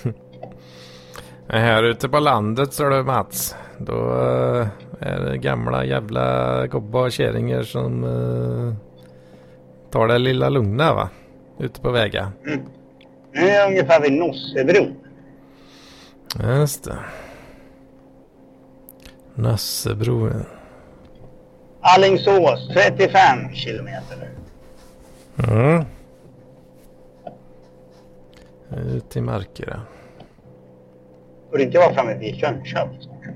Här 1.47 1.83
ute 1.83 2.09
på 2.09 2.19
landet 2.19 2.73
så 2.73 2.89
du 2.89 3.03
Mats. 3.03 3.55
Då 3.77 3.93
eh, 3.93 4.67
är 4.99 5.19
det 5.19 5.37
gamla 5.37 5.85
jävla 5.85 6.67
gobbar 6.67 7.05
och 7.05 7.11
kärringar 7.11 7.63
som 7.63 8.03
eh, 8.03 8.73
tar 9.91 10.07
det 10.07 10.17
lilla 10.17 10.49
lugna 10.49 10.93
va. 10.93 11.09
Ute 11.59 11.81
på 11.81 11.91
vägar. 11.91 12.31
Nu 13.33 13.41
är 13.41 13.59
jag 13.59 13.69
ungefär 13.69 14.01
vid 14.01 14.13
Nossebro. 14.13 14.87
Just 16.43 16.83
det. 16.83 16.97
Nassebro. 19.35 20.29
ja. 20.29 20.41
Alingsås, 21.81 22.69
35 22.73 23.53
kilometer. 23.53 24.29
Mm. 25.37 25.85
Ut 28.95 29.15
i 29.17 29.21
Markerö. 29.21 29.79
Borde 31.51 31.63
inte 31.63 31.77
vara 31.77 31.93
framme 31.93 32.17
vid 32.17 32.35
Jönköping 32.35 33.01
snart? 33.01 33.35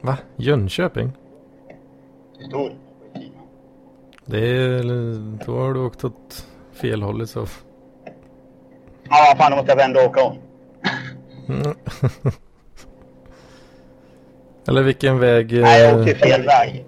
Va? 0.00 0.18
Jönköping? 0.36 1.12
Det 2.38 2.44
stod 2.44 2.72
Det 4.24 4.38
är... 4.38 4.82
Då 5.46 5.58
har 5.58 5.74
du 5.74 5.80
åkt 5.80 6.04
åt 6.04 6.46
fel 6.72 7.02
håll 7.02 7.22
i 7.22 7.26
så 7.26 7.46
fall. 7.46 7.66
Ja, 9.10 9.34
fan, 9.38 9.50
då 9.50 9.56
måste 9.56 9.72
jag 9.72 9.76
vända 9.76 10.00
och 10.00 10.06
åka 10.06 10.22
om. 10.22 10.38
Mm. 11.48 11.74
Eller 14.68 14.82
vilken 14.82 15.18
väg? 15.18 15.52
Nej, 15.52 15.82
jag 15.82 15.92
eh, 15.92 16.00
åkte 16.00 16.14
fel 16.14 16.42
väg. 16.42 16.84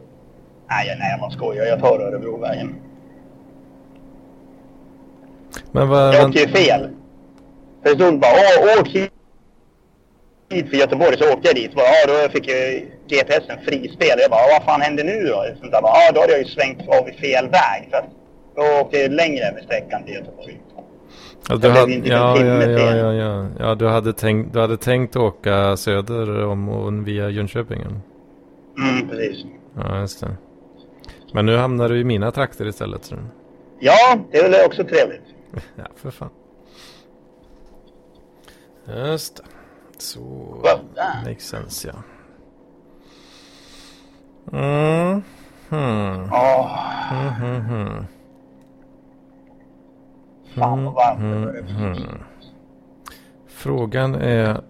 Nej, 0.68 0.96
nej, 0.98 1.18
bara 1.20 1.30
skojar. 1.30 1.66
Jag 1.66 1.80
tar 1.80 2.00
Örebrovägen. 2.00 2.74
Men 5.72 5.88
vad... 5.88 6.14
Jag 6.14 6.28
åkte 6.28 6.40
ju 6.40 6.48
fel. 6.48 6.88
För 7.82 7.94
stod 7.94 8.20
bara, 8.20 8.80
åk 8.80 8.88
hit 10.50 10.70
för 10.70 10.76
Göteborg. 10.76 11.18
Så 11.18 11.32
åkte 11.32 11.48
jag 11.48 11.54
dit. 11.54 11.74
Bara, 11.74 11.84
ja, 11.84 12.06
då 12.06 12.28
fick 12.32 12.48
ju 12.48 12.90
GPSen 13.08 13.58
frispel. 13.64 14.18
Jag 14.18 14.30
bara, 14.30 14.52
vad 14.52 14.64
fan 14.64 14.80
hände 14.80 15.04
nu 15.04 15.26
då? 15.26 15.44
Sånt 15.60 15.72
där, 15.72 15.82
bara, 15.82 15.92
ja, 15.94 16.12
då 16.14 16.20
hade 16.20 16.32
jag 16.32 16.42
ju 16.42 16.48
svängt 16.48 16.88
av 16.88 17.08
i 17.08 17.12
fel 17.12 17.48
väg. 17.48 17.88
För 17.90 17.96
att 17.96 18.10
jag 18.56 18.80
åkte 18.80 19.08
längre 19.08 19.52
med 19.54 19.64
sträckan 19.64 20.04
till 20.04 20.14
Göteborg. 20.14 20.60
Ja, 21.48 21.54
Jag 21.54 21.60
du 21.60 21.68
hade, 21.70 21.92
ja, 21.92 22.04
ja, 22.08 22.36
timme 22.36 22.64
ja, 22.64 22.94
ja, 22.94 23.12
ja. 23.12 23.46
ja 23.58 23.74
du, 23.74 23.86
hade 23.86 24.12
tänkt, 24.12 24.52
du 24.52 24.60
hade 24.60 24.76
tänkt 24.76 25.16
åka 25.16 25.76
söder 25.76 26.44
om 26.44 26.68
och 26.68 27.08
via 27.08 27.30
Jönköping? 27.30 27.80
Mm, 28.78 29.08
precis. 29.08 29.44
Ja, 29.74 30.00
just 30.00 30.20
det. 30.20 30.36
Men 31.32 31.46
nu 31.46 31.56
hamnar 31.56 31.88
du 31.88 32.00
i 32.00 32.04
mina 32.04 32.30
trakter 32.30 32.66
istället. 32.66 33.04
Så. 33.04 33.16
Ja, 33.80 34.18
det 34.30 34.38
är 34.38 34.50
väl 34.50 34.66
också 34.66 34.84
trevligt. 34.84 35.22
Ja, 35.76 35.84
för 35.96 36.10
fan. 36.10 36.30
Just 38.86 39.36
det. 39.36 39.42
Så. 39.98 40.20
Makes 41.24 41.48
sense, 41.48 41.88
ja. 41.88 42.02
Mm. 44.52 45.22
Hmm. 45.68 46.32
Åh, 46.32 46.78
Mm, 47.12 47.34
hmm, 47.34 47.60
hmm. 47.60 48.04
Fan 50.54 50.84
vad 50.84 50.94
varmt 50.94 51.20
det 51.20 51.26
Mm, 51.26 51.42
börjar 51.44 51.62
bli. 51.62 51.72
mm. 52.02 52.18
Frågan 53.48 54.14
är 54.14 54.60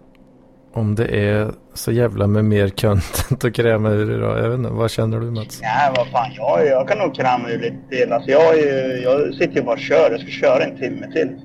om 0.73 0.95
det 0.95 1.07
är 1.07 1.51
så 1.73 1.91
jävla 1.91 2.27
med 2.27 2.45
mer 2.45 2.69
content 2.69 3.45
att 3.45 3.53
kräma 3.53 3.89
ur 3.89 4.11
idag. 4.17 4.39
Jag 4.39 4.49
vet 4.49 4.57
inte, 4.57 4.69
vad 4.69 4.91
känner 4.91 5.19
du 5.19 5.31
Mats? 5.31 5.59
Nej, 5.61 5.91
vad 5.97 6.07
fan. 6.07 6.31
Jag, 6.35 6.67
jag 6.67 6.87
kan 6.87 6.97
nog 6.97 7.15
kramma 7.15 7.49
ur 7.49 7.59
lite 7.59 7.77
till. 7.89 8.13
Alltså, 8.13 8.31
jag, 8.31 8.57
jag 9.03 9.33
sitter 9.33 9.55
ju 9.55 9.61
bara 9.61 9.73
och 9.73 9.79
kör. 9.79 10.11
Jag 10.11 10.19
ska 10.19 10.29
köra 10.29 10.63
en 10.63 10.77
timme 10.77 11.11
till. 11.11 11.41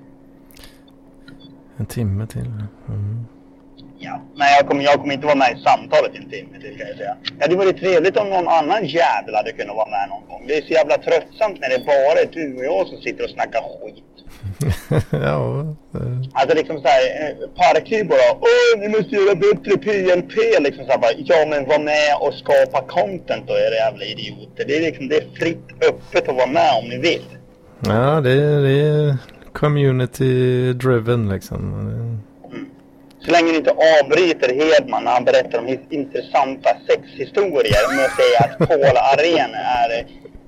En 1.76 1.86
timme 1.86 2.26
till. 2.26 2.50
Mm. 2.88 3.24
Ja, 3.98 4.20
men 4.36 4.46
jag 4.58 4.68
kommer, 4.68 4.84
jag 4.84 5.00
kommer 5.00 5.14
inte 5.14 5.26
vara 5.26 5.36
med 5.44 5.50
i 5.58 5.62
samtalet 5.62 6.14
i 6.14 6.18
en 6.18 6.30
timme 6.30 6.58
till 6.62 6.78
kan 6.78 6.86
jag 6.88 6.96
säga. 6.96 7.16
Ja, 7.24 7.32
det 7.38 7.42
hade 7.44 7.56
varit 7.56 7.76
trevligt 7.80 8.16
om 8.16 8.28
någon 8.30 8.48
annan 8.48 8.84
jävel 8.86 9.34
hade 9.34 9.52
kunnat 9.52 9.76
vara 9.76 9.90
med 9.90 10.08
någon 10.12 10.24
gång. 10.28 10.42
Det 10.48 10.54
är 10.56 10.62
så 10.62 10.72
jävla 10.72 10.96
tröttsamt 11.06 11.56
när 11.60 11.68
det 11.74 11.80
bara 11.92 12.16
är 12.24 12.28
du 12.38 12.56
och 12.58 12.64
jag 12.64 12.86
som 12.86 12.98
sitter 13.06 13.24
och 13.24 13.30
snackar 13.30 13.60
skit. 13.60 14.04
ja. 15.10 15.74
Alltså 16.32 16.56
liksom 16.56 16.76
såhär, 16.76 17.02
eh, 17.20 17.48
Parkliv 17.48 18.06
bara 18.08 18.32
Åh, 18.40 18.80
ni 18.80 18.88
måste 18.88 19.14
göra 19.14 19.34
bättre 19.34 19.78
PLP 19.78 20.34
liksom 20.60 20.84
såhär 20.86 20.98
bara, 20.98 21.12
Ja 21.16 21.46
men 21.48 21.68
var 21.68 21.78
med 21.78 22.16
och 22.20 22.34
skapa 22.34 22.80
content 22.88 23.44
då 23.46 23.54
era 23.54 23.74
jävla 23.74 24.04
idioter. 24.04 24.64
Det 24.66 24.76
är 24.76 24.80
liksom, 24.80 25.08
det 25.08 25.16
är 25.16 25.28
fritt 25.38 25.68
öppet 25.88 26.28
att 26.28 26.36
vara 26.36 26.46
med 26.46 26.70
om 26.82 26.88
ni 26.88 26.98
vill. 26.98 27.26
Ja, 27.80 28.20
det 28.20 28.32
är, 28.32 28.60
det 28.62 28.80
är 28.80 29.16
community 29.52 30.72
driven 30.72 31.28
liksom. 31.28 31.90
Så 33.24 33.30
länge 33.30 33.52
ni 33.52 33.58
inte 33.58 33.70
avbryter 33.70 34.54
Hedman 34.54 35.04
när 35.04 35.10
han 35.10 35.24
berättar 35.24 35.58
om 35.58 35.78
intressanta 35.90 36.70
sexhistorier 36.88 37.96
med 37.96 38.04
att 38.04 38.16
säga 38.20 38.38
att 38.44 38.68
Paul 38.68 38.96
Arén 38.96 39.54
är 39.54 40.06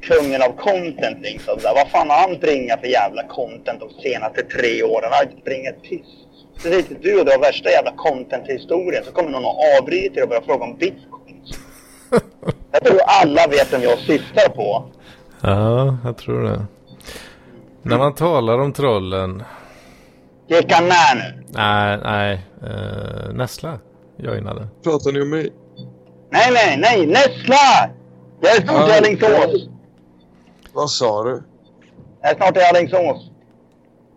kungen 0.09 0.43
av 0.43 0.53
content 0.57 1.21
liksom. 1.23 1.61
Så 1.61 1.69
här, 1.69 1.75
Vad 1.75 1.89
fan 1.89 2.11
har 2.11 2.17
han 2.17 2.39
bringat 2.39 2.81
för 2.81 2.87
jävla 2.87 3.23
content 3.23 3.81
de 3.81 3.91
senaste 4.03 4.43
tre 4.43 4.83
åren? 4.83 5.09
Han 5.11 5.13
har 5.13 5.23
inte 5.23 5.43
bringat 5.45 5.83
piss. 5.83 6.11
Så 6.59 6.69
det 6.69 6.75
är 6.75 6.79
inte 6.79 6.95
du 6.95 7.21
och 7.21 7.25
du 7.27 7.33
har 7.33 7.39
värsta 7.39 7.71
jävla 7.71 7.93
content-historien 7.97 9.05
så 9.05 9.13
kommer 9.13 9.31
någon 9.31 9.45
och 9.45 9.57
avbryter 9.79 10.23
och 10.23 10.29
börjar 10.29 10.43
fråga 10.43 10.65
om 10.65 10.77
bitcoins. 10.77 11.49
Jag 12.73 12.85
tror 12.85 13.01
alla 13.07 13.47
vet 13.47 13.73
vem 13.73 13.83
jag 13.83 13.99
syftar 13.99 14.49
på. 14.49 14.85
Ja, 15.41 15.99
jag 16.05 16.17
tror 16.19 16.43
det. 16.43 16.67
När 17.83 17.99
man 17.99 18.15
talar 18.15 18.59
om 18.59 18.73
trollen. 18.73 19.43
Gick 20.49 20.73
han 20.73 20.85
med 20.85 21.17
nu? 21.17 21.45
Nej, 21.49 21.99
nej. 22.05 22.41
Uh, 22.63 23.35
Nessla 23.35 23.79
joinade. 24.19 24.69
Pratar 24.85 25.13
ni 25.13 25.21
om 25.21 25.31
mig? 25.31 25.53
Nej, 26.31 26.51
nej, 26.53 26.77
nej! 26.79 27.07
Nessla! 27.07 27.91
Jag 28.41 28.57
är 28.57 28.61
snart 28.61 29.07
i 29.07 29.19
Ja. 29.21 29.76
Vad 30.77 30.91
sa 30.91 31.25
du? 31.25 31.43
Jag 32.23 32.31
är 32.31 32.35
snart 32.37 32.57
i 32.57 32.61
Alingsås. 32.61 33.31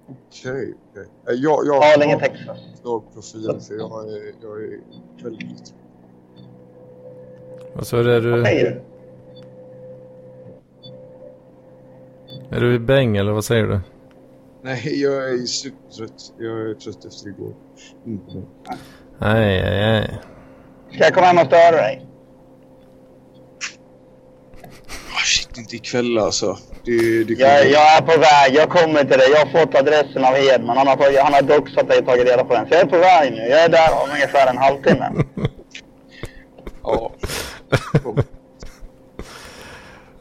Okej, 0.07 0.73
okej. 0.91 1.03
Eh, 1.27 1.33
Jag, 1.33 1.65
jag 1.65 1.75
Arlinge, 1.83 2.13
har 2.13 2.19
Texas. 2.21 2.57
svag 2.81 3.03
profil 3.13 3.59
för 3.67 3.73
jag 3.75 4.09
är, 4.09 4.33
jag 4.41 4.63
är 4.63 4.79
väldigt... 5.23 5.73
Och 7.75 7.87
så 7.87 7.97
är 7.97 8.03
det 8.03 8.31
Vad 8.31 8.45
säger 8.47 8.65
du. 8.65 8.81
du? 12.49 12.55
Är 12.55 12.59
du 12.61 12.73
i 12.75 12.79
bäng 12.79 13.17
eller 13.17 13.31
vad 13.31 13.45
säger 13.45 13.63
du? 13.67 13.79
Nej, 14.61 15.01
jag 15.01 15.29
är 15.29 15.37
supertrött. 15.37 16.33
Jag 16.37 16.69
är 16.69 16.73
trött 16.73 17.05
efter 17.05 17.27
igår. 17.29 17.53
Mm. 18.05 18.19
Nej, 19.17 19.61
nej, 19.61 19.91
nej. 19.91 20.19
Ska 20.93 21.03
jag 21.03 21.13
komma 21.13 21.27
hem 21.27 21.37
och 21.37 21.45
störa 21.45 21.71
dig? 21.77 22.05
Ah, 25.11 25.23
shit, 25.25 25.48
inte 25.59 25.75
ikväll 25.75 26.17
alltså. 26.17 26.57
Det, 26.85 27.23
det 27.23 27.33
Jag, 27.33 27.69
jag 27.69 27.97
är 27.97 28.01
på 28.01 28.19
väg. 28.19 28.53
Jag 28.53 28.69
kommer 28.69 28.99
till 28.99 29.17
dig. 29.19 29.29
Jag 29.31 29.45
har 29.45 29.59
fått 29.59 29.75
adressen 29.75 30.25
av 30.25 30.33
Hedman. 30.33 30.77
Han 30.77 30.87
har, 30.87 31.23
han 31.23 31.33
har 31.33 31.41
doxat 31.41 31.89
dig 31.89 31.99
och 31.99 32.05
tagit 32.05 32.27
reda 32.27 32.43
på 32.43 32.53
den. 32.53 32.67
Så 32.67 32.73
jag 32.73 32.81
är 32.81 32.85
på 32.85 32.97
väg 32.97 33.31
nu. 33.31 33.37
Jag 33.37 33.63
är 33.63 33.69
där 33.69 34.03
om 34.03 34.09
ungefär 34.11 34.47
en 34.47 34.57
halvtimme. 34.57 35.11
Ja. 36.83 37.11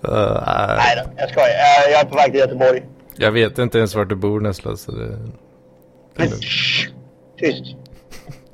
Uh, 0.08 0.44
Nej 0.76 0.96
då, 0.96 1.10
jag 1.16 1.30
skojar. 1.30 1.48
Jag, 1.48 1.92
jag 1.92 2.00
är 2.00 2.04
på 2.04 2.16
väg 2.16 2.30
till 2.30 2.40
Göteborg. 2.40 2.82
jag 3.16 3.32
vet 3.32 3.58
inte 3.58 3.78
ens 3.78 3.94
vart 3.94 4.08
du 4.08 4.14
bor 4.14 4.40
Nessla. 4.40 4.76
Så 4.76 4.92
det... 4.92 5.18
Men 6.14 6.28
shh, 6.28 6.90
tyst. 7.38 7.76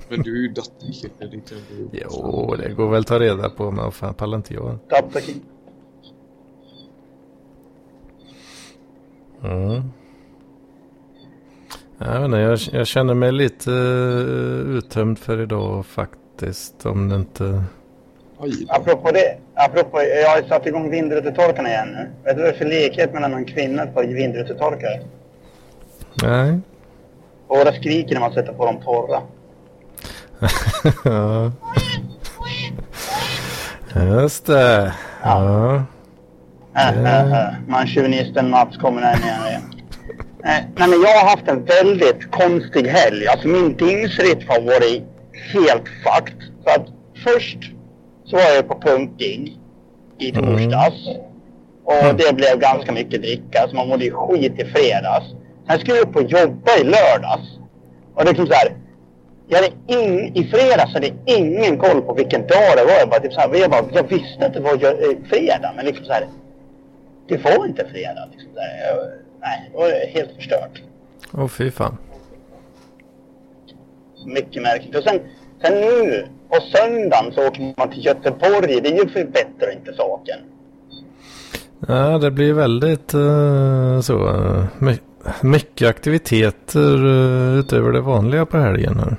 Men 0.09 0.23
du 0.23 0.39
är 0.39 0.43
ju 0.43 0.49
du 0.49 1.43
Jo, 1.93 2.55
det 2.59 2.69
går 2.69 2.91
väl 2.91 3.01
att 3.01 3.07
ta 3.07 3.19
reda 3.21 3.51
på. 3.51 3.71
Men 3.71 3.93
fan 3.93 4.15
pallar 4.15 4.37
inte 4.37 4.55
jag. 4.55 4.79
Tapsaki. 4.89 5.35
Mm. 9.45 9.83
Jag, 11.99 12.15
vet 12.15 12.25
inte, 12.25 12.39
jag, 12.39 12.59
jag 12.73 12.87
känner 12.87 13.15
mig 13.15 13.33
lite 13.33 13.71
uh, 13.71 14.77
uttömd 14.77 15.19
för 15.19 15.41
idag 15.41 15.87
faktiskt. 15.87 16.87
Om 16.87 17.09
det 17.09 17.17
inte... 17.17 17.65
Apropå 18.69 19.11
det. 19.11 19.39
Apropå, 19.55 20.03
jag 20.03 20.31
har 20.31 20.49
satt 20.49 20.67
igång 20.67 20.91
vindrutetorkarna 20.91 21.69
igen 21.69 21.89
nu. 21.89 22.11
Vet 22.25 22.37
du 22.37 22.43
vad 22.43 22.53
det 22.53 22.57
är 22.57 22.59
för 22.59 22.65
likhet 22.65 23.13
mellan 23.15 23.35
en 23.35 23.45
kvinna 23.45 23.83
och 23.83 23.89
ett 23.89 23.95
par 23.95 24.05
vindrutetorkare? 24.05 25.01
Nej. 26.23 26.61
Båda 27.49 27.73
skriker 27.73 28.15
när 28.15 28.21
man 28.21 28.33
sätter 28.33 28.53
på 28.53 28.67
dem 28.67 28.81
torra. 28.85 29.23
ja. 31.05 31.53
Just 33.95 34.47
det. 34.47 34.95
Ja. 35.23 35.83
Äh, 36.77 37.05
äh, 37.05 37.33
äh. 37.33 38.43
Mats 38.43 38.77
kommer 38.77 39.01
där 39.01 39.17
igen. 39.17 39.63
Nej, 40.45 40.67
nej, 40.77 40.89
men 40.89 41.03
jag 41.03 41.19
har 41.19 41.31
haft 41.31 41.49
en 41.49 41.65
väldigt 41.65 42.31
konstig 42.31 42.87
helg. 42.87 43.27
Alltså 43.29 43.49
min 43.49 43.77
dygnsrytm 43.77 44.49
har 44.49 44.61
varit 44.61 45.03
helt 45.53 45.89
fucked. 46.05 46.41
Så 46.65 46.71
att 46.81 46.87
först 47.25 47.59
så 48.25 48.37
var 48.37 48.43
jag 48.43 48.69
på 48.69 48.81
punking 48.81 49.59
i 50.19 50.31
Mm. 50.31 50.45
torsdags. 50.45 51.09
Och 51.85 52.15
det 52.17 52.35
blev 52.37 52.59
ganska 52.59 52.93
mycket 52.93 53.23
dricka, 53.23 53.69
så 53.69 53.77
man 53.77 53.89
mådde 53.89 54.05
ju 54.05 54.11
skit 54.11 54.53
i 54.61 54.65
fredags. 54.65 55.25
Sen 55.69 55.79
skulle 55.79 55.97
jag 55.97 56.09
upp 56.09 56.17
och 56.17 56.23
jobba 56.23 56.73
i 56.81 56.85
lördags. 56.85 57.49
Och 58.15 58.25
det 58.25 58.31
är 58.31 58.33
liksom 58.33 58.47
så 58.47 58.55
här. 58.55 58.69
Jag 59.49 59.57
hade 59.57 59.73
ing, 59.87 60.37
I 60.37 60.45
fredags 60.45 60.95
hade 60.95 61.07
jag 61.07 61.17
ingen 61.39 61.79
koll 61.79 62.03
på 62.03 62.15
vilken 62.15 62.41
dag 62.41 62.73
det 62.77 62.85
var. 62.85 62.99
Jag, 63.01 63.09
bara, 63.09 63.21
typ 63.21 63.33
så 63.33 63.41
här, 63.41 63.55
jag, 63.55 63.71
bara, 63.71 63.85
jag 63.93 64.03
visste 64.09 64.47
att 64.47 64.55
det 64.55 64.61
var 64.61 64.73
eh, 64.73 65.29
fredag, 65.31 65.73
men 65.77 65.85
liksom 65.87 66.05
så 66.07 66.13
här. 66.13 66.27
Det 67.29 67.45
var 67.45 67.67
inte 67.67 67.85
fredag. 67.85 68.29
Liksom. 68.33 68.51
Jag, 68.55 68.97
nej, 69.41 69.71
det 69.73 69.77
var 69.79 70.07
helt 70.07 70.33
förstört. 70.37 70.83
Åh 71.33 71.49
fy 71.49 71.71
fan. 71.71 71.97
Mycket 74.27 74.63
märkligt. 74.63 74.97
Och 74.97 75.03
sen, 75.03 75.21
sen 75.63 75.81
nu, 75.81 76.27
på 76.49 76.57
söndagen 76.61 77.33
så 77.35 77.47
åker 77.47 77.75
man 77.77 77.91
till 77.91 78.05
Göteborg. 78.07 78.81
Det 78.81 78.89
är 78.89 79.05
ju 79.05 79.09
förbättrar 79.09 79.73
inte 79.73 79.93
saken. 79.95 80.39
Ja, 81.89 82.19
det 82.19 82.31
blir 82.31 82.53
väldigt 82.53 83.15
eh, 83.15 84.01
så. 84.01 84.29
eh, 84.29 84.65
my 84.79 84.99
mycket 85.43 85.89
aktiviteter 85.89 87.05
uh, 87.07 87.59
utöver 87.59 87.93
det 87.93 88.01
vanliga 88.01 88.47
på 88.47 88.59
helgen 88.59 88.99
här. 88.99 89.17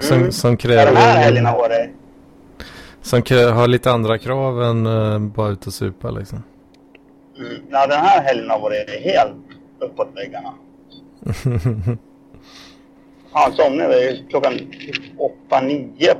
Som, 0.00 0.16
Mm. 0.16 0.32
som 0.32 0.56
Ja, 0.62 0.68
den 0.84 0.96
här 0.96 1.16
helgen 1.18 1.44
kräver... 1.44 1.58
har 1.58 1.68
varit... 1.68 1.90
Som 3.02 3.22
har 3.56 3.68
lite 3.68 3.90
andra 3.90 4.18
krav 4.18 4.62
än 4.62 4.86
uh, 4.86 5.18
bara 5.18 5.48
ut 5.48 5.66
och 5.66 5.72
supa 5.72 6.10
liksom. 6.10 6.42
Mm, 7.38 7.62
ja, 7.70 7.86
den 7.86 7.98
här 8.00 8.22
helgen 8.22 8.50
har 8.50 8.60
varit 8.60 8.90
helt 8.90 9.36
uppåt 9.80 10.08
väggarna. 10.14 10.54
Han 13.32 13.52
somnade 13.52 14.18
klockan 14.30 14.52
åtta, 15.18 15.60
nio 15.60 16.14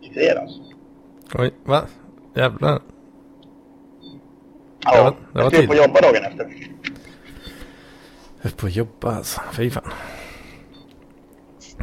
i 0.00 0.14
fredags. 0.14 0.52
Oj, 1.34 1.50
va? 1.64 1.82
Jävlar. 2.34 2.80
Ja, 4.84 4.96
Det 4.96 5.02
var- 5.02 5.10
det 5.10 5.16
var 5.32 5.42
jag 5.42 5.52
skulle 5.52 5.66
på 5.66 5.72
tidigt. 5.72 5.86
jobba 5.86 6.00
dagen 6.00 6.24
efter. 6.24 6.46
Upp 8.42 8.56
på 8.56 8.68
jobba 8.68 9.16
alltså. 9.16 9.40
Fy 9.52 9.70
fan. 9.70 9.82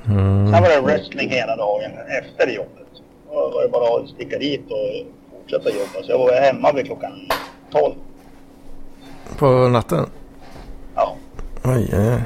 Mm. 0.08 0.52
Sen 0.54 0.62
var 0.64 0.70
det 0.70 0.82
wrestling 0.82 1.30
hela 1.30 1.56
dagen 1.56 1.92
efter 2.24 2.48
jobbet. 2.56 2.88
Då 3.28 3.34
var 3.34 3.64
det 3.64 3.70
bara 3.70 4.02
att 4.04 4.10
sticka 4.10 4.38
dit 4.40 4.62
och 4.72 5.08
fortsätta 5.32 5.70
jobba. 5.70 6.04
Så 6.04 6.12
jag 6.12 6.18
var 6.20 6.42
hemma 6.42 6.72
vid 6.72 6.86
klockan 6.86 7.12
12. 7.72 7.94
På 9.38 9.70
natten? 9.70 10.06
Ja. 10.96 11.16
Oj. 11.64 11.90
Ja. 11.92 12.20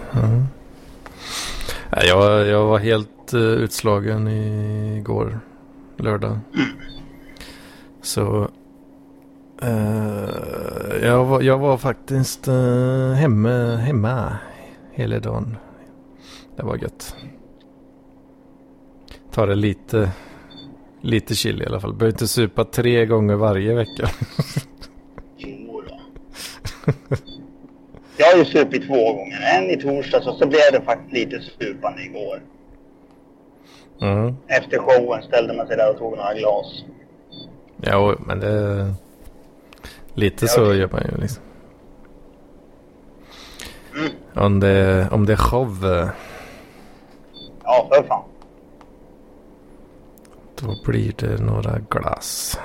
Nej, 1.91 2.07
Jag, 2.07 2.47
jag 2.47 2.65
var 2.65 2.79
helt 2.79 3.33
uh, 3.33 3.41
utslagen 3.41 4.27
igår, 4.27 5.39
lördag. 5.97 6.39
Så 8.01 8.49
eh, 9.61 11.01
jag, 11.01 11.25
var, 11.25 11.41
jag 11.41 11.57
var 11.57 11.77
faktiskt 11.77 12.47
uh, 12.47 13.11
hemma, 13.11 13.75
hemma 13.75 14.37
hela 14.91 15.19
dagen. 15.19 15.57
Det 16.55 16.63
var 16.63 16.77
gött. 16.77 17.15
Ta 19.31 19.45
det 19.45 19.55
lite, 19.55 20.11
lite 21.01 21.35
chill 21.35 21.61
i 21.61 21.65
alla 21.65 21.79
fall. 21.79 21.93
Behöver 21.93 22.13
inte 22.13 22.27
supa 22.27 22.65
tre 22.65 23.05
gånger 23.05 23.35
varje 23.35 23.75
vecka. 23.75 24.09
Jag 28.17 28.25
har 28.27 28.37
ju 28.37 28.45
supit 28.45 28.87
två 28.87 29.13
gånger. 29.13 29.41
En 29.57 29.69
i 29.69 29.81
torsdags 29.81 30.27
och 30.27 30.35
så 30.35 30.47
blev 30.47 30.61
det 30.71 30.81
faktiskt 30.81 31.13
lite 31.13 31.39
supande 31.59 32.03
igår. 32.03 32.41
Mm. 34.01 34.35
Efter 34.47 34.77
showen 34.77 35.23
ställde 35.23 35.53
man 35.53 35.67
sig 35.67 35.77
där 35.77 35.89
och 35.91 35.97
tog 35.97 36.17
några 36.17 36.33
glas. 36.33 36.83
Ja, 37.81 38.15
men 38.19 38.39
det... 38.39 38.93
Lite 40.13 40.47
så 40.47 40.63
okej. 40.65 40.77
gör 40.77 40.89
man 40.91 41.01
ju 41.11 41.17
liksom. 41.21 41.43
Mm. 43.95 44.11
Om 44.45 44.59
det, 44.59 45.07
om 45.11 45.25
det 45.25 45.33
är 45.33 45.37
show. 45.37 45.85
eh, 45.85 46.09
Ja, 47.63 47.89
för 47.93 48.03
fan. 48.07 48.23
Då 50.61 50.75
blir 50.85 51.13
det 51.17 51.41
några 51.43 51.79
glass. 51.89 52.59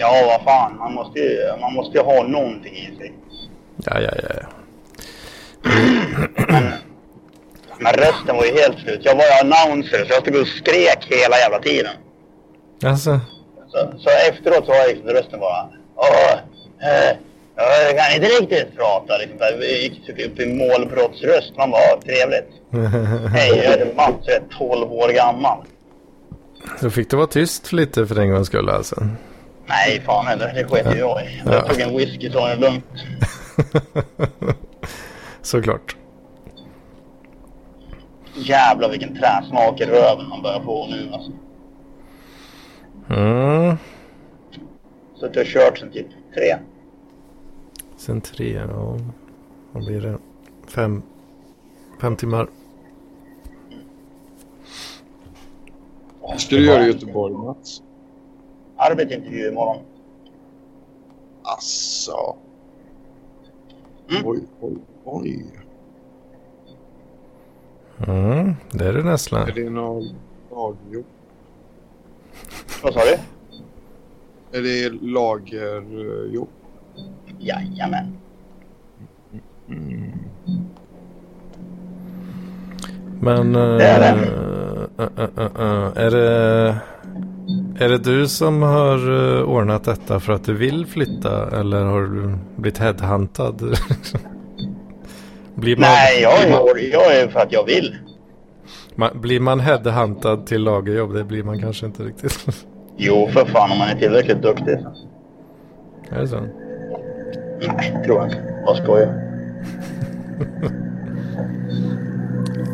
Ja, 0.00 0.12
vad 0.26 0.42
fan. 0.44 0.76
Man 0.78 0.94
måste 0.94 1.18
ju, 1.20 1.38
man 1.60 1.72
måste 1.74 1.98
ju 1.98 2.04
ha 2.04 2.22
någonting 2.22 2.74
i 2.76 2.96
sig. 2.98 3.12
Ja, 3.76 4.00
ja, 4.00 4.10
ja. 4.22 4.28
ja. 4.40 4.46
Men 7.80 7.92
rösten 7.92 8.36
var 8.36 8.44
ju 8.44 8.52
helt 8.60 8.78
slut. 8.78 9.00
Jag 9.04 9.14
var 9.14 9.24
ju 9.24 9.30
announcer 9.42 10.04
så 10.04 10.12
jag 10.12 10.22
stod 10.22 10.36
och 10.40 10.46
skrek 10.46 11.06
hela 11.10 11.36
jävla 11.36 11.58
tiden. 11.58 11.92
Alltså, 12.84 13.20
Så, 13.68 13.78
så 13.98 14.08
efteråt 14.30 14.64
så 14.66 14.70
var 14.72 14.76
jag 14.78 14.88
liksom 14.88 15.08
rösten 15.08 15.40
bara... 15.40 15.68
Åh, 15.96 16.32
eh, 16.88 17.16
jag 17.56 17.98
kan 17.98 18.14
inte 18.14 18.28
riktigt 18.28 18.76
prata. 18.76 19.16
Liksom. 19.18 19.36
Jag 19.40 19.62
gick 19.82 20.06
typ 20.06 20.26
upp 20.32 20.40
i 20.40 20.46
målbrottsröst. 20.54 21.52
Man 21.56 21.70
bara, 21.70 21.80
"Åh, 21.94 22.00
trevligt. 22.00 22.50
Hej, 23.34 23.48
jag 23.48 23.70
heter 23.70 23.94
Mats 23.96 24.14
jag 24.26 24.36
är 24.36 24.42
12 24.58 24.92
år 24.92 25.08
gammal. 25.08 25.58
då 26.80 26.90
fick 26.90 27.10
det 27.10 27.16
vara 27.16 27.26
tyst 27.26 27.72
lite 27.72 28.06
för 28.06 28.18
en 28.18 28.30
gångs 28.30 28.46
skull 28.46 28.68
alltså. 28.68 28.96
Nej, 29.68 30.00
fan 30.00 30.26
heller. 30.26 30.52
Det 30.54 30.64
sket 30.64 30.94
ju 30.94 30.98
jag 30.98 31.22
i. 31.22 31.42
Ja. 31.44 31.52
Jag 31.52 31.68
tog 31.68 31.80
en 31.80 31.96
whisky 31.96 32.30
så 32.30 32.40
var 32.40 32.48
det 32.48 32.56
lugnt. 32.56 32.84
Såklart. 35.42 35.96
Jävlar 38.34 38.90
vilken 38.90 39.16
träsmak 39.16 39.80
i 39.80 39.84
röven 39.84 40.28
man 40.28 40.42
börjar 40.42 40.60
få 40.60 40.86
nu 40.86 41.08
alltså. 41.12 41.32
Mm. 43.10 43.76
Så 45.14 45.26
att 45.26 45.36
jag 45.36 45.44
har 45.44 45.50
kört 45.50 45.78
sen 45.78 45.90
typ 45.90 46.06
tre. 46.34 46.56
Sen 47.96 48.20
tre, 48.20 48.52
ja. 48.52 48.98
Vad 49.72 49.84
blir 49.84 50.00
det? 50.00 50.18
Fem, 50.66 51.02
fem 52.00 52.16
timmar. 52.16 52.48
Vad 56.20 56.40
ska 56.40 56.56
du 56.56 56.66
göra 56.66 56.84
i 56.84 56.86
Göteborg, 56.86 57.34
Mats? 57.34 57.82
Arbetsintervju 58.78 59.48
imorgon. 59.48 59.82
Asså. 61.42 62.36
Mm. 64.10 64.22
Oj, 64.26 64.40
oj, 64.60 64.76
oj. 65.04 65.46
Mm, 68.06 68.54
det 68.72 68.84
är 68.84 68.92
det 68.92 69.02
nästan. 69.02 69.48
Är 69.48 69.52
det 69.52 69.70
någon 69.70 70.02
lagjobb? 70.50 71.04
Vad 72.82 72.92
sa 72.94 73.00
du? 73.04 73.18
Är 74.58 74.62
det 74.62 75.02
lagerjobb? 75.02 76.48
Jajamän. 77.38 78.16
Mm. 79.68 80.12
Men... 83.20 83.54
eh, 83.56 83.76
Det 83.76 83.84
är 83.84 84.00
det. 84.00 84.26
eh, 84.98 85.08
eh, 85.16 85.28
eh, 85.36 85.44
eh, 85.44 86.04
är 86.04 86.10
det... 86.10 86.76
Är 87.80 87.88
det 87.88 87.98
du 87.98 88.28
som 88.28 88.62
har 88.62 88.96
eh, 89.38 89.42
ordnat 89.42 89.84
detta 89.84 90.20
för 90.20 90.32
att 90.32 90.44
du 90.44 90.54
vill 90.54 90.86
flytta 90.86 91.58
eller 91.60 91.84
har 91.84 92.00
du 92.02 92.38
blivit 92.56 92.78
headhuntad? 92.78 93.54
blir, 95.54 95.76
man, 95.76 95.82
Nej, 95.82 96.22
jag 96.22 96.42
är, 96.42 96.92
jag 96.92 97.16
är 97.16 97.28
för 97.28 97.40
att 97.40 97.52
jag 97.52 97.64
vill. 97.64 97.96
man, 98.94 99.20
blir 99.20 99.40
man 99.40 99.60
headhuntad 99.60 100.46
till 100.46 100.62
lagerjobb? 100.62 101.14
Det 101.14 101.24
blir 101.24 101.42
man 101.42 101.60
kanske 101.60 101.86
inte 101.86 102.02
riktigt. 102.02 102.46
Jo, 103.00 103.28
för 103.32 103.44
fan 103.44 103.72
om 103.72 103.78
man 103.78 103.88
är 103.88 103.94
tillräckligt 103.94 104.42
duktig. 104.42 104.78
är 106.10 106.20
det 106.20 106.28
så? 106.28 106.40
Nej, 107.60 108.02
tror 108.04 108.18
jag 108.18 108.26
inte. 108.26 108.62
Vad 108.66 108.76
skojar. 108.76 109.24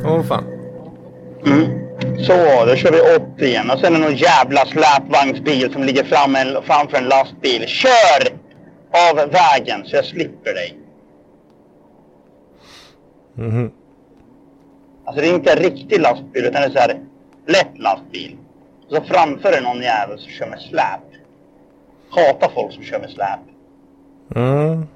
Åh 0.05 0.23
fan. 0.23 0.45
Mm. 1.47 1.84
Så, 2.19 2.65
då 2.67 2.77
kör 2.77 2.93
vi 2.93 3.25
80 3.35 3.45
igen. 3.45 3.71
Och 3.71 3.79
sen 3.79 3.95
är 3.95 3.99
det 3.99 4.05
någon 4.05 4.17
jävla 4.17 4.67
släpvagnsbil 4.67 5.73
som 5.73 5.83
ligger 5.83 6.05
fram 6.05 6.37
en, 6.37 6.63
framför 6.63 6.97
en 6.97 7.09
lastbil. 7.09 7.67
Kör 7.67 8.29
av 9.11 9.17
vägen 9.17 9.85
så 9.85 9.97
jag 9.97 10.05
slipper 10.05 10.55
dig. 10.55 10.79
Mhm. 13.35 13.71
Alltså 15.05 15.23
det 15.23 15.29
är 15.29 15.35
inte 15.35 15.53
en 15.53 15.59
riktig 15.59 16.01
lastbil 16.01 16.45
utan 16.45 16.63
det 16.63 16.67
är 16.67 16.71
så 16.71 16.79
här 16.79 17.01
lätt 17.47 17.79
lastbil. 17.79 18.37
Och 18.89 18.97
så 18.97 19.03
framför 19.03 19.53
är 19.53 19.61
någon 19.61 19.83
jävel 19.83 20.19
som 20.19 20.31
kör 20.31 20.47
med 20.47 20.61
släp. 20.61 21.01
Hatar 22.11 22.51
folk 22.55 22.75
som 22.75 22.83
kör 22.83 23.01
med 23.01 23.11
släp. 23.11 23.41
Mm. 24.37 24.87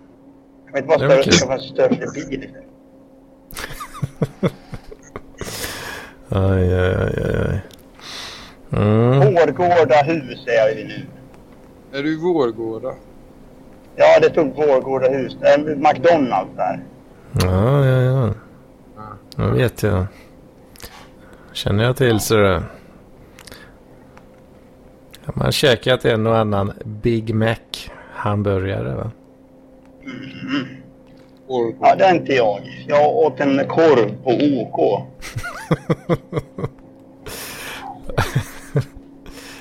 Jag 0.67 0.73
vet 0.73 0.85
inte 0.85 0.99
vad 0.99 1.31
större, 1.31 1.61
större 1.61 2.11
bil. 2.15 2.49
Aj, 6.31 6.75
aj, 6.75 6.95
aj, 6.95 7.37
aj. 7.49 7.61
Mm. 8.73 9.21
Vårgårda 9.35 10.03
hus 10.03 10.47
är 10.47 10.53
jag 10.53 10.81
i 10.81 10.85
nu. 10.85 11.07
Är 11.99 12.03
du 12.03 12.13
i 12.13 12.17
Vårgårda? 12.17 12.95
Ja, 13.97 14.21
det 14.21 14.31
stod 14.31 14.57
Vårgårda 14.57 15.09
hus. 15.09 15.37
Det 15.41 15.49
är 15.49 15.59
McDonalds 15.77 16.51
där. 16.57 16.85
Ja, 17.33 17.87
ja, 17.87 18.01
ja. 18.03 18.35
Det 19.37 19.51
vet 19.53 19.83
jag. 19.83 20.07
Känner 21.53 21.85
jag 21.85 21.97
till 21.97 22.21
så 22.21 22.37
det. 22.37 22.63
Ja, 25.25 25.33
Man 25.35 25.53
käkat 25.53 26.05
en 26.05 26.27
och 26.27 26.37
annan 26.37 26.73
Big 26.85 27.35
Mac 27.35 27.57
hamburgare 28.13 28.95
va? 28.95 29.11
Vårgårda. 31.49 31.89
Ja, 31.89 31.95
det 31.95 32.05
är 32.05 32.15
inte 32.15 32.33
jag. 32.33 32.61
Jag 32.89 33.17
åt 33.17 33.41
en 33.41 33.69
korv 33.69 34.23
på 34.23 34.31
OK. 34.31 35.07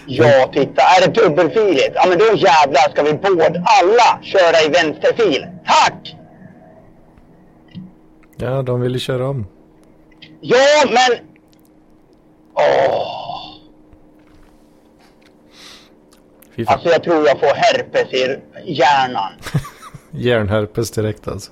Ja, 0.09 0.49
titta. 0.53 0.81
Är 0.81 1.07
det 1.07 1.21
dubbelfiligt? 1.21 1.91
Ja, 1.95 2.05
men 2.09 2.17
då 2.17 2.25
jävlar 2.25 2.91
ska 2.91 3.03
vi 3.03 3.13
båda 3.13 3.63
alla 3.65 4.23
köra 4.23 4.61
i 4.65 4.69
vänsterfil. 4.69 5.47
Tack! 5.65 6.15
Ja, 8.37 8.61
de 8.61 8.81
ville 8.81 8.99
köra 8.99 9.29
om. 9.29 9.47
Ja, 10.41 10.83
men... 10.85 11.19
Åh. 12.53 13.17
Alltså, 16.67 16.89
jag 16.89 17.03
tror 17.03 17.27
jag 17.27 17.39
får 17.39 17.55
herpes 17.55 18.13
i 18.13 18.41
hjärnan. 18.65 19.31
Järnherpes 20.11 20.91
direkt 20.91 21.27
alltså. 21.27 21.51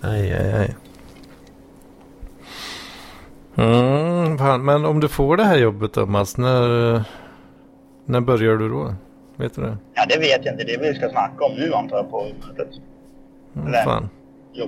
Aj, 0.00 0.32
aj, 0.32 0.52
aj. 0.52 0.76
Mm, 3.56 4.38
fan. 4.38 4.64
Men 4.64 4.84
om 4.84 5.00
du 5.00 5.08
får 5.08 5.36
det 5.36 5.44
här 5.44 5.58
jobbet 5.58 5.92
då 5.92 6.06
Mats, 6.06 6.36
när, 6.36 7.04
när 8.04 8.20
börjar 8.20 8.56
du 8.56 8.68
då? 8.68 8.94
Vet 9.36 9.54
du 9.54 9.62
det? 9.62 9.76
Ja, 9.94 10.06
det 10.08 10.18
vet 10.18 10.44
jag 10.44 10.54
inte. 10.54 10.64
Det 10.64 10.74
är 10.74 10.80
vi 10.80 10.94
ska 10.94 11.08
snacka 11.08 11.44
om 11.44 11.52
nu, 11.54 11.74
antar 11.74 11.96
jag, 11.96 12.10
på 12.10 12.26
mötet. 12.48 12.68
Mm, 13.56 13.72
fan. 13.84 14.08
Jo. 14.52 14.66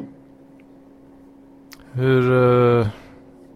Hur, 1.93 2.33
eh, 2.33 2.87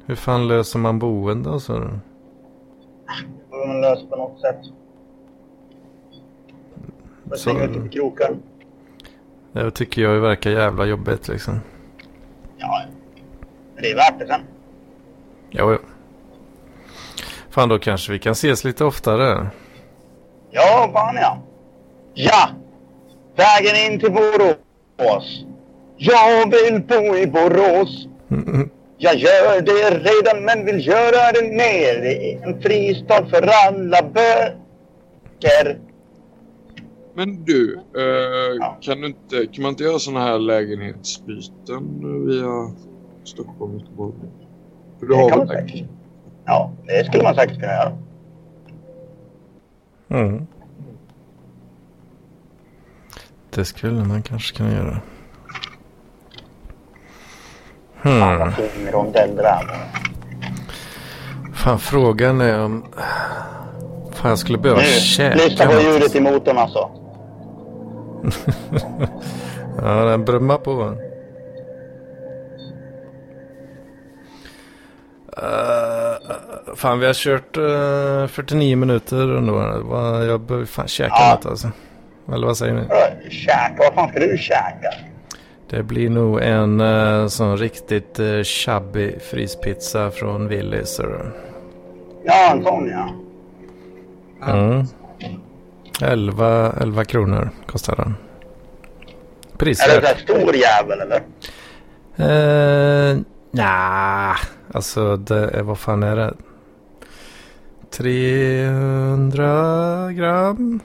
hur 0.06 0.14
fan 0.14 0.48
löser 0.48 0.78
man 0.78 0.98
boende 0.98 1.50
och 1.50 1.62
så? 1.62 1.72
Det 1.72 1.90
får 3.50 3.66
man 3.66 3.80
lösa 3.80 4.06
på 4.06 4.16
något 4.16 4.40
sätt. 4.40 4.60
Får 7.30 7.36
Så- 7.36 7.60
ut 7.60 7.76
lite 7.76 7.88
krokar. 7.88 8.36
Det 9.52 9.70
tycker 9.70 10.02
jag 10.02 10.20
verkar 10.20 10.50
jävla 10.50 10.84
jobbigt 10.84 11.28
liksom. 11.28 11.60
Ja, 12.58 12.82
men 13.74 13.82
det 13.82 13.90
är 13.90 13.94
värt 13.96 14.18
det 14.18 14.26
sen. 14.26 14.40
Jo, 15.50 15.72
jo. 15.72 15.78
Fan, 17.50 17.68
då 17.68 17.78
kanske 17.78 18.12
vi 18.12 18.18
kan 18.18 18.32
ses 18.32 18.64
lite 18.64 18.84
oftare. 18.84 19.46
Ja, 20.50 20.90
fan 20.92 21.14
ja. 21.16 21.38
Ja! 22.14 22.48
Vägen 23.36 23.92
in 23.92 24.00
till 24.00 24.12
Borås. 24.12 25.44
Jag 25.96 26.50
vill 26.50 26.82
bo 26.82 27.16
i 27.16 27.26
Borås. 27.26 28.06
Jag 29.00 29.14
gör 29.14 29.60
det 29.60 29.90
redan 29.98 30.44
men 30.44 30.64
vill 30.66 30.86
göra 30.86 31.32
det 31.32 31.42
mer. 31.42 32.00
Det 32.02 32.32
är 32.34 32.42
en 32.46 32.62
fristad 32.62 33.26
för 33.26 33.48
alla 33.66 34.02
böcker. 34.02 35.78
Men 37.18 37.44
du, 37.44 37.74
eh, 37.96 38.02
Ja. 38.60 38.78
kan, 38.80 39.00
du 39.00 39.06
inte, 39.06 39.46
kan 39.52 39.62
man 39.62 39.68
inte 39.70 39.84
göra 39.84 39.98
sådana 39.98 40.24
här 40.24 40.38
lägenhetsbyten 40.38 42.00
via 42.26 42.70
Stockholm 43.24 43.72
och 43.74 43.80
Göteborg? 43.80 44.12
För 45.00 45.06
du 45.06 45.14
Det 45.14 45.20
har 45.22 45.28
kan 45.28 45.38
man 45.38 45.48
säkert. 45.48 45.84
Ja, 46.44 46.72
det 46.86 47.04
skulle 47.06 47.22
man 47.22 47.34
säkert 47.34 47.60
kunna 47.60 47.72
göra. 47.72 47.98
Mm. 50.08 50.46
Det 53.50 53.64
skulle 53.64 54.04
man 54.04 54.22
kanske 54.22 54.56
kunna 54.56 54.72
göra. 54.72 55.00
Fan 58.02 58.22
Hmm. 58.22 58.38
vad 58.38 58.54
fin 58.54 58.90
rondell 58.92 59.36
det 59.36 59.42
där 59.42 59.66
var. 59.66 59.78
Fan, 61.54 61.78
frågan 61.78 62.40
är 62.40 62.64
om... 62.64 62.84
Fan, 64.12 64.28
jag 64.28 64.38
skulle 64.38 64.58
behöva 64.58 64.80
Nu, 64.80 64.86
käka 64.86 65.36
lyssna 65.36 65.66
på 65.66 65.72
ljudet 65.72 66.14
i 66.14 66.20
motorn 66.20 66.58
alltså. 66.58 66.90
Ja, 69.82 70.04
den 70.04 70.24
brummar 70.24 70.58
på. 70.58 70.94
Uh, 75.42 76.74
Fan, 76.74 77.00
vi 77.00 77.06
har 77.06 77.14
kört 77.14 77.56
eh, 77.56 78.26
49 78.26 78.76
minuter 78.76 79.36
ändå. 79.36 79.60
Jag 80.24 80.40
behöver 80.40 80.66
fan 80.66 80.88
käka 80.88 81.14
Ja. 81.18 81.34
något 81.34 81.46
alltså. 81.46 81.70
Eller 82.32 82.46
vad 82.46 82.56
säger 82.56 82.74
ni? 82.74 82.80
Käka? 83.30 83.74
Vad 83.78 83.94
fan 83.94 84.08
ska 84.08 84.18
du 84.20 84.38
käka? 84.38 84.90
Det 85.70 85.82
blir 85.82 86.10
nog 86.10 86.40
en 86.42 86.80
eh, 86.80 87.26
sån 87.26 87.56
riktigt 87.56 88.20
uh, 88.20 88.42
chubby 88.42 89.18
fryspizza 89.20 90.10
från 90.10 90.48
Willys. 90.48 91.00
Ja, 92.24 92.50
en 92.52 92.64
sån 92.64 92.88
ja. 92.88 93.08
Mm. 94.52 94.84
11, 96.02 96.72
11 96.80 97.04
kronor 97.04 97.50
kostar 97.66 97.96
den. 97.96 98.14
Är 99.60 99.64
det 99.64 99.70
en 99.70 99.74
sån 99.76 100.04
här 100.04 100.14
stor 100.16 100.56
jävel 100.56 101.00
eller? 101.00 101.22
Uh, 102.20 103.16
Nja, 103.50 104.36
alltså 104.72 105.16
det 105.16 105.50
är, 105.50 105.62
vad 105.62 105.78
fan 105.78 106.02
är 106.02 106.16
det? 106.16 106.34
300 107.90 110.12
gram. 110.12 110.80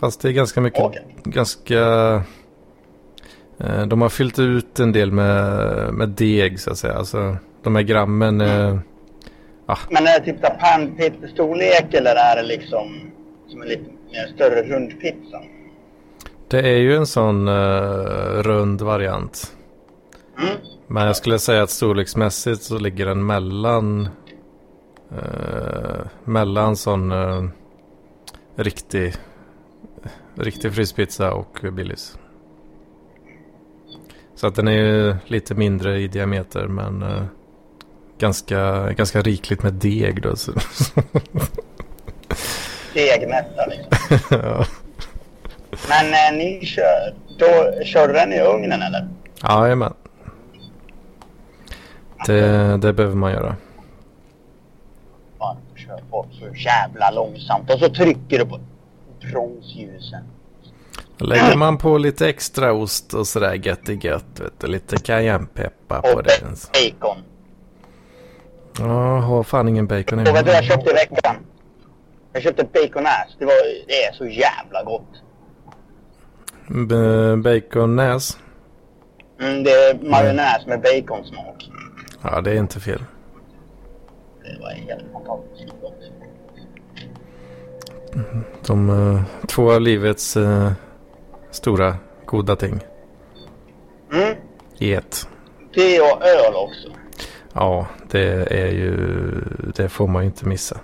Fast 0.00 0.20
det 0.20 0.28
är 0.28 0.32
ganska 0.32 0.60
mycket. 0.60 0.80
Okej. 0.82 1.16
Ganska... 1.24 1.80
eh, 3.60 3.86
de 3.86 4.02
har 4.02 4.08
fyllt 4.08 4.38
ut 4.38 4.80
en 4.80 4.92
del 4.92 5.12
med, 5.12 5.94
med 5.94 6.08
deg 6.08 6.60
så 6.60 6.70
att 6.70 6.78
säga. 6.78 6.94
Alltså 6.94 7.36
de 7.62 7.76
här 7.76 7.82
grammen. 7.82 8.40
eh, 8.40 8.78
Men 9.90 10.06
är 10.06 10.20
det 10.20 10.24
typ 10.24 10.42
pannpizza-storlek 10.60 11.94
eller 11.94 12.14
är 12.14 12.36
det 12.36 12.42
liksom 12.48 13.10
som 13.48 13.62
en 13.62 13.68
lite 13.68 13.90
mer 14.12 14.26
större 14.34 14.62
rundpizza? 14.62 15.42
det 16.48 16.60
är 16.60 16.76
ju 16.76 16.96
en 16.96 17.06
sån 17.06 17.48
eh, 17.48 18.42
rund 18.42 18.80
variant. 18.80 19.56
Mm. 20.38 20.56
Men 20.86 21.06
jag 21.06 21.16
skulle 21.16 21.38
säga 21.38 21.62
att 21.62 21.70
storleksmässigt 21.70 22.62
så 22.62 22.78
ligger 22.78 23.06
den 23.06 23.26
mellan 23.26 24.08
eh, 25.10 26.00
mellan 26.24 26.76
sån 26.76 27.12
eh, 27.12 27.44
riktig 28.56 29.14
riktig 30.34 30.74
fryspizza 30.74 31.32
och 31.32 31.64
Billys. 31.72 32.18
Så 34.34 34.46
att 34.46 34.54
den 34.54 34.68
är 34.68 34.72
ju 34.72 35.16
lite 35.26 35.54
mindre 35.54 36.00
i 36.00 36.08
diameter 36.08 36.66
men 36.66 37.02
eh, 37.02 37.24
ganska, 38.18 38.92
ganska 38.92 39.22
rikligt 39.22 39.62
med 39.62 39.74
deg 39.74 40.22
då. 40.22 40.34
Så. 42.92 42.98
Degmätta 42.98 43.66
liksom. 43.66 44.18
ja. 44.42 44.64
Men 45.88 46.06
eh, 46.14 46.38
ni 46.38 46.66
kör, 46.66 47.14
då 47.38 47.84
kör 47.84 48.08
du 48.08 48.14
den 48.14 48.32
i 48.32 48.40
ugnen 48.40 48.82
eller? 48.82 49.08
Jajamän. 49.42 49.94
Det, 52.26 52.76
det 52.76 52.92
behöver 52.92 53.16
man 53.16 53.32
göra. 53.32 53.56
Fan, 55.38 55.56
kör 55.76 56.00
på 56.10 56.26
så 56.32 56.44
jävla 56.54 57.10
långsamt 57.10 57.70
och 57.70 57.78
så 57.78 57.88
trycker 57.88 58.38
du 58.38 58.46
på 58.46 58.60
bromsljusen. 59.20 60.22
Lägger 61.20 61.56
man 61.56 61.78
på 61.78 61.98
lite 61.98 62.28
extra 62.28 62.72
ost 62.72 63.14
och 63.14 63.26
sådär 63.26 63.54
gött 63.54 63.88
i 63.88 63.94
gött. 64.02 64.24
Vet 64.40 64.60
du, 64.60 64.66
lite 64.66 64.96
cayennepeppar 64.96 66.00
på 66.00 66.08
Och 66.08 66.22
det. 66.22 66.40
bacon. 67.00 67.16
Ja, 68.78 69.18
har 69.20 69.42
fan 69.42 69.68
ingen 69.68 69.86
bacon 69.86 70.18
Och 70.18 70.26
vad 70.28 70.48
jag 70.48 70.64
i. 70.64 70.66
köpte 70.66 70.90
i 70.90 70.94
veckan? 70.94 71.36
Jag 72.32 72.42
köpte 72.42 72.64
baconass. 72.64 73.36
Det, 73.38 73.44
var, 73.44 73.86
det 73.86 74.04
är 74.04 74.12
så 74.12 74.26
jävla 74.26 74.82
gott. 74.84 75.22
B- 76.88 77.36
Baconnäs. 77.36 78.38
Mm, 79.40 79.62
det 79.64 79.70
är 79.70 79.94
majonnäs 80.10 80.66
med 80.66 80.80
baconsmak. 80.80 81.70
Ja, 82.22 82.40
det 82.40 82.50
är 82.50 82.54
inte 82.56 82.80
fel. 82.80 83.04
Det 84.42 84.60
var 84.60 84.70
helt 84.70 85.04
fantastiskt 85.12 85.74
gott. 85.82 85.94
De 88.66 88.90
eh, 88.90 89.46
två 89.46 89.72
av 89.72 89.80
livets 89.80 90.36
eh, 90.36 90.72
stora 91.50 91.96
goda 92.26 92.56
ting. 92.56 92.80
Mm. 94.12 94.36
I 94.78 94.92
ett. 94.94 95.28
Det 95.74 96.00
och 96.00 96.22
öl 96.26 96.54
också. 96.54 96.88
Ja, 97.52 97.86
det 98.10 98.52
är 98.60 98.72
ju... 98.72 98.94
Det 99.74 99.88
får 99.88 100.06
man 100.08 100.22
ju 100.22 100.26
inte 100.26 100.46
missa. 100.48 100.80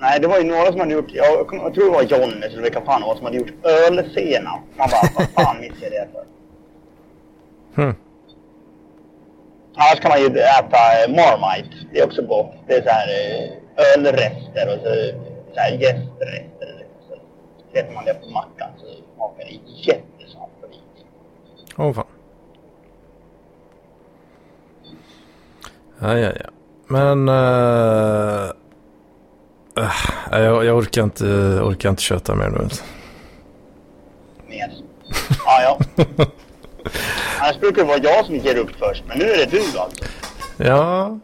Nej, 0.00 0.20
det 0.20 0.26
var 0.26 0.38
ju 0.38 0.44
några 0.44 0.66
som 0.66 0.80
hade 0.80 0.92
gjort, 0.92 1.10
jag, 1.12 1.48
jag 1.52 1.74
tror 1.74 1.84
det 1.84 1.90
var 1.90 2.02
Johnny 2.02 2.46
eller 2.46 2.62
vilka 2.62 2.80
fan 2.80 3.00
det 3.00 3.06
var 3.06 3.14
som 3.16 3.24
hade 3.24 3.36
gjort 3.36 3.64
ölsenap. 3.64 4.60
Man 4.76 4.88
bara, 4.90 5.10
vad 5.16 5.28
fan 5.28 5.60
missade 5.60 5.94
jag 5.96 6.06
det 6.06 6.12
för? 6.12 6.24
Hm. 7.82 7.94
Annars 9.74 10.00
kan 10.00 10.08
man 10.08 10.20
ju 10.20 10.26
äta 10.26 10.78
eh, 11.04 11.10
Marmite. 11.10 11.76
Det 11.92 12.00
är 12.00 12.06
också 12.06 12.22
gott. 12.22 12.54
Det 12.66 12.74
är 12.74 12.82
så 12.82 12.88
här 12.88 13.08
eh, 13.08 13.50
ölrester 13.94 14.66
och 14.74 14.80
så, 14.82 15.18
så 15.54 15.60
här 15.60 15.70
jästrester. 15.70 16.86
Så 17.08 17.14
sätter 17.72 17.94
man 17.94 18.04
det 18.04 18.14
på 18.14 18.30
mackan 18.30 18.68
så 18.78 18.86
smakar 19.14 19.44
det 19.44 19.60
jättesaftigt. 19.86 20.82
Åh 21.78 21.92
fan. 21.92 22.06
Ja, 26.00 26.18
ja, 26.18 26.32
ja. 26.40 26.50
Men... 26.86 27.28
eh, 27.28 28.50
eh, 29.76 30.40
jag, 30.40 30.64
jag 30.64 30.76
orkar 30.76 31.02
inte, 31.02 31.24
orkar 31.62 31.90
inte 31.90 32.02
köta 32.02 32.34
mer 32.34 32.48
nu. 32.48 32.68
Mes. 34.48 34.72
Ja, 35.44 35.62
ja. 35.62 35.78
Annars 37.40 37.60
brukar 37.60 37.82
det 37.82 37.88
vara 37.88 37.98
jag 37.98 38.26
som 38.26 38.36
ger 38.36 38.56
upp 38.56 38.70
först, 38.78 39.04
men 39.08 39.18
nu 39.18 39.24
är 39.24 39.36
det 39.36 39.50
du 39.50 39.78
alltså. 39.78 40.04
Ja. 40.56 41.18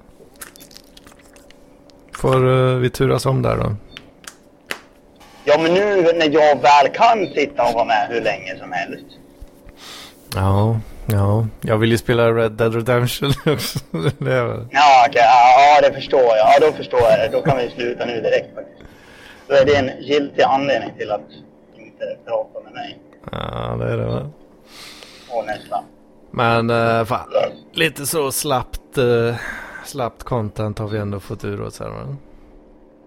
Får 2.13 2.49
eh, 2.49 2.77
vi 2.77 2.91
turas 2.91 3.27
om 3.27 3.43
där 3.43 3.57
då? 3.57 3.77
Ja, 5.45 5.59
men 5.59 5.75
nu 5.75 6.03
när 6.03 6.31
jag 6.31 6.63
väl 6.63 6.89
kan 6.95 7.27
sitta 7.35 7.69
och 7.69 7.75
vara 7.75 7.85
med 7.85 8.09
hur 8.11 8.21
länge 8.21 8.59
som 8.59 8.73
helst. 8.73 9.07
Ja, 10.35 10.81
ja. 11.07 11.47
Jag 11.61 11.79
vill 11.79 11.91
ju 11.91 11.99
spela 11.99 12.33
Red 12.33 12.53
Dead 12.53 12.75
Redemption 12.75 13.31
också. 13.47 13.79
det 14.19 14.33
är 14.33 14.45
väl. 14.45 14.67
Ja, 14.71 15.07
okej. 15.09 15.23
Ja, 15.25 15.81
ja, 15.83 15.89
det 15.89 15.95
förstår 15.95 16.21
jag. 16.21 16.39
Ja, 16.39 16.67
då 16.67 16.73
förstår 16.73 17.01
jag 17.01 17.19
det. 17.19 17.29
Då 17.33 17.43
kan 17.43 17.59
vi 17.59 17.71
sluta 17.71 18.05
nu 18.05 18.21
direkt 18.21 18.55
faktiskt. 18.55 18.83
Då 19.49 19.55
är 19.55 19.65
det 19.65 19.77
en 19.77 20.03
giltig 20.03 20.43
anledning 20.43 20.91
till 20.99 21.11
att 21.11 21.31
inte 21.77 22.17
prata 22.27 22.61
med 22.65 22.73
mig. 22.73 22.99
Ja, 23.33 23.77
det 23.79 23.93
är 23.93 23.97
det 23.97 24.07
va? 24.07 24.31
Och 25.31 25.47
nästa. 25.47 25.85
Men 26.31 26.71
uh, 26.71 27.05
fan. 27.05 27.29
Lite 27.73 28.07
så 28.07 28.33
slappt, 28.33 28.99
uh, 28.99 29.35
slappt 29.85 30.23
content 30.23 30.79
har 30.79 30.89
vi 30.89 30.99
ändå 30.99 31.21
fått 31.21 31.45
ur 31.45 31.61
oss 31.61 31.81
här 31.81 31.89
va? 31.89 32.17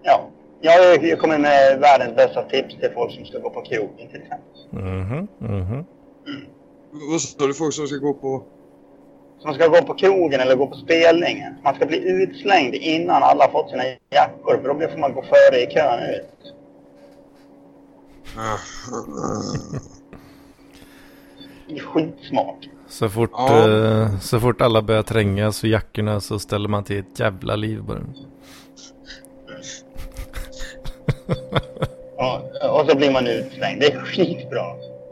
Ja. 0.02 0.28
Jag, 0.60 1.04
jag 1.04 1.18
kommer 1.18 1.38
med 1.38 1.80
världens 1.80 2.16
bästa 2.16 2.42
tips 2.42 2.74
till 2.74 2.90
folk 2.94 3.12
som 3.12 3.24
ska 3.24 3.38
gå 3.38 3.50
på 3.50 3.60
krogen 3.62 4.08
till 4.08 4.22
exempel. 4.22 4.48
Mhm, 4.70 5.28
mhm. 5.38 5.84
Vad 6.92 7.20
sa 7.20 7.46
du? 7.46 7.54
Folk 7.54 7.74
som 7.74 7.86
ska 7.86 7.96
gå 7.96 8.12
på... 8.14 8.42
Som 9.38 9.54
ska 9.54 9.66
gå 9.68 9.82
på 9.82 9.94
krogen 9.94 10.40
eller 10.40 10.56
gå 10.56 10.66
på 10.66 10.76
spelningen. 10.76 11.54
Man 11.64 11.74
ska 11.74 11.86
bli 11.86 11.98
utslängd 12.08 12.74
innan 12.74 13.22
alla 13.22 13.50
fått 13.50 13.70
sina 13.70 13.82
jackor. 14.10 14.58
För 14.62 14.68
då 14.68 14.88
får 14.88 14.98
man 14.98 15.12
gå 15.14 15.22
före 15.22 15.60
i 15.62 15.66
kön 15.66 16.00
ut. 16.14 16.54
Det 21.68 21.74
är 21.74 21.80
skitsmart. 21.80 22.68
Så 22.88 23.08
fort, 23.08 23.30
Ja. 23.32 23.68
eh, 23.68 24.18
så 24.18 24.40
fort 24.40 24.60
alla 24.60 24.82
börjar 24.82 25.02
trängas 25.02 25.64
vid 25.64 25.70
jackorna 25.70 26.20
så 26.20 26.38
ställer 26.38 26.68
man 26.68 26.84
till 26.84 26.98
ett 26.98 27.20
jävla 27.20 27.56
liv 27.56 27.82
bara. 27.82 27.98
Ja, 32.16 32.42
och 32.70 32.90
så 32.90 32.96
blir 32.96 33.10
man 33.12 33.26
utslängd. 33.26 33.80
Det 33.80 33.92
är 33.92 34.00
skitbra. 34.00 34.64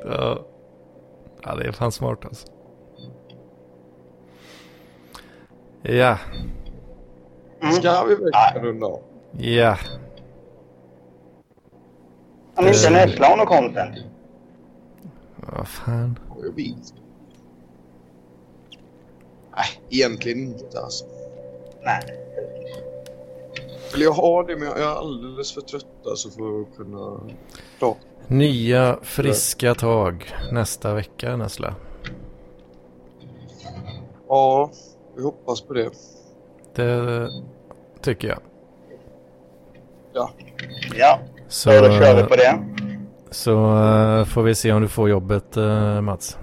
Ja. 0.05 0.39
Ja, 1.43 1.55
det 1.55 1.65
är 1.69 1.73
fan 1.73 1.93
smart 1.93 2.25
alltså. 2.25 2.47
Ja, 5.83 6.19
Mm. 7.63 7.73
Ska 7.75 8.05
vi 8.05 8.15
verkligen 8.15 8.67
runda 8.67 8.87
av? 8.87 9.01
ja. 9.39 9.77
Om 12.57 12.67
inte 12.67 12.91
Nessla 12.91 13.27
har 13.27 13.37
något 13.37 13.49
content. 13.49 13.97
Vad 15.37 15.69
fan. 15.69 16.19
Ja, 16.29 16.35
Jag 16.45 16.55
vet. 16.57 16.95
Nej, 19.57 19.67
egentligen 19.91 20.39
inte 20.39 20.81
alltså. 20.81 21.05
Nej. 21.85 22.03
Eller 23.95 24.05
jag 24.05 24.13
har 24.13 24.45
det, 24.47 24.57
men 24.57 24.69
jag 24.69 24.79
är 24.81 24.87
alldeles 24.97 25.53
för 25.53 25.61
trött 25.61 26.07
alltså 26.07 26.31
för 26.31 26.61
att 26.63 26.77
kunna 26.77 27.21
prata. 27.79 28.01
Nya 28.29 28.97
friska 29.03 29.75
tag 29.75 30.33
nästa 30.53 30.95
vecka 30.95 31.37
Näsla. 31.37 31.75
Ja, 34.29 34.71
vi 35.17 35.23
hoppas 35.23 35.61
på 35.63 35.75
det. 35.75 35.91
Det 36.75 37.29
tycker 38.03 38.29
jag. 38.29 38.39
Ja, 40.15 40.31
Ja, 40.95 41.19
Så, 41.49 41.71
då 41.71 41.89
kör 41.91 42.17
vi 42.17 42.23
på 42.23 42.37
det. 42.37 42.59
så 43.31 43.53
eh, 43.85 44.25
får 44.25 44.43
vi 44.43 44.55
se 44.55 44.73
om 44.73 44.83
du 44.83 44.89
får 44.89 45.09
jobbet 45.11 45.57
eh, 45.57 46.01
Mats. 46.01 46.39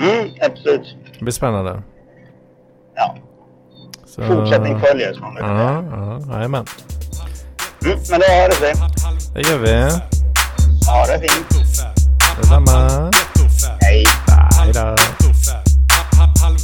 Mm, 0.00 0.28
absolut. 0.40 0.96
Det 1.18 1.24
blir 1.24 1.32
spännande. 1.32 1.82
Ja. 2.94 3.16
Så- 4.06 4.22
fortsättning 4.22 4.78
följer 4.80 5.12
som 5.12 5.22
man 5.22 5.34
brukar 5.34 5.48
säga. 5.48 5.84
Ja, 6.00 6.20
ja, 6.28 6.34
jajamän. 6.36 6.64
Mm, 7.84 7.98
men 8.10 8.20
då 8.20 8.26
hörs 8.26 8.62
vi. 8.62 8.72
Det 9.34 9.48
gör 9.50 9.58
vi. 9.58 9.90
Ha 10.86 11.06
det 11.06 11.28
fint. 11.28 11.46
Detsamma. 12.36 13.10
Hej. 13.80 14.06
Hej 14.58 14.72
då. 14.72 14.96
Halv 16.40 16.58